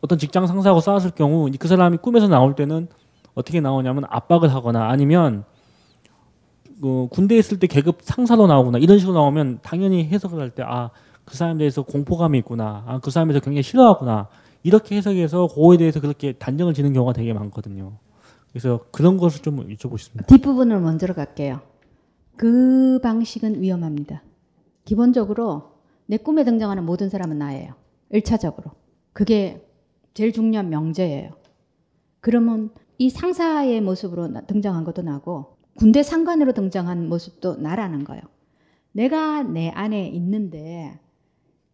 [0.00, 2.88] 어떤 직장 상사하고 싸웠을 경우 그 사람이 꿈에서 나올 때는
[3.34, 5.44] 어떻게 나오냐면 압박을 하거나 아니면
[6.80, 10.90] 그 군대에 있을 때 계급 상사로 나오거나 이런 식으로 나오면 당연히 해석을 할 때 아
[11.24, 14.28] 그 사람에 대해서 공포감이 있구나 아 그 사람에 대해서 굉장히 싫어하구나
[14.62, 17.92] 이렇게 해석해서 그거에 대해서 그렇게 단정을 지는 경우가 되게 많거든요.
[18.50, 20.26] 그래서 그런 것을 좀 여쭤보겠습니다.
[20.26, 21.60] 뒷부분을 먼저 갈게요.
[22.36, 24.22] 그 방식은 위험합니다.
[24.84, 25.72] 기본적으로
[26.06, 27.74] 내 꿈에 등장하는 모든 사람은 나예요.
[28.12, 28.70] 1차적으로.
[29.12, 29.62] 그게
[30.14, 31.32] 제일 중요한 명제예요.
[32.20, 38.22] 그러면 이 상사의 모습으로 등장한 것도 나고 군대 상관으로 등장한 모습도 나라는 거예요.
[38.92, 40.98] 내가 내 안에 있는데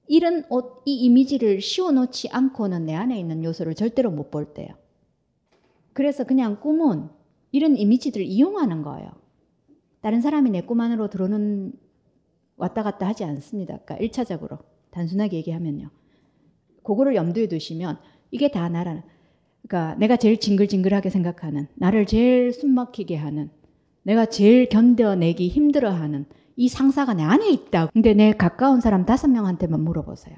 [0.06, 4.68] 이런 옷, 이 이미지를 씌워놓지 않고는 내 안에 있는 요소를 절대로 못 볼 때요.
[5.94, 7.09] 그래서 그냥 꿈은
[7.52, 9.10] 이런 이미지들을 이용하는 거예요.
[10.02, 11.72] 다른 사람이 내 꿈 안으로 들어오는
[12.56, 13.78] 왔다 갔다 하지 않습니다.
[13.78, 14.59] 그러니까 1차적으로
[14.90, 15.89] 단순하게 얘기하면요.
[16.82, 17.98] 그거를 염두에 두시면
[18.31, 19.02] 이게 다 나라는
[19.66, 23.51] 그러니까 내가 제일 징글징글하게 생각하는 나를 제일 숨막히게 하는
[24.05, 26.26] 내가 제일 견뎌내기 힘들어하는
[26.56, 27.89] 이 상사가 내 안에 있다.
[27.89, 30.36] 근데 내 가까운 사람 다섯 명한테만 물어보세요.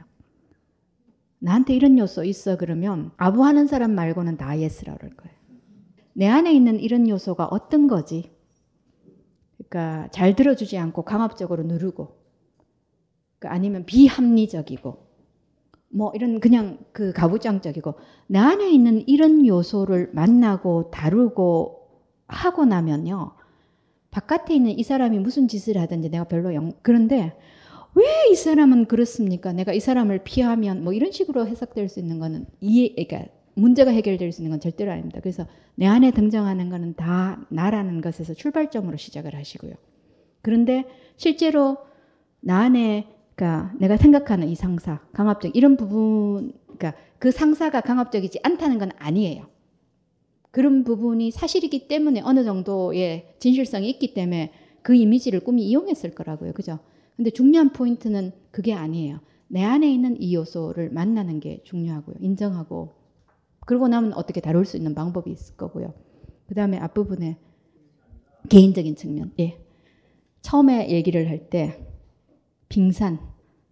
[1.38, 5.36] 나한테 이런 요소 있어 그러면 아부하는 사람 말고는 다 예스라 그럴 거예요.
[6.14, 8.30] 내 안에 있는 이런 요소가 어떤 거지?
[9.58, 12.16] 그러니까 잘 들어주지 않고 강압적으로 누르고
[13.38, 15.06] 그러니까 아니면 비합리적이고
[15.90, 17.94] 뭐 이런 그냥 그 가부장적이고
[18.28, 21.88] 내 안에 있는 이런 요소를 만나고 다루고
[22.28, 23.32] 하고 나면요
[24.16, 27.34] 바깥에 있는 이 사람이 무슨 짓을 하든지 내가 별로 영 그런데
[27.94, 29.52] 왜 이 사람은 그렇습니까?
[29.52, 34.32] 내가 이 사람을 피하면 뭐 이런 식으로 해석될 수 있는 거는 이해 그러니까 문제가 해결될
[34.32, 35.20] 수 있는 건 절대로 아닙니다.
[35.22, 39.74] 그래서 내 안에 등장하는 거는 다 나라는 것에서 출발점으로 시작을 하시고요.
[40.42, 40.84] 그런데
[41.16, 41.78] 실제로
[42.40, 48.78] 나 안에 그러니까 내가 생각하는 이 상사, 강압적 이런 부분, 그러니까 그 상사가 강압적이지 않다는
[48.78, 49.46] 건 아니에요.
[50.56, 56.54] 그런 부분이 사실이기 때문에 어느 정도의 진실성이 있기 때문에 그 이미지를 꿈이 이용했을 거라고요.
[56.54, 56.78] 그죠?
[57.14, 59.20] 근데 중요한 포인트는 그게 아니에요.
[59.48, 62.16] 내 안에 있는 이 요소를 만나는 게 중요하고요.
[62.20, 62.94] 인정하고
[63.66, 65.92] 그러고 나면 어떻게 다룰 수 있는 방법이 있을 거고요.
[66.46, 67.36] 그 다음에 앞부분에
[68.48, 69.32] 개인적인 측면.
[69.38, 69.58] 예.
[70.40, 71.86] 처음에 얘기를 할 때
[72.70, 73.18] 빙산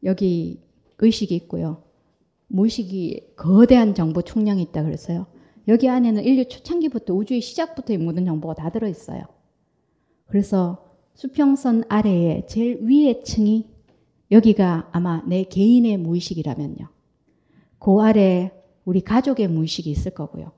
[0.03, 0.61] 여기
[0.99, 1.83] 의식이 있고요.
[2.49, 5.33] 무의식이 거대한 정보 총량이 있다 그랬어요.
[5.69, 9.23] 여기 안에는 인류 초창기부터 우주의 시작부터의 모든 정보가 다 들어있어요.
[10.27, 10.85] 그래서
[11.15, 13.67] 수평선 아래에 제일 위의 층이
[14.31, 16.89] 여기가 아마 내 개인의 무의식이라면요.
[17.79, 18.53] 그 아래
[18.85, 20.53] 우리 가족의 무의식이 있을 거고요.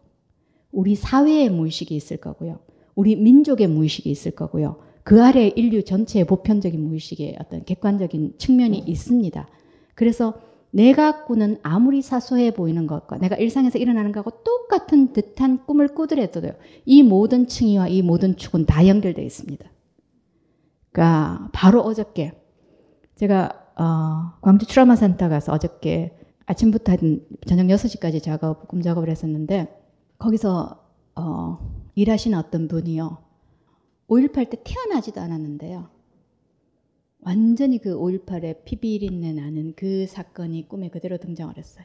[0.72, 2.60] 우리 사회의 무의식이 있을 거고요.
[2.94, 4.80] 우리 민족의 무의식이 있을 거고요.
[5.02, 9.48] 그 아래 인류 전체의 보편적인 무의식의 어떤 객관적인 측면이 있습니다.
[9.94, 10.40] 그래서
[10.76, 16.52] 내가 꾸는 아무리 사소해 보이는 것과 내가 일상에서 일어나는 것하고 똑같은 듯한 꿈을 꾸더라도요.
[16.84, 19.66] 이 모든 층위와 이 모든 축은 다 연결되어 있습니다.
[20.92, 22.34] 그러니까 바로 어저께
[23.14, 29.82] 제가 어, 광주 트라마 센터 가서 어저께 아침부터 한 저녁 6시까지 작업, 꿈 작업을 했었는데
[30.18, 30.84] 거기서
[31.14, 33.16] 어, 일하시는 어떤 분이요.
[34.08, 35.88] 5.18 때 태어나지도 않았는데요.
[37.26, 41.84] 완전히 그 5.18의 피비린내 나는 그 사건이 꿈에 그대로 등장을 했어요.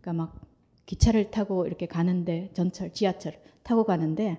[0.00, 0.40] 그러니까 막
[0.86, 4.38] 기차를 타고 이렇게 가는데 전철, 지하철 타고 가는데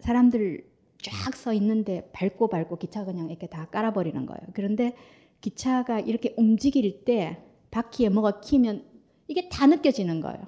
[0.00, 0.70] 사람들
[1.00, 4.40] 쫙 서 있는데 밟고 밟고 기차 그냥 이렇게 다 깔아버리는 거예요.
[4.52, 4.94] 그런데
[5.40, 8.84] 기차가 이렇게 움직일 때 바퀴에 뭐가 키면
[9.28, 10.46] 이게 다 느껴지는 거예요.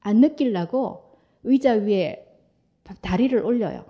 [0.00, 2.26] 안 느끼려고 의자 위에
[3.02, 3.86] 다리를 올려요.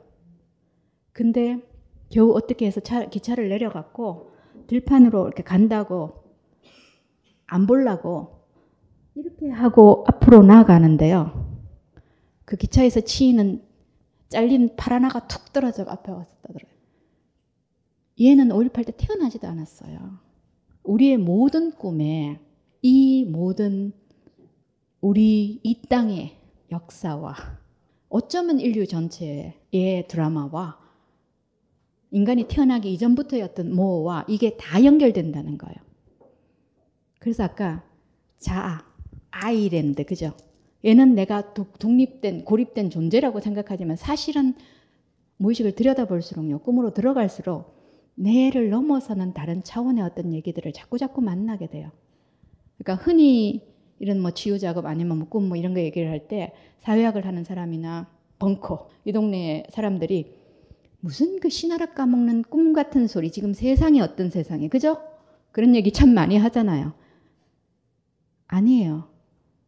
[1.14, 1.62] 근데
[2.10, 4.30] 겨우 어떻게 해서 차, 기차를 내려갔고
[4.66, 6.24] 들판으로 이렇게 간다고
[7.46, 8.46] 안 보려고
[9.14, 11.48] 이렇게 하고 앞으로 나가는데요.
[12.44, 13.62] 그 기차에서 치이는
[14.28, 16.70] 잘린 팔 하나가 툭 떨어져 앞에 와서 떠들어요.
[18.20, 20.18] 얘는 5.18 때 태어나지도 않았어요.
[20.82, 22.40] 우리의 모든 꿈에
[22.82, 23.92] 이 모든
[25.00, 26.36] 우리 이 땅의
[26.70, 27.34] 역사와
[28.08, 30.87] 어쩌면 인류 전체의 드라마와
[32.10, 35.76] 인간이 태어나기 이전부터였던 뭐와 이게 다 연결된다는 거예요.
[37.18, 37.84] 그래서 아까
[38.38, 38.84] 자아,
[39.30, 40.32] 아이랜드, 그죠?
[40.84, 44.54] 얘는 내가 독립된, 고립된 존재라고 생각하지만 사실은
[45.38, 47.76] 무의식을 들여다볼수록요, 꿈으로 들어갈수록
[48.14, 51.90] 뇌를 넘어서는 다른 차원의 어떤 얘기들을 자꾸자꾸 만나게 돼요.
[52.78, 53.62] 그러니까 흔히
[54.00, 57.44] 이런 뭐 치유 작업 아니면 뭐 꿈 뭐 이런 거 얘기를 할 때 사회학을 하는
[57.44, 58.08] 사람이나
[58.38, 60.37] 벙커 이 동네 사람들이
[61.00, 64.98] 무슨 그 신하락 까먹는 꿈 같은 소리 지금 세상이 어떤 세상이 그죠?
[65.52, 66.92] 그런 얘기 참 많이 하잖아요.
[68.48, 69.08] 아니에요.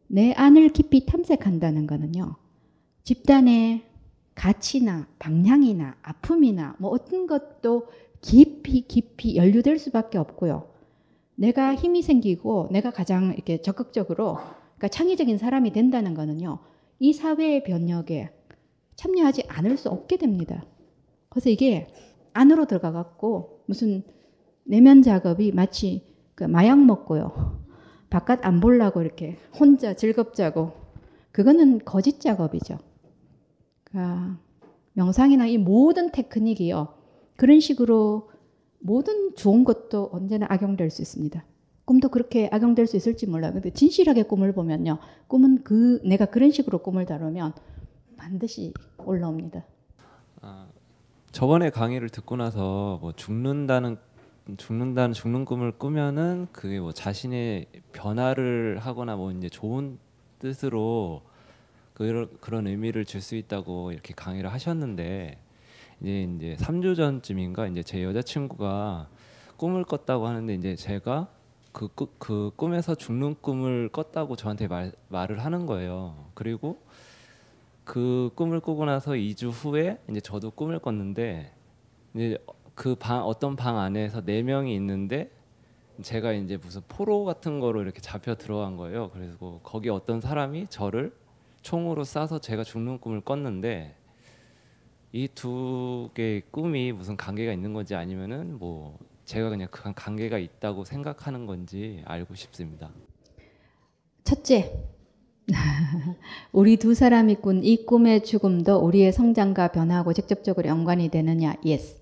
[0.08, 2.36] 내 안을 깊이 탐색한다는 거는요.
[3.04, 3.84] 집단의
[4.34, 7.88] 가치나 방향이나 아픔이나 뭐 어떤 것도
[8.20, 10.68] 깊이 깊이 연루될 수밖에 없고요.
[11.36, 14.38] 내가 힘이 생기고 내가 가장 이렇게 적극적으로
[14.76, 16.58] 그러니까 창의적인 사람이 된다는 거는요.
[16.98, 18.30] 이 사회의 변혁에
[18.96, 20.64] 참여하지 않을 수 없게 됩니다.
[21.30, 21.86] 그래서 이게
[22.32, 24.02] 안으로 들어가 갖고 무슨
[24.64, 26.04] 내면 작업이 마치
[26.34, 27.60] 그 마약 먹고요.
[28.10, 30.72] 바깥 안 보려고 이렇게 혼자 즐겁자고
[31.32, 32.78] 그거는 거짓 작업이죠.
[33.84, 34.38] 그러니까
[34.94, 36.88] 명상이나 이 모든 테크닉이요.
[37.36, 38.30] 그런 식으로
[38.80, 41.44] 모든 좋은 것도 언제나 악용될 수 있습니다.
[41.84, 43.52] 꿈도 그렇게 악용될 수 있을지 몰라요.
[43.52, 44.98] 근데 진실하게 꿈을 보면요.
[45.28, 47.52] 꿈은 그 내가 그런 식으로 꿈을 다루면
[48.16, 49.64] 반드시 올라옵니다.
[51.30, 53.96] 아, 저번에 강의를 듣고 나서 뭐 죽는다는
[54.56, 59.98] 죽는다는 죽는 꿈을 꾸면은 그게 뭐 자신의 변화를 하거나 뭐 이제 좋은
[60.40, 61.22] 뜻으로
[61.94, 65.38] 그런 그런 의미를 줄 수 있다고 이렇게 강의를 하셨는데
[66.00, 69.08] 이제 이제 3주 전쯤인가 이제 제 여자친구가
[69.56, 71.28] 꿈을 꿨다고 하는데 이제 제가
[71.72, 76.26] 그, 그, 그 꿈에서 죽는 꿈을 꿨다고 저한테 말, 말을 하는 거예요.
[76.34, 76.82] 그리고
[77.90, 81.50] 그 꿈을 꾸고 나서 2주 후에 이제 저도 꿈을 꿨는데
[82.14, 82.38] 이제
[82.76, 85.28] 그 방 어떤 방 안에서 네 명이 있는데
[86.00, 89.10] 제가 이제 무슨 포로 같은 거로 이렇게 잡혀 들어간 거예요.
[89.10, 91.12] 그래서 거기 어떤 사람이 저를
[91.62, 93.96] 총으로 쏴서 제가 죽는 꿈을 꿨는데
[95.12, 100.84] 이 두 개의 꿈이 무슨 관계가 있는 건지 아니면은 뭐 제가 그냥 그 관계가 있다고
[100.84, 102.88] 생각하는 건지 알고 싶습니다.
[104.22, 104.80] 첫째,
[106.52, 111.54] 우리 두 사람이 꾼 이 꿈의 죽음도 우리의 성장과 변화하고 직접적으로 연관이 되느냐?
[111.64, 112.00] Yes.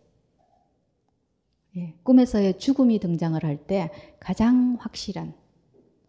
[1.76, 5.34] 예, 꿈에서의 죽음이 등장을 할 때 가장 확실한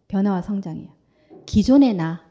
[0.08, 0.90] 변화와 성장이에요.
[1.46, 2.24] 기존의 나,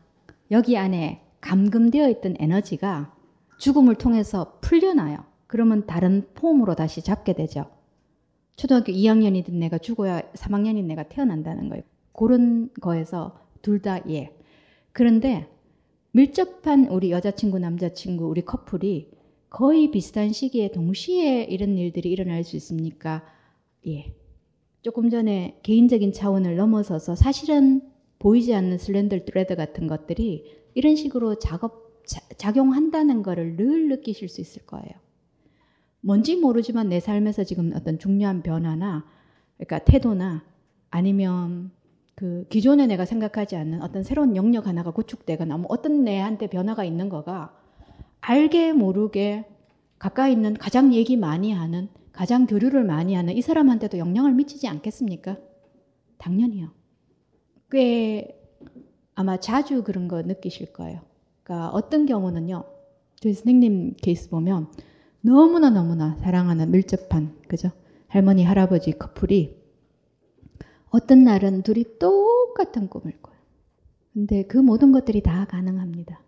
[0.51, 3.15] 여기 안에 감금되어 있던 에너지가
[3.59, 5.25] 죽음을 통해서 풀려나요.
[5.47, 7.67] 그러면 다른 폼으로 다시 잡게 되죠.
[8.57, 11.83] 초등학교 2학년이든 내가 죽어야 3학년인 내가 태어난다는 거예요.
[12.13, 14.35] 그런 거에서 둘 다 예.
[14.99, 15.47] 그런데
[16.11, 19.13] 밀접한 우리 여자친구, 남자친구, 우리 커플이
[19.49, 23.25] 거의 비슷한 시기에 동시에 이런 일들이 일어날 수 있습니까?
[23.87, 24.13] 예.
[24.83, 27.81] 조금 전에 개인적인 차원을 넘어서서 사실은
[28.19, 30.45] 보이지 않는 슬렌더 트레드 같은 것들이
[30.75, 34.91] 이런 식으로 작업 자, 작용한다는 거를 늘 느끼실 수 있을 거예요.
[36.01, 39.07] 뭔지 모르지만 내 삶에서 지금 어떤 중요한 변화나
[39.59, 40.45] 그러니까 태도나
[40.91, 41.71] 아니면
[42.19, 47.09] 그 기존에 내가 생각하지 않는 어떤 새로운 영역 하나가 구축되거나 뭐 어떤 내한테 변화가 있는
[47.09, 47.57] 거가
[48.21, 49.47] 알게 모르게
[50.01, 55.37] 가까이 있는 가장 얘기 많이 하는 가장 교류를 많이 하는 이 사람한테도 영향을 미치지 않겠습니까?
[56.19, 56.71] 당연히요.
[57.71, 58.37] 꽤
[59.15, 61.03] 아마 자주 그런 거 느끼실 거예요.
[61.45, 62.65] 그러니까 어떤 경우는요.
[63.21, 64.73] 저희 선생님 케이스 보면
[65.21, 67.71] 너무나 너무나 사랑하는 밀접한 그죠?
[68.09, 69.58] 할머니 할아버지 커플이
[70.91, 73.37] 어떤 날은 둘이 똑같은 꿈을 꿔요.
[74.13, 76.21] 근데 그 모든 것들이 다 가능합니다.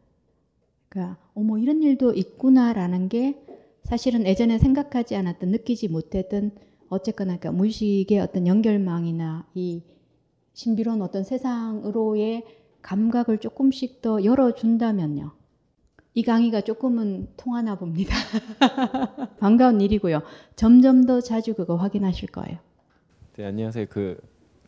[0.88, 3.40] 그러니까 어머 이런 일도 있구나라는 게
[3.84, 6.52] 사실은 예전에 생각하지 않았던 느끼지 못했던
[6.88, 9.82] 어쨌거나 그러니까 무의식의 어떤 연결망이나 이
[10.52, 12.44] 신비로운 어떤 세상으로의
[12.82, 15.32] 감각을 조금씩 더 열어준다면요.
[16.14, 18.14] 이 강의가 조금은 통하나 봅니다.
[19.38, 20.22] 반가운 일이고요.
[20.56, 22.58] 점점 더 자주 그거 확인하실 거예요.
[23.36, 23.86] 네, 안녕하세요.
[23.88, 24.20] 그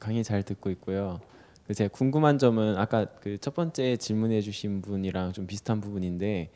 [0.03, 1.21] 강의 잘 듣고 있고요.
[1.67, 6.51] 그 제가 궁금한 점은 아까 그 첫 번째 질문해 주신 분이랑 좀 비슷한 부분인데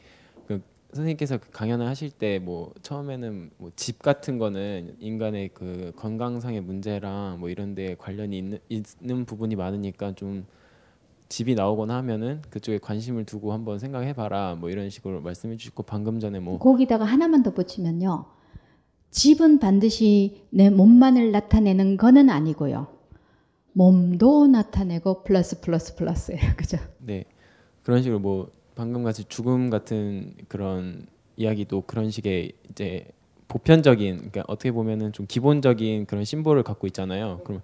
[0.48, 0.60] 그
[0.92, 7.38] 선생님께서 그 강연을 하실 때 뭐 처음에는 뭐 집 같은 거는 인간의 그 건강상의 문제랑
[7.38, 10.44] 뭐 이런 데 관련이 있는, 있는 부분이 많으니까 좀
[11.28, 16.18] 집이 나오거나 하면은 그쪽에 관심을 두고 한번 생각해 봐라 뭐 이런 식으로 말씀해 주시고 방금
[16.20, 18.24] 전에 뭐 거기다가 하나만 더 붙이면요.
[19.10, 22.95] 집은 반드시 내 몸만을 나타내는 거는 아니고요.
[23.76, 26.40] 몸도 나타내고 플러스 플러스 플러스예요.
[26.56, 26.78] 그죠?
[26.98, 27.24] 네.
[27.82, 33.06] 그런 식으로 뭐 방금 같이 죽음 같은 그런 이야기도 그런 식의 이제
[33.48, 37.42] 보편적인 그러니까 어떻게 보면은 좀 기본적인 그런 심볼을 갖고 있잖아요.
[37.44, 37.60] 그럼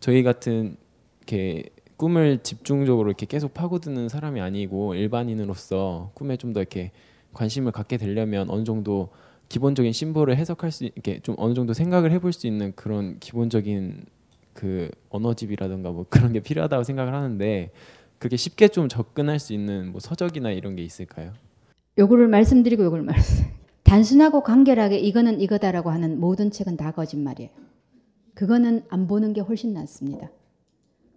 [0.00, 0.78] 저희 같은
[1.20, 1.64] 이렇게
[1.98, 6.90] 꿈을 집중적으로 이렇게 계속 파고드는 사람이 아니고 일반인으로서 꿈에 좀 더 이렇게
[7.34, 9.10] 관심을 갖게 되려면 어느 정도
[9.50, 14.06] 기본적인 심볼을 해석할 수 이렇게 좀 어느 정도 생각을 해볼 수 있는 그런 기본적인
[14.54, 17.72] 그 언어집이라든가 뭐 그런 게 필요하다고 생각을 하는데
[18.18, 21.32] 그렇게 쉽게 좀 접근할 수 있는 뭐 서적이나 이런 게 있을까요?
[21.98, 23.44] 요거를 말씀드리고 요걸 말씀.
[23.84, 27.50] 단순하고 간결하게 이거는 이거다라고 하는 모든 책은 다 거짓말이에요.
[28.34, 30.30] 그거는 안 보는 게 훨씬 낫습니다.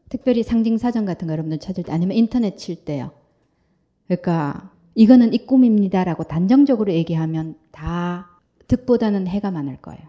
[0.10, 3.12] 특별히 상징 사전 같은 거 여러분들 찾을 때 아니면 인터넷 칠 때요.
[4.08, 8.30] 그러니까 이거는 이 꿈입니다라고 단정적으로 얘기하면 다
[8.68, 10.02] 득보다는 해가 많을 거예요.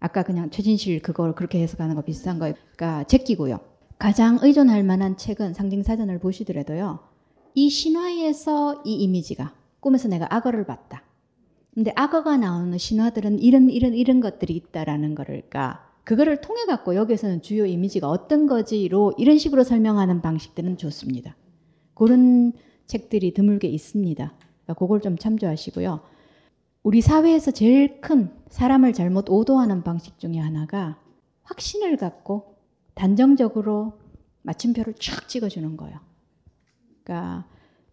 [0.00, 2.54] 아까 그냥 최진실 그걸 그렇게 해석하는 거 비슷한 거예요.
[2.74, 3.60] 그러니까 제끼고요.
[3.98, 7.00] 가장 의존할 만한 책은 상징 사전을 보시더라도요.
[7.54, 11.04] 이 신화에서 이 이미지가 꿈에서 내가 악어를 봤다.
[11.74, 17.42] 근데 악어가 나오는 신화들은 이런 이런 이런 것들이 있다라는 거를 그러니까 그거를 통해 갖고 여기서는
[17.42, 21.36] 주요 이미지가 어떤 거지로 이런 식으로 설명하는 방식들은 좋습니다.
[21.94, 22.52] 그런
[22.86, 24.32] 책들이 드물게 있습니다.
[24.64, 26.00] 그러니까 그걸 좀 참조하시고요.
[26.82, 30.98] 우리 사회에서 제일 큰 사람을 잘못 오도하는 방식 중에 하나가
[31.42, 32.56] 확신을 갖고
[32.94, 33.98] 단정적으로
[34.42, 35.98] 마침표를 쫙 찍어주는 거예요.
[37.04, 37.44] 그러니까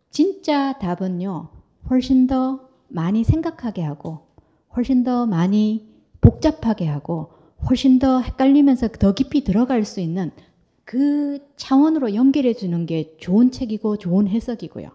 [0.09, 1.49] 진짜 답은요,
[1.89, 4.21] 훨씬 더 많이 생각하게 하고,
[4.75, 7.33] 훨씬 더 많이 복잡하게 하고,
[7.69, 10.31] 훨씬 더 헷갈리면서 더 깊이 들어갈 수 있는
[10.85, 14.89] 그 차원으로 연결해 주는 게 좋은 책이고 좋은 해석이고요.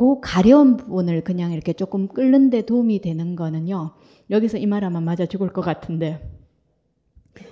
[0.00, 3.90] 그 가려운 부분을 그냥 이렇게 조금 끓는데 도움이 되는 거는요.
[4.30, 6.26] 여기서 이 말하면 맞아 죽을 것 같은데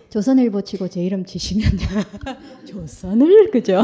[0.09, 1.73] 조선일보 치고 제 이름 치시면
[2.65, 3.83] 조선을 그죠?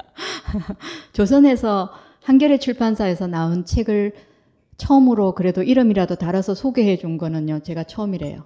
[1.14, 1.90] 조선에서
[2.24, 4.12] 한겨레 출판사에서 나온 책을
[4.76, 7.60] 처음으로 그래도 이름이라도 달아서 소개해 준 거는요.
[7.60, 8.44] 제가 처음이래요.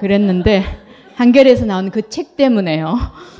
[0.00, 0.64] 그랬는데
[1.14, 2.96] 한겨레에서 나온 그 책 때문에요.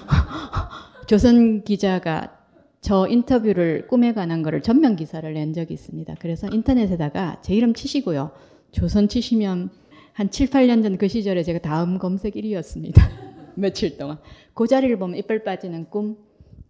[1.09, 2.38] 조선 기자가
[2.81, 6.15] 저 인터뷰를 꿈에 관한 거를 전면 기사를 낸 적이 있습니다.
[6.21, 8.31] 그래서 인터넷에다가 제 이름 치시고요.
[8.71, 9.71] 조선 치시면
[10.13, 12.95] 한 7, 8년 전 그 시절에 제가 다음 검색 1위였습니다.
[13.57, 14.19] 며칠 동안.
[14.55, 16.17] 그 자리를 보면 이빨 빠지는 꿈,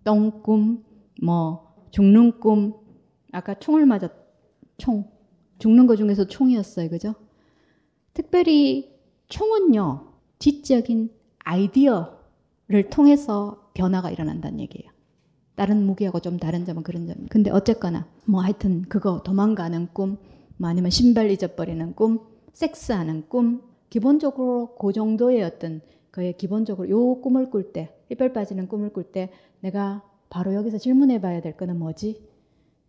[0.05, 0.85] 똥꿈,
[1.23, 2.75] 뭐 죽는 꿈,
[3.33, 4.11] 아까 총을 맞았,
[4.79, 5.05] 총.
[5.59, 6.89] 죽는 거 중에서 총이었어요.
[6.89, 7.15] 그죠?
[8.15, 8.93] 특별히
[9.29, 11.11] 총은요, 지적인
[11.45, 14.91] 아이디어를 통해서 변화가 일어난다는 얘기예요.
[15.59, 17.17] 다른 무기하고 좀 다른 점은 그런 점.
[17.29, 20.17] 근데 어쨌거나, 뭐 하여튼 그거 도망가는 꿈,
[20.57, 22.21] 뭐 아니면 신발 잊어버리는 꿈,
[22.53, 25.81] 섹스하는 꿈, 기본적으로 그 정도의 어떤
[26.13, 31.21] 그의 기본적으로 요 꿈을 꿀 때, 이빨 빠지는 꿈을 꿀 때 내가 바로 여기서 질문해
[31.21, 32.23] 봐야 될 거는 뭐지?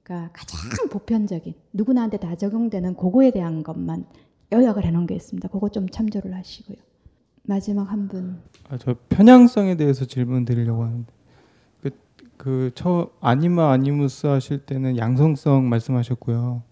[0.04, 4.06] 그러니까 가장 보편적인 누구나한테 다 적용되는 그거에 대한 것만
[4.54, 5.50] 요약을 해 놓은 게 있습니다.
[5.50, 6.78] 그거 좀 참조를 하시고요.
[7.44, 8.44] 마지막 한 분.
[8.70, 11.19] 아, 저 편향성에 대해서 질문 드리려고 하는데
[12.40, 16.64] 그 처 아니마 아니무스 하실 때는 양성성 말씀하셨고요.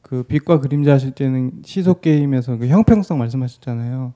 [0.00, 4.14] 그 빛과 그림자 하실 때는 시속 게임에서 그 형평성 말씀하셨잖아요.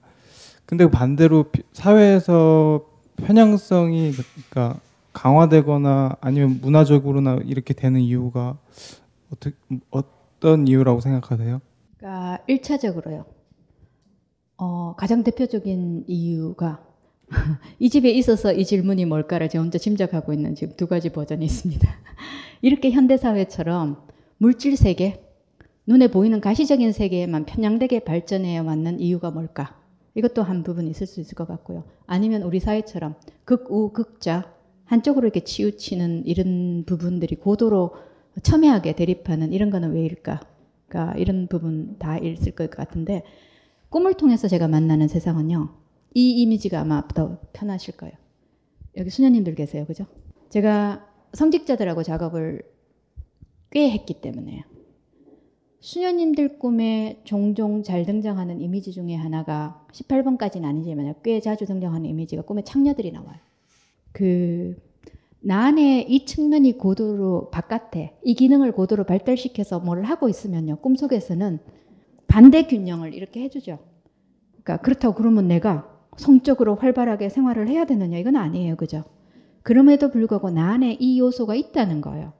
[0.64, 2.86] 근데 반대로 비- 사회에서
[3.16, 4.80] 편향성이 그러니까
[5.12, 8.56] 강화되거나 아니면 문화적으로나 이렇게 되는 이유가
[9.30, 9.54] 어떻게
[9.90, 11.60] 어떤 이유라고 생각하세요?
[11.98, 13.26] 그러니까 1차적으로요.
[14.56, 16.82] 어, 가장 대표적인 이유가
[17.78, 21.88] 이 집에 있어서 이 질문이 뭘까를 제가 혼자 짐작하고 있는 지금 두 가지 버전이 있습니다.
[22.62, 24.02] 이렇게 현대 사회처럼
[24.38, 25.24] 물질 세계,
[25.86, 29.76] 눈에 보이는 가시적인 세계에만 편향되게 발전해 왔는 이유가 뭘까?
[30.14, 31.84] 이것도 한 부분 있을 수 있을 것 같고요.
[32.06, 33.14] 아니면 우리 사회처럼
[33.44, 34.52] 극우, 극자
[34.84, 37.94] 한쪽으로 이렇게 치우치는 이런 부분들이 고도로
[38.42, 40.40] 첨예하게 대립하는 이런 거는 왜일까?
[40.86, 43.22] 그러니까 이런 부분 다 있을 것 같은데
[43.88, 45.81] 꿈을 통해서 제가 만나는 세상은요.
[46.14, 48.14] 이 이미지가 아마 더 편하실 거예요.
[48.96, 49.84] 여기 수녀님들 계세요.
[49.86, 50.06] 그죠?
[50.50, 52.62] 제가 성직자들하고 작업을
[53.70, 54.62] 꽤 했기 때문에요.
[55.80, 62.62] 수녀님들 꿈에 종종 잘 등장하는 이미지 중에 하나가 18번까지는 아니지만 꽤 자주 등장하는 이미지가 꿈에
[62.62, 63.38] 창녀들이 나와요.
[64.12, 64.76] 그,
[65.40, 70.76] 나 안에 이 측면이 고도로 바깥에 이 기능을 고도로 발달시켜서 뭘 하고 있으면요.
[70.76, 71.58] 꿈속에서는
[72.28, 73.80] 반대 균형을 이렇게 해주죠.
[74.62, 78.76] 그러니까 그렇다고 그러면 내가 성적으로 활발하게 생활을 해야 되느냐 이건 아니에요.
[78.76, 79.04] 그죠?
[79.62, 82.32] 그럼에도 불구하고 나 안에 이 요소가 있다는 거예요.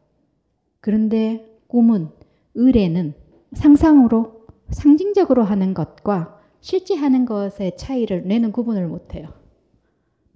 [0.81, 2.09] 그런데 꿈은
[2.55, 3.15] 의뢰는
[3.53, 9.29] 상상으로 상징적으로 하는 것과 실제 하는 것의 차이를 내는 구분을 못 해요.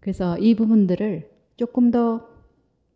[0.01, 2.37] 그래서 이 부분들을 조금 더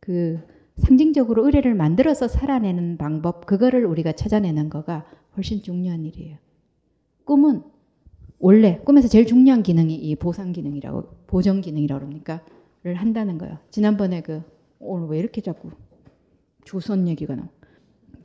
[0.00, 0.40] 그
[0.78, 5.06] 상징적으로 의뢰를 만들어서 살아내는 방법, 그거를 우리가 찾아내는 거가
[5.36, 6.38] 훨씬 중요한 일이에요.
[7.24, 7.62] 꿈은
[8.40, 13.58] 원래 꿈에서 제일 중요한 기능이 이 보상 기능이라고 보정 기능이라고 그러니까를 한다는 거예요.
[13.70, 14.42] 지난번에 그
[14.78, 15.70] 오늘 왜 이렇게 자꾸
[16.64, 17.48] 조선 얘기가 나?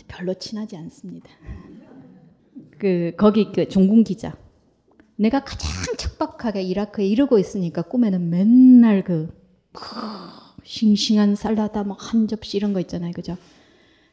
[0.08, 1.30] 별로 친하지 않습니다.
[2.80, 4.38] 그 거기 그 종군 기자.
[5.18, 9.30] 내가 가장 척박하게 이라크에 이르고 있으니까 꿈에는 맨날 그
[10.64, 13.12] 싱싱한 쌀라다 뭐한 접시 이런 거 있잖아요.
[13.14, 13.38] 그죠?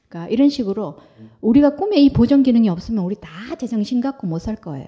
[0.09, 0.99] 그러니까 이런 식으로
[1.41, 4.87] 우리가 꿈에 이 보정 기능이 없으면 우리 다 제정신 갖고 못 살 거예요.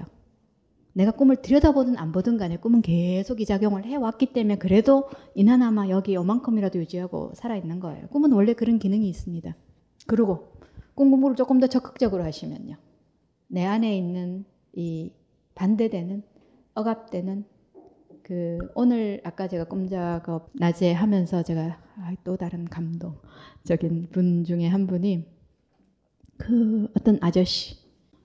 [0.95, 6.15] 내가 꿈을 들여다보든 안 보든 간에 꿈은 계속 이 작용을 해왔기 때문에 그래도 이나나마 여기
[6.15, 8.07] 요만큼이라도 유지하고 살아있는 거예요.
[8.09, 9.55] 꿈은 원래 그런 기능이 있습니다.
[10.07, 10.53] 그리고
[10.95, 12.77] 꿈 공부를 조금 더 적극적으로 하시면요.
[13.49, 15.13] 내 안에 있는 이
[15.57, 16.23] 반대되는
[16.75, 17.45] 억압되는
[18.23, 24.67] 그 오늘 아까 제가 꿈 작업 낮에 하면서 제가 아, 또 다른 감동적인 분 중에
[24.67, 25.27] 한 분이
[26.37, 27.77] 그 어떤 아저씨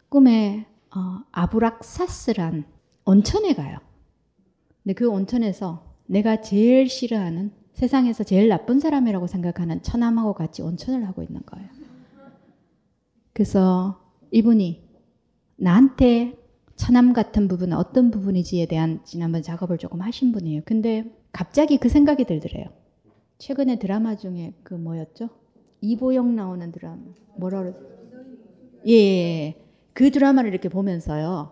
[0.08, 2.66] 꿈에 어, 아브락사스란
[3.06, 3.78] 온천에 가요.
[4.84, 11.24] 근데 그 온천에서 내가 제일 싫어하는 세상에서 제일 나쁜 사람이라고 생각하는 처남하고 같이 온천을 하고
[11.24, 11.70] 있는 거예요.
[13.34, 14.02] 그래서
[14.32, 14.84] 이분이
[15.58, 16.38] 나한테
[16.76, 20.62] 처남 같은 부분은 어떤 부분이지에 대한 지난번 작업을 조금 하신 분이에요.
[20.66, 22.68] 근데 갑자기 그 생각이 들더래요.
[23.38, 25.30] 최근에 드라마 중에 그 뭐였죠?
[25.82, 26.98] 이보영 나오는 드라마.
[27.38, 27.74] 뭐라 그러
[28.88, 29.69] 예, 예, 예.
[29.94, 31.52] 그 드라마를 이렇게 보면서요.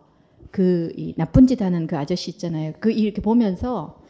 [0.51, 2.73] 그이 나쁜 짓 하는 그 아저씨 있잖아요.
[2.80, 4.01] 그 이렇게 보면서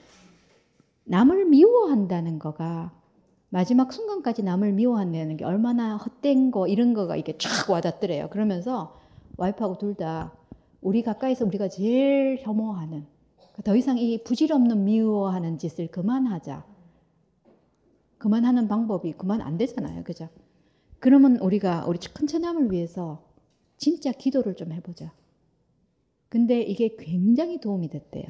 [1.05, 2.91] 남을 미워한다는 거가
[3.49, 8.29] 마지막 순간까지 남을 미워한다는 게 얼마나 헛된 거 이런 거가 이렇게 쫙 와닿더래요.
[8.29, 8.99] 그러면서
[9.37, 10.33] 와이프하고 둘 다
[10.81, 13.05] 우리 가까이서 우리가 제일 혐오하는
[13.63, 16.65] 더 이상 이 부질없는 미워하는 짓을 그만하자.
[18.19, 20.03] 그만하는 방법이 그만 안 되잖아요.
[20.03, 20.29] 그죠?
[20.99, 23.26] 그러면 우리가 우리 큰 처남을 위해서
[23.77, 25.13] 진짜 기도를 좀 해보자.
[26.29, 28.25] 근데 이게 굉장히 도움이 됐대요.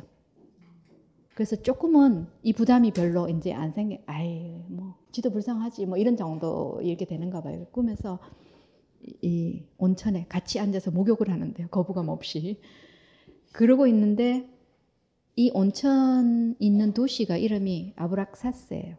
[1.34, 6.80] 그래서 조금은 이 부담이 별로 이제 안 생겨, 아이, 뭐, 지도 불쌍하지, 뭐 이런 정도
[6.82, 7.66] 이렇게 되는가 봐요.
[7.72, 8.20] 꿈에서
[9.22, 11.68] 이 온천에 같이 앉아서 목욕을 하는데요.
[11.68, 12.60] 거부감 없이.
[13.52, 14.50] 그러고 있는데
[15.36, 18.96] 이 온천 있는 도시가 이름이 아브락사스예요.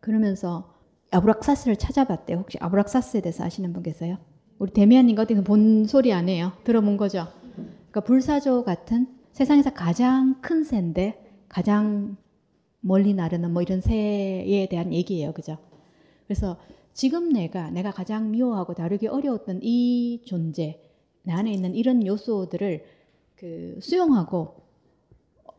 [0.00, 0.74] 그러면서
[1.10, 2.38] 아브락사스를 찾아봤대요.
[2.38, 4.18] 혹시 아브락사스에 대해서 아시는 분 계세요?
[4.58, 6.52] 우리 데미안님 어디서 본 소리 아니에요?
[6.64, 7.28] 들어본 거죠?
[7.54, 12.16] 그러니까 불사조 같은 세상에서 가장 큰 새인데 가장
[12.80, 15.32] 멀리 나르는 뭐 이런 새에 대한 얘기예요.
[15.32, 15.58] 그죠?
[16.26, 16.58] 그래서
[16.92, 20.80] 지금 내가 내가 가장 미워하고 다루기 어려웠던 이 존재,
[21.22, 22.84] 내 안에 있는 이런 요소들을
[23.36, 24.56] 그 수용하고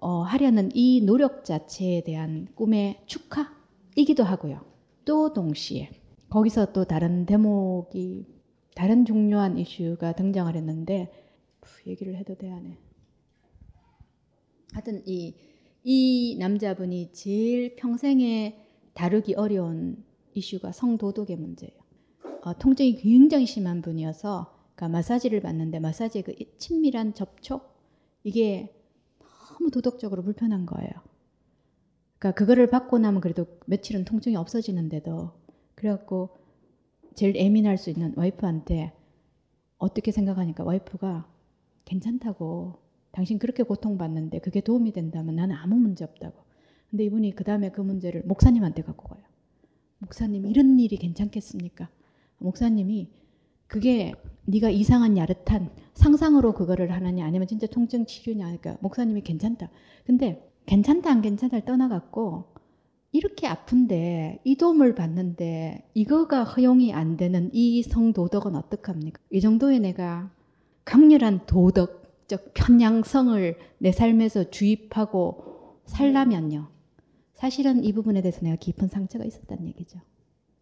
[0.01, 4.59] 어, 하려는 이 노력 자체에 대한 꿈의 축하이기도 하고요.
[5.05, 5.89] 또 동시에
[6.29, 8.38] 거기서 또 다른 대목이
[8.79, 11.11] 다른 중요한 이슈가 등장을 했는데
[11.85, 12.77] 얘기를 해도 돼야네.
[14.71, 15.35] 하여튼 이,
[15.83, 18.57] 이 남자분이 제일 평생에
[18.93, 20.01] 다루기 어려운
[20.33, 21.73] 이슈가 성도덕의 문제예요.
[22.43, 27.75] 어, 통증이 굉장히 심한 분이어서 그러니까 마사지를 받는데 마사지의 그 친밀한 접촉
[28.23, 28.73] 이게
[29.59, 30.89] 너무 도덕적으로 불편한 거예요.
[32.17, 35.33] 그러니까 그거를 받고 나면 그래도 며칠은 통증이 없어지는데도
[35.75, 36.38] 그래갖고
[37.15, 38.93] 제일 예민할 수 있는 와이프한테
[39.77, 41.27] 어떻게 생각하니까 와이프가
[41.85, 42.75] 괜찮다고
[43.11, 46.43] 당신 그렇게 고통받는데 그게 도움이 된다면 나는 아무 문제 없다고.
[46.89, 49.23] 근데 이분이 그 다음에 그 문제를 목사님한테 갖고 가요.
[49.99, 51.89] 목사님 이런 일이 괜찮겠습니까?
[52.37, 53.09] 목사님이
[53.67, 54.13] 그게
[54.45, 59.69] 네가 이상한 야릇한 상상으로 그거를 하느냐 아니면 진짜 통증 치료냐 그러니까 목사님이 괜찮다.
[60.05, 62.45] 근데 괜찮다 안 괜찮다를 떠나갖고
[63.11, 69.19] 이렇게 아픈데 이 도움을 받는데 이거가 허용이 안 되는 이 성도덕은 어떡합니까?
[69.31, 70.31] 이 정도의 내가
[70.85, 76.67] 강렬한 도덕적 편향성을 내 삶에서 주입하고 살라면요.
[77.33, 79.99] 사실은 이 부분에 대해서 내가 깊은 상처가 있었다는 얘기죠.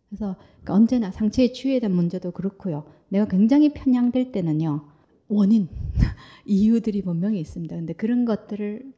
[0.09, 2.85] 그래서 그러니까 언제나 상처의 치유에 대한 문제도 그렇고요.
[3.09, 4.85] 내가 굉장히 편향될 때는요.
[5.27, 5.67] 원인,
[6.45, 7.75] 이유들이 분명히 있습니다.
[7.75, 8.93] 근데 그런 것들을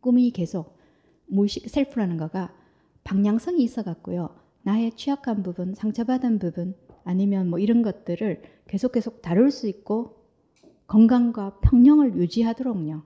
[0.00, 0.76] 꿈이 계속
[1.26, 2.52] 무의식 셀프라는 거가
[3.04, 4.34] 방향성이 있어 갖고요.
[4.62, 6.74] 나의 취약한 부분, 상처받은 부분
[7.04, 10.22] 아니면 뭐 이런 것들을 계속 계속 다룰 수 있고
[10.86, 13.02] 건강과 평형을 유지하도록요.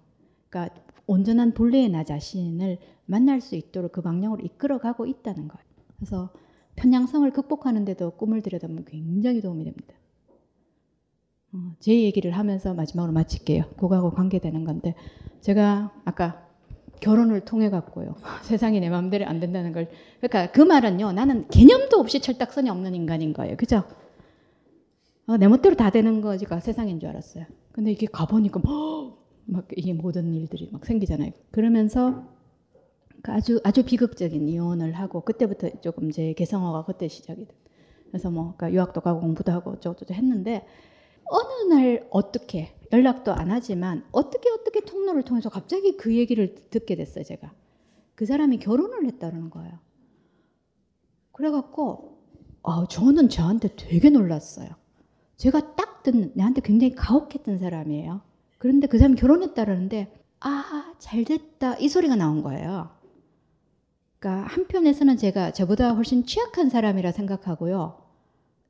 [0.48, 5.64] 그러니까 온전한 본래의 나 자신을 만날 수 있도록 그 방향으로 이끌어가고 있다는 거예요.
[5.97, 6.31] 그래서
[6.74, 9.94] 편향성을 극복하는데도 꿈을 들여다보면 굉장히 도움이 됩니다.
[11.52, 13.70] 어, 제 얘기를 하면서 마지막으로 마칠게요.
[13.77, 14.94] 그거하고 관계되는 건데
[15.40, 16.45] 제가 아까
[17.01, 18.16] 결혼을 통해 갖고요.
[18.43, 19.89] 세상이 내 마음대로 안 된다는 걸.
[20.20, 21.12] 그러니까 그 말은요.
[21.12, 23.56] 나는 개념도 없이 철딱선이 없는 인간인 거예요.
[23.56, 23.85] 그죠?
[25.27, 27.44] 어, 내 멋대로 다 되는 거지가 세상인 줄 알았어요.
[27.73, 28.60] 근데 이게 가보니까
[29.47, 31.32] 막 이게 모든 일들이 막 생기잖아요.
[31.51, 32.24] 그러면서
[33.23, 37.55] 그 아주 아주 비극적인 이혼을 하고 그때부터 조금 제 개성어가 그때 시작이 됐.
[38.09, 40.64] 그래서 뭐 그러니까 유학도 가고 공부도 하고 어쩌고저쩌고 했는데
[41.24, 47.24] 어느 날 어떻게 연락도 안 하지만 어떻게 어떻게 통로를 통해서 갑자기 그 얘기를 듣게 됐어요
[47.24, 47.52] 제가.
[48.14, 49.78] 그 사람이 결혼을 했다는 거예요.
[51.32, 52.18] 그래갖고
[52.62, 54.68] 어, 저는 저한테 되게 놀랐어요.
[55.36, 58.22] 제가 딱 듣는 나한테 굉장히 가혹했던 사람이에요.
[58.58, 61.76] 그런데 그 사람이 결혼했다라는데 아 잘 됐다.
[61.78, 62.90] 이 소리가 나온 거예요.
[64.18, 68.02] 그러니까 한편에서는 제가 저보다 훨씬 취약한 사람이라 생각하고요.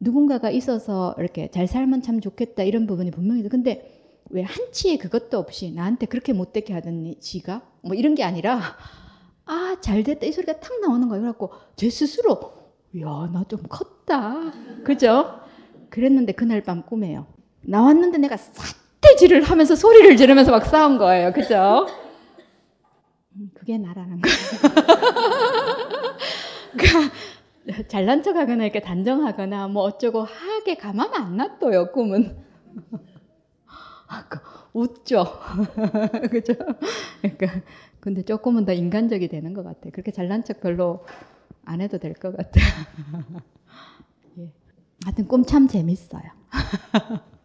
[0.01, 3.49] 누군가가 있어서 이렇게 잘 살면 참 좋겠다 이런 부분이 분명히 있어.
[3.49, 8.61] 근데 왜 한치의 그것도 없이 나한테 그렇게 못되게 하더니 지가 뭐 이런 게 아니라
[9.45, 11.23] 아 잘됐다 이 소리가 탁 나오는 거예요.
[11.23, 12.53] 그래갖고 제 스스로
[13.01, 14.53] 야 나 좀 컸다
[14.85, 15.41] 그죠?
[15.91, 17.27] 그랬는데 그날 밤 꿈에요.
[17.63, 21.33] 나왔는데 내가 삿대질을 하면서 소리를 지르면서 막 싸운 거예요.
[21.33, 21.87] 그죠?
[23.37, 24.37] 음, 그게 나라는 거예요.
[26.73, 32.37] 그러니까 잘난 척하거나 이렇게 단정하거나 뭐 어쩌고 하게 가만 안 놔둬요 꿈은.
[34.73, 35.25] 웃죠.
[36.31, 36.55] 그죠?
[37.23, 37.61] 그러니까
[38.01, 39.91] 근데 조금은 더 인간적이 되는 것 같아요.
[39.93, 41.05] 그렇게 잘난 척 별로
[41.65, 42.65] 안 해도 될 것 같아요.
[44.39, 44.53] 예.
[45.05, 46.23] 하여튼 꿈 참 재밌어요.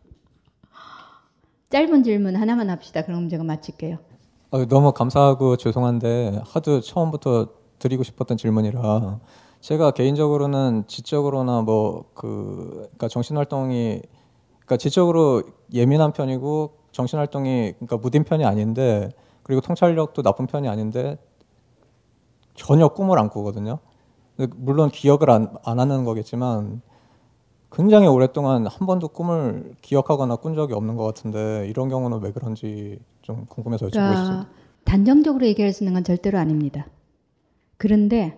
[1.69, 3.03] 짧은 질문 하나만 합시다.
[3.03, 3.97] 그럼 제가 마칠게요.
[4.51, 7.47] 어, 너무 감사하고 죄송한데 하도 처음부터
[7.79, 9.19] 드리고 싶었던 질문이라
[9.61, 14.01] 제가 개인적으로는 지적으로나 뭐 그 그러니까 정신 활동이
[14.49, 15.43] 그러니까 지적으로
[15.73, 19.09] 예민한 편이고 정신 활동이 그러니까 무딘 편이 아닌데
[19.43, 21.17] 그리고 통찰력도 나쁜 편이 아닌데
[22.55, 23.79] 전혀 꿈을 안 꾸거든요.
[24.55, 26.81] 물론 기억을 안, 안 하는 거겠지만
[27.71, 32.99] 굉장히 오랫동안 한 번도 꿈을 기억하거나 꾼 적이 없는 것 같은데 이런 경우는 왜 그런지
[33.21, 34.49] 좀 궁금해서 여쭤보고 그러니까 있습니다.
[34.83, 36.87] 단정적으로 얘기할 수 있는 건 절대로 아닙니다.
[37.77, 38.37] 그런데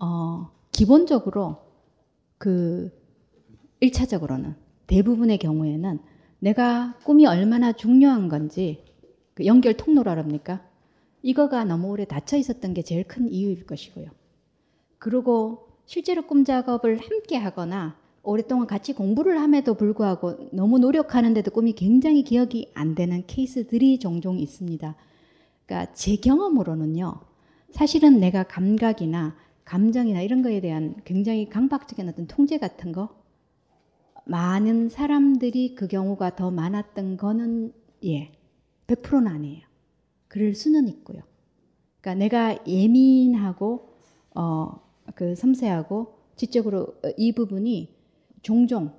[0.00, 1.56] 어, 기본적으로
[2.36, 2.90] 그
[3.80, 4.54] 1차적으로는
[4.86, 6.00] 대부분의 경우에는
[6.40, 8.84] 내가 꿈이 얼마나 중요한 건지
[9.34, 10.64] 그 연결 통로라랍니까?
[11.22, 14.06] 이거가 너무 오래 닫혀 있었던 게 제일 큰 이유일 것이고요.
[14.98, 22.22] 그리고 실제로 꿈 작업을 함께 하거나 오랫동안 같이 공부를 함에도 불구하고 너무 노력하는데도 꿈이 굉장히
[22.22, 24.94] 기억이 안 되는 케이스들이 종종 있습니다.
[25.66, 27.20] 그러니까 제 경험으로는요.
[27.70, 33.08] 사실은 내가 감각이나 감정이나 이런 거에 대한 굉장히 강박적인 어떤 통제 같은 거
[34.28, 37.72] 많은 사람들이 그 경우가 더 많았던 거는
[38.04, 38.32] 예
[38.86, 39.66] 100%는 아니에요.
[40.28, 41.22] 그럴 수는 있고요.
[42.00, 43.94] 그러니까 내가 예민하고
[44.34, 47.94] 어 그 섬세하고 지적으로 이 부분이
[48.42, 48.92] 종종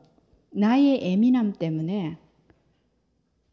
[0.52, 2.18] 나의 예민함 때문에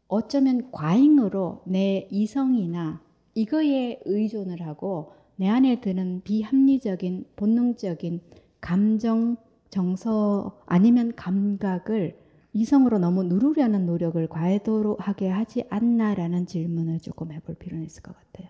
[0.07, 3.01] 어쩌면 과잉으로 내 이성이나
[3.35, 8.21] 이거에 의존을 하고 내 안에 드는 비합리적인 본능적인
[8.59, 9.37] 감정,
[9.69, 12.17] 정서 아니면 감각을
[12.53, 18.49] 이성으로 너무 누르려는 노력을 과도하게 하지 않나라는 질문을 조금 해볼 필요는 있을 것 같아요.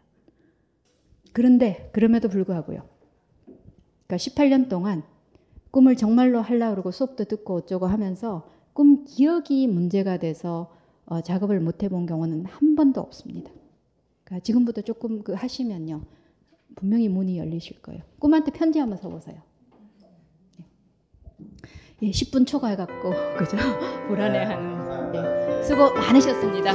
[1.33, 2.81] 그런데 그럼에도 불구하고요.
[4.07, 5.03] 그러니까 18년 동안
[5.71, 10.73] 꿈을 정말로 하려고 그러고 수업도 듣고 어쩌고 하면서 꿈 기억이 문제가 돼서
[11.05, 13.51] 어, 작업을 못 해본 경우는 한 번도 없습니다.
[14.23, 16.01] 그러니까 지금부터 조금 그 하시면요.
[16.75, 18.03] 분명히 문이 열리실 거예요.
[18.19, 19.41] 꿈한테 편지 한번 써보세요.
[22.01, 23.57] 예, 10분 초과해갖고, 그죠?
[24.07, 25.15] 불안해하는.
[25.15, 26.73] 예, 수고 많으셨습니다.